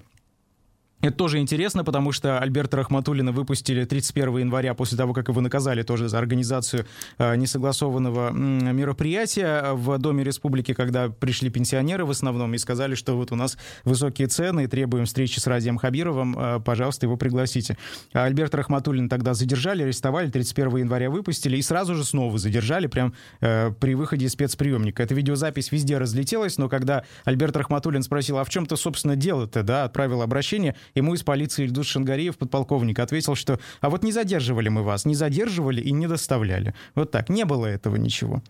Это 1.00 1.16
тоже 1.16 1.38
интересно, 1.38 1.84
потому 1.84 2.12
что 2.12 2.40
Альберта 2.40 2.78
Рахматуллина 2.78 3.32
выпустили 3.32 3.86
31 3.86 4.40
января 4.40 4.74
после 4.74 4.98
того, 4.98 5.14
как 5.14 5.28
его 5.28 5.42
наказали 5.42 5.84
тоже 5.84 6.10
за 6.10 6.18
организацию 6.18 6.88
э, 7.20 7.36
несогласованного 7.36 8.32
мероприятия 8.32 9.74
в 9.74 10.00
Доме 10.00 10.24
Республики, 10.24 10.74
когда 10.74 11.10
пришли 11.10 11.52
пенсионеры 11.52 12.04
в 12.04 12.10
основном 12.10 12.52
и 12.56 12.58
сказали, 12.58 12.96
что 12.96 13.16
вот 13.16 13.32
у 13.32 13.36
нас 13.36 13.60
высокие 13.84 14.28
цены 14.28 14.64
и 14.64 14.68
требуем 14.68 15.06
встречи 15.06 15.40
с 15.40 15.46
Радием 15.46 15.78
Хабировым, 15.78 16.36
э, 16.36 16.60
пожалуйста, 16.62 17.06
его 17.06 17.16
пригласите. 17.16 17.78
А 18.14 18.24
Альберта 18.24 18.58
Рахматуллина 18.58 19.08
тогда 19.08 19.36
задержали, 19.36 19.84
арестовали, 19.84 20.32
31 20.32 20.78
января 20.78 21.12
выпустили 21.12 21.58
и 21.58 21.62
сразу 21.62 21.94
же 21.94 22.04
снова 22.04 22.40
задержали 22.40 22.88
прям 22.88 23.14
э, 23.40 23.72
при 23.80 23.94
выходе 23.94 24.26
из 24.26 24.32
спецприемника. 24.32 25.04
Эта 25.04 25.14
видеозапись 25.14 25.72
везде 25.72 26.00
разлетелась, 26.00 26.58
но 26.58 26.70
когда 26.70 27.04
Альберт 27.24 27.56
Рахматуллин 27.56 28.02
спросил, 28.02 28.40
а 28.40 28.44
в 28.44 28.50
чем-то, 28.50 28.76
собственно, 28.78 29.16
дело-то, 29.16 29.62
да, 29.62 29.84
отправил 29.84 30.24
обращение, 30.24 30.76
Ему 30.96 31.14
из 31.14 31.24
полиции 31.24 31.66
Ильдус 31.66 31.88
Шангариев, 31.88 32.38
подполковник, 32.38 33.00
ответил, 33.00 33.36
что 33.36 33.60
«а 33.82 33.90
вот 33.90 34.04
не 34.04 34.12
задерживали 34.12 34.70
мы 34.70 34.84
вас, 34.84 35.06
не 35.06 35.16
задерживали 35.16 35.82
и 35.82 35.92
не 35.92 36.08
доставляли». 36.08 36.74
Вот 36.96 37.12
так, 37.12 37.30
не 37.30 37.46
было 37.46 37.66
этого 37.66 37.96
ничего. 37.96 38.42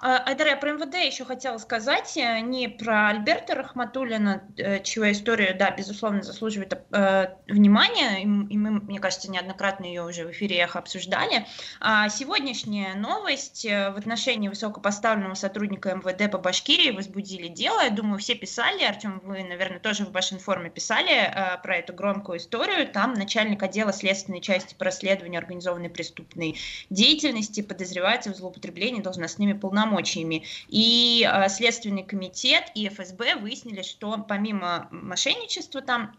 А, 0.00 0.18
Айдар, 0.18 0.46
я 0.46 0.56
про 0.56 0.72
МВД 0.72 0.94
еще 0.94 1.24
хотела 1.24 1.58
сказать, 1.58 2.16
э, 2.16 2.40
не 2.40 2.68
про 2.68 3.08
Альберта 3.08 3.54
Рахматуллина, 3.54 4.44
э, 4.56 4.80
чья 4.82 5.10
история, 5.10 5.54
да, 5.54 5.70
безусловно, 5.70 6.22
заслуживает 6.22 6.72
э, 6.92 7.26
внимания, 7.48 8.22
и 8.22 8.26
мы, 8.26 8.70
мне 8.70 9.00
кажется, 9.00 9.30
неоднократно 9.30 9.86
ее 9.86 10.04
уже 10.04 10.24
в 10.24 10.30
эфире 10.30 10.62
их 10.62 10.76
обсуждали. 10.76 11.46
А 11.80 12.08
сегодняшняя 12.08 12.94
новость 12.94 13.64
в 13.64 13.94
отношении 13.96 14.48
высокопоставленного 14.48 15.34
сотрудника 15.34 15.94
МВД 15.94 16.30
по 16.30 16.38
Башкирии 16.38 16.92
возбудили 16.92 17.48
дело, 17.48 17.80
я 17.82 17.90
думаю, 17.90 18.18
все 18.18 18.34
писали, 18.34 18.84
Артем, 18.84 19.20
вы, 19.24 19.42
наверное, 19.42 19.80
тоже 19.80 20.04
в 20.04 20.12
Башинформе 20.12 20.70
писали 20.70 21.58
про 21.62 21.76
эту 21.76 21.92
громкую 21.92 22.38
историю, 22.38 22.88
там 22.88 23.14
начальник 23.14 23.62
отдела 23.62 23.92
следственной 23.92 24.40
части 24.40 24.74
по 24.74 24.84
расследованию 24.84 25.38
организованной 25.38 25.90
преступной 25.90 26.56
деятельности 26.90 27.62
подозревается 27.62 28.32
в 28.32 28.36
злоупотреблении 28.36 29.02
должностными 29.02 29.54
полномочиями 29.54 29.87
полномочиями. 29.88 30.44
И 30.68 31.28
э, 31.30 31.48
Следственный 31.48 32.04
комитет 32.04 32.64
и 32.74 32.88
ФСБ 32.88 33.36
выяснили, 33.36 33.82
что 33.82 34.16
помимо 34.28 34.88
мошенничества 34.90 35.82
там 35.82 36.14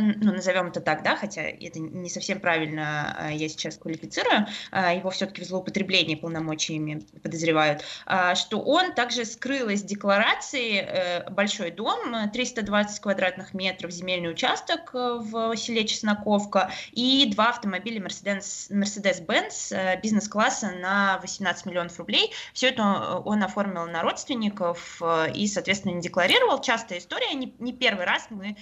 ну, 0.00 0.32
назовем 0.32 0.68
это 0.68 0.80
так, 0.80 1.02
да, 1.02 1.16
хотя 1.16 1.42
это 1.42 1.78
не 1.80 2.08
совсем 2.08 2.40
правильно 2.40 3.14
а, 3.18 3.30
я 3.30 3.48
сейчас 3.48 3.76
квалифицирую, 3.76 4.46
а, 4.70 4.94
его 4.94 5.10
все-таки 5.10 5.42
в 5.42 5.44
злоупотреблении 5.44 6.14
полномочиями 6.14 7.02
подозревают, 7.22 7.84
а, 8.06 8.34
что 8.34 8.60
он 8.60 8.94
также 8.94 9.24
скрыл 9.24 9.68
из 9.68 9.82
декларации 9.82 10.78
э, 10.78 11.30
большой 11.30 11.70
дом, 11.70 12.30
320 12.32 13.00
квадратных 13.00 13.54
метров, 13.54 13.90
земельный 13.90 14.30
участок 14.30 14.90
э, 14.94 15.18
в 15.20 15.56
селе 15.56 15.86
Чесноковка 15.86 16.70
и 16.92 17.30
два 17.34 17.50
автомобиля 17.50 18.00
Mercedes-Benz 18.00 19.76
э, 19.76 20.00
бизнес-класса 20.00 20.72
на 20.72 21.18
18 21.22 21.66
миллионов 21.66 21.98
рублей. 21.98 22.32
Все 22.52 22.68
это 22.68 23.18
он 23.24 23.42
оформил 23.42 23.86
на 23.86 24.02
родственников 24.02 25.02
и, 25.34 25.46
соответственно, 25.46 25.92
не 25.92 26.00
декларировал. 26.00 26.60
Частая 26.60 26.98
история, 26.98 27.34
не, 27.34 27.54
не 27.58 27.72
первый 27.72 28.04
раз 28.04 28.26
мы 28.30 28.56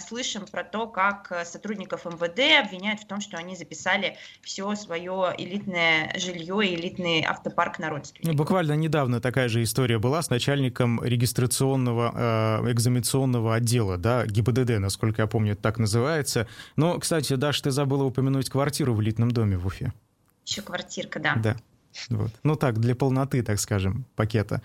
слышим 0.00 0.46
про 0.46 0.64
то, 0.70 0.86
как 0.86 1.30
э, 1.30 1.44
сотрудников 1.44 2.04
МВД 2.04 2.66
обвиняют 2.66 3.00
в 3.00 3.06
том, 3.06 3.20
что 3.20 3.36
они 3.36 3.56
записали 3.56 4.16
все 4.42 4.74
свое 4.74 5.34
элитное 5.36 6.12
жилье 6.16 6.66
и 6.66 6.74
элитный 6.74 7.22
автопарк 7.22 7.78
на 7.78 7.90
родственников. 7.90 8.32
Ну, 8.32 8.36
буквально 8.36 8.72
недавно 8.72 9.20
такая 9.20 9.48
же 9.48 9.62
история 9.62 9.98
была 9.98 10.22
с 10.22 10.30
начальником 10.30 11.02
регистрационного 11.02 12.60
э, 12.64 12.72
экзаменационного 12.72 13.54
отдела, 13.54 13.98
да, 13.98 14.26
ГИБДД, 14.26 14.78
насколько 14.78 15.22
я 15.22 15.26
помню, 15.26 15.56
так 15.56 15.78
называется. 15.78 16.46
Но, 16.76 16.98
кстати, 16.98 17.34
Даш, 17.34 17.60
ты 17.60 17.70
забыла 17.70 18.04
упомянуть 18.04 18.50
квартиру 18.50 18.94
в 18.94 19.02
элитном 19.02 19.30
доме 19.30 19.56
в 19.56 19.66
Уфе. 19.66 19.92
Еще 20.46 20.62
квартирка, 20.62 21.20
да. 21.20 21.34
Да. 21.36 21.56
Вот. 22.08 22.30
Ну 22.42 22.56
так, 22.56 22.78
для 22.78 22.94
полноты, 22.94 23.42
так 23.42 23.58
скажем, 23.58 24.04
пакета. 24.16 24.62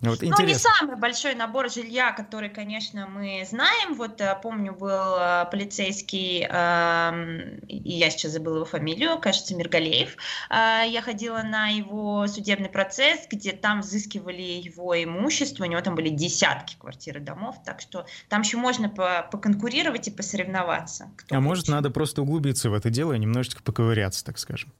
Вот, 0.00 0.22
ну, 0.22 0.46
не 0.46 0.54
самый 0.54 0.96
большой 0.96 1.34
набор 1.34 1.70
жилья, 1.70 2.12
который, 2.12 2.48
конечно, 2.48 3.06
мы 3.06 3.44
знаем. 3.48 3.94
Вот 3.94 4.20
э, 4.20 4.38
помню, 4.42 4.72
был 4.72 5.16
э, 5.18 5.46
полицейский, 5.50 6.46
э, 6.48 7.58
я 7.68 8.10
сейчас 8.10 8.32
забыла 8.32 8.56
его 8.56 8.64
фамилию, 8.64 9.18
кажется, 9.18 9.54
Миргалеев. 9.54 10.16
Э, 10.50 10.82
я 10.88 11.02
ходила 11.02 11.42
на 11.42 11.68
его 11.68 12.26
судебный 12.26 12.70
процесс, 12.70 13.26
где 13.30 13.52
там 13.52 13.80
взыскивали 13.80 14.42
его 14.42 15.00
имущество, 15.02 15.64
у 15.64 15.66
него 15.66 15.80
там 15.82 15.94
были 15.94 16.08
десятки 16.08 16.76
квартир 16.78 17.18
и 17.18 17.20
домов, 17.20 17.56
так 17.64 17.80
что 17.80 18.06
там 18.28 18.42
еще 18.42 18.56
можно 18.56 18.88
по 18.88 19.28
поконкурировать 19.30 20.08
и 20.08 20.10
посоревноваться. 20.10 21.10
А 21.30 21.40
может, 21.40 21.68
надо 21.68 21.90
просто 21.90 22.22
углубиться 22.22 22.70
в 22.70 22.74
это 22.74 22.90
дело 22.90 23.12
и 23.12 23.18
немножечко 23.18 23.62
поковыряться, 23.62 24.24
так 24.24 24.38
скажем. 24.38 24.72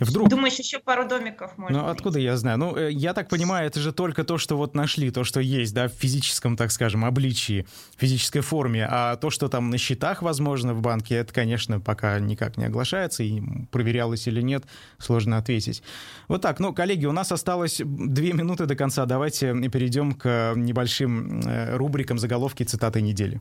Вдруг. 0.00 0.28
Думаешь, 0.28 0.54
еще 0.54 0.80
пару 0.80 1.08
домиков 1.08 1.56
можно 1.56 1.82
Ну, 1.82 1.88
откуда 1.88 2.16
найти? 2.16 2.24
я 2.24 2.36
знаю? 2.36 2.58
Ну, 2.58 2.76
э, 2.76 2.90
я 2.90 3.14
так 3.14 3.28
понимаю, 3.28 3.68
это 3.68 3.78
же 3.78 3.92
только 3.92 4.24
то, 4.24 4.38
что 4.38 4.56
вот 4.56 4.74
нашли, 4.74 5.10
то, 5.10 5.22
что 5.22 5.38
есть, 5.38 5.72
да, 5.72 5.86
в 5.88 5.92
физическом, 5.92 6.56
так 6.56 6.72
скажем, 6.72 7.04
обличии, 7.04 7.64
физической 7.96 8.40
форме. 8.40 8.88
А 8.90 9.14
то, 9.16 9.30
что 9.30 9.48
там 9.48 9.70
на 9.70 9.78
счетах, 9.78 10.22
возможно, 10.22 10.74
в 10.74 10.80
банке, 10.80 11.14
это, 11.14 11.32
конечно, 11.32 11.78
пока 11.78 12.18
никак 12.18 12.56
не 12.56 12.64
оглашается, 12.64 13.22
и 13.22 13.40
проверялось 13.70 14.26
или 14.26 14.42
нет, 14.42 14.64
сложно 14.98 15.38
ответить. 15.38 15.82
Вот 16.26 16.42
так, 16.42 16.58
ну, 16.58 16.72
коллеги, 16.72 17.06
у 17.06 17.12
нас 17.12 17.30
осталось 17.30 17.80
две 17.84 18.32
минуты 18.32 18.66
до 18.66 18.74
конца. 18.74 19.06
Давайте 19.06 19.54
перейдем 19.68 20.12
к 20.12 20.54
небольшим 20.56 21.40
э, 21.40 21.76
рубрикам 21.76 22.18
заголовки 22.18 22.64
цитаты 22.64 23.00
недели. 23.00 23.40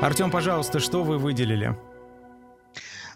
Артем, 0.00 0.30
пожалуйста, 0.30 0.78
что 0.78 1.02
вы 1.02 1.18
выделили? 1.18 1.76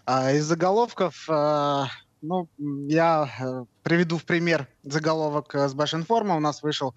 А 0.05 0.33
из 0.33 0.43
заголовков, 0.43 1.25
а, 1.29 1.87
ну, 2.21 2.49
я 2.57 3.29
э, 3.39 3.65
приведу 3.83 4.17
в 4.17 4.25
пример 4.25 4.67
заголовок 4.83 5.55
э, 5.55 5.69
с 5.69 5.73
Башинформа. 5.73 6.35
У 6.35 6.41
нас 6.41 6.61
вышел 6.61 6.93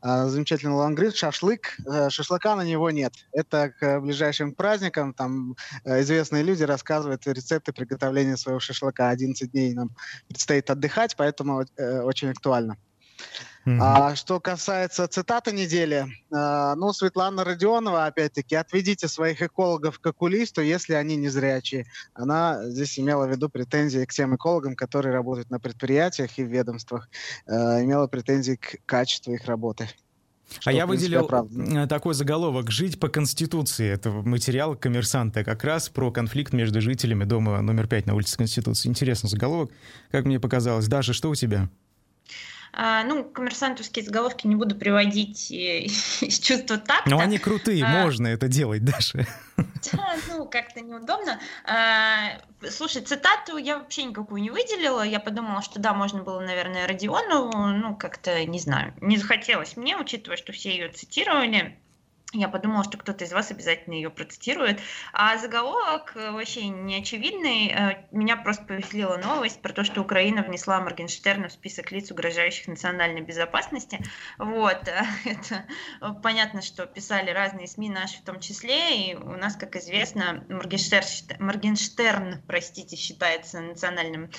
а, 0.00 0.26
замечательный 0.28 0.74
лангрид 0.74 1.16
«Шашлык». 1.16 1.76
Э, 1.84 2.08
шашлыка 2.08 2.54
на 2.54 2.62
него 2.62 2.90
нет. 2.92 3.14
Это 3.32 3.70
к 3.70 4.00
ближайшим 4.00 4.54
праздникам. 4.54 5.12
Там 5.12 5.56
известные 5.84 6.44
люди 6.44 6.62
рассказывают 6.62 7.26
рецепты 7.26 7.72
приготовления 7.72 8.36
своего 8.36 8.60
шашлыка. 8.60 9.08
11 9.08 9.50
дней 9.50 9.74
нам 9.74 9.90
предстоит 10.28 10.70
отдыхать, 10.70 11.16
поэтому 11.16 11.64
очень 11.76 12.30
актуально. 12.30 12.76
Mm-hmm. 13.66 13.78
А, 13.80 14.14
что 14.14 14.38
касается 14.38 15.08
цитаты 15.08 15.50
недели, 15.50 16.06
а, 16.32 16.76
ну, 16.76 16.92
Светлана 16.92 17.42
Родионова, 17.42 18.06
опять-таки, 18.06 18.54
отведите 18.54 19.08
своих 19.08 19.42
экологов 19.42 19.98
к 19.98 20.06
окулисту, 20.06 20.62
если 20.62 20.94
они 20.94 21.16
не 21.16 21.28
зрячие. 21.28 21.86
Она 22.14 22.70
здесь 22.70 22.96
имела 22.96 23.26
в 23.26 23.30
виду 23.30 23.48
претензии 23.48 24.04
к 24.04 24.12
тем 24.12 24.36
экологам, 24.36 24.76
которые 24.76 25.12
работают 25.12 25.50
на 25.50 25.58
предприятиях 25.58 26.38
и 26.38 26.44
в 26.44 26.46
ведомствах, 26.46 27.08
а, 27.48 27.82
имела 27.82 28.06
претензии 28.06 28.54
к 28.54 28.76
качеству 28.86 29.34
их 29.34 29.44
работы. 29.46 29.88
Что, 30.60 30.70
а 30.70 30.72
я 30.72 30.86
принципе, 30.86 31.06
выделил 31.08 31.24
оправдано. 31.24 31.88
такой 31.88 32.14
заголовок 32.14 32.70
«Жить 32.70 33.00
по 33.00 33.08
Конституции». 33.08 33.88
Это 33.88 34.10
материал 34.10 34.76
коммерсанта 34.76 35.42
как 35.42 35.64
раз 35.64 35.88
про 35.88 36.12
конфликт 36.12 36.52
между 36.52 36.80
жителями 36.80 37.24
дома 37.24 37.60
номер 37.62 37.88
5 37.88 38.06
на 38.06 38.14
улице 38.14 38.36
Конституции. 38.36 38.88
Интересный 38.88 39.28
заголовок, 39.28 39.72
как 40.12 40.24
мне 40.24 40.38
показалось. 40.38 40.86
Даша, 40.86 41.12
что 41.12 41.30
у 41.30 41.34
тебя? 41.34 41.68
А, 42.78 43.04
ну, 43.04 43.24
коммерсантовские 43.24 44.04
заголовки 44.04 44.46
не 44.46 44.54
буду 44.54 44.76
приводить 44.76 45.50
из 45.50 46.38
чувства 46.38 46.76
так. 46.76 47.06
Но 47.06 47.18
они 47.18 47.38
крутые, 47.38 47.82
а, 47.82 48.04
можно 48.04 48.26
это 48.26 48.48
делать 48.48 48.84
даже. 48.84 49.26
Да, 49.56 50.16
ну, 50.28 50.44
как-то 50.44 50.82
неудобно. 50.82 51.40
А, 51.64 52.38
слушай, 52.68 53.00
цитату 53.00 53.56
я 53.56 53.78
вообще 53.78 54.04
никакую 54.04 54.42
не 54.42 54.50
выделила. 54.50 55.00
Я 55.02 55.20
подумала, 55.20 55.62
что 55.62 55.80
да, 55.80 55.94
можно 55.94 56.22
было, 56.22 56.40
наверное, 56.40 56.86
Родионову, 56.86 57.56
ну, 57.68 57.96
как-то, 57.96 58.44
не 58.44 58.58
знаю, 58.58 58.92
не 59.00 59.16
захотелось 59.16 59.78
мне, 59.78 59.96
учитывая, 59.96 60.36
что 60.36 60.52
все 60.52 60.70
ее 60.70 60.88
цитировали. 60.90 61.78
Я 62.36 62.48
подумала, 62.48 62.84
что 62.84 62.98
кто-то 62.98 63.24
из 63.24 63.32
вас 63.32 63.50
обязательно 63.50 63.94
ее 63.94 64.10
процитирует. 64.10 64.80
А 65.12 65.38
заголовок 65.38 66.12
э, 66.14 66.30
вообще 66.30 66.68
не 66.68 66.96
очевидный. 66.96 67.68
Э, 67.68 68.06
меня 68.10 68.36
просто 68.36 68.64
повеселила 68.64 69.16
новость 69.16 69.62
про 69.62 69.72
то, 69.72 69.84
что 69.84 70.02
Украина 70.02 70.42
внесла 70.42 70.80
Моргенштерна 70.80 71.48
в 71.48 71.52
список 71.52 71.92
лиц, 71.92 72.10
угрожающих 72.10 72.68
национальной 72.68 73.22
безопасности. 73.22 74.04
Вот. 74.38 74.88
Это 75.24 75.66
понятно, 76.22 76.60
что 76.62 76.86
писали 76.86 77.30
разные 77.30 77.66
СМИ 77.66 77.90
наши 77.90 78.18
в 78.18 78.24
том 78.24 78.40
числе. 78.40 79.10
И 79.10 79.14
у 79.14 79.36
нас, 79.36 79.56
как 79.56 79.76
известно, 79.76 80.44
Моргенштерн, 80.48 81.38
Моргенштерн 81.38 82.42
простите, 82.46 82.96
считается 82.96 83.60
национальным 83.60 84.30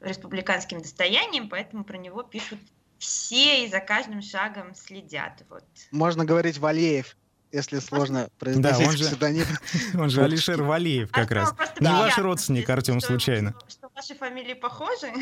республиканским 0.00 0.80
достоянием, 0.82 1.48
поэтому 1.48 1.84
про 1.84 1.96
него 1.96 2.22
пишут 2.22 2.58
все 2.98 3.64
и 3.64 3.68
за 3.68 3.80
каждым 3.80 4.22
шагом 4.22 4.74
следят. 4.74 5.42
Вот. 5.48 5.64
Можно 5.90 6.24
говорить 6.24 6.58
Валеев 6.58 7.16
если 7.54 7.78
сложно 7.78 8.28
произносить 8.38 8.80
да, 8.80 8.88
он 8.90 8.96
же, 8.96 9.04
псевдоним. 9.04 9.46
Он 9.94 10.10
же 10.10 10.22
Алишер 10.22 10.62
Валеев 10.62 11.10
как 11.10 11.30
раз. 11.30 11.54
Не 11.80 11.88
ваш 11.88 12.18
родственник, 12.18 12.68
Артем, 12.68 13.00
случайно. 13.00 13.54
Что 13.68 13.88
ваши 13.94 14.14
фамилии 14.14 14.54
похожи? 14.54 15.06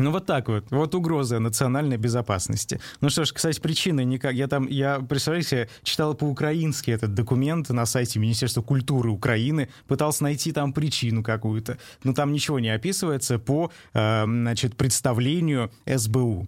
Ну 0.00 0.12
вот 0.12 0.26
так 0.26 0.46
вот. 0.46 0.64
Вот 0.70 0.94
угроза 0.94 1.40
национальной 1.40 1.96
безопасности. 1.96 2.80
Ну 3.00 3.10
что 3.10 3.24
ж, 3.24 3.32
кстати, 3.32 3.58
причины 3.58 4.04
никак. 4.04 4.32
Я 4.32 4.46
там, 4.46 4.68
я, 4.68 5.00
представляете, 5.00 5.68
читал 5.82 6.14
по-украински 6.14 6.92
этот 6.92 7.14
документ 7.14 7.68
на 7.70 7.84
сайте 7.84 8.20
Министерства 8.20 8.62
культуры 8.62 9.10
Украины, 9.10 9.68
пытался 9.88 10.22
найти 10.22 10.52
там 10.52 10.72
причину 10.72 11.24
какую-то, 11.24 11.78
но 12.04 12.12
там 12.12 12.32
ничего 12.32 12.60
не 12.60 12.68
описывается 12.68 13.40
по, 13.40 13.72
э, 13.92 14.22
значит, 14.24 14.76
представлению 14.76 15.72
СБУ 15.84 16.46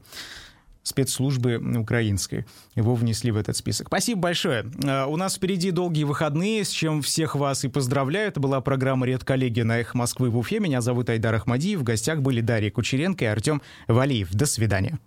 спецслужбы 0.82 1.56
украинской. 1.78 2.46
Его 2.74 2.94
внесли 2.94 3.30
в 3.32 3.36
этот 3.36 3.56
список. 3.56 3.88
Спасибо 3.88 4.20
большое. 4.20 4.70
Э, 4.84 5.06
у 5.06 5.16
нас 5.16 5.36
впереди 5.36 5.72
долгие 5.72 6.04
выходные, 6.04 6.64
с 6.64 6.70
чем 6.70 7.02
всех 7.02 7.34
вас 7.34 7.64
и 7.64 7.68
поздравляю. 7.68 8.28
Это 8.28 8.40
была 8.40 8.60
программа 8.60 9.06
«Редколлегия» 9.06 9.64
на 9.64 9.80
«Эхо 9.80 9.98
Москвы» 9.98 10.30
в 10.30 10.38
Уфе. 10.38 10.60
Меня 10.60 10.80
зовут 10.80 11.10
Айдар 11.10 11.34
Ахмадиев. 11.34 11.80
В 11.80 11.82
гостях 11.82 12.22
были 12.22 12.40
Дарья 12.40 12.70
Кучеренко 12.70 13.24
и 13.24 13.28
Артем 13.28 13.62
Валиев. 13.88 14.30
До 14.32 14.46
свидания. 14.46 15.00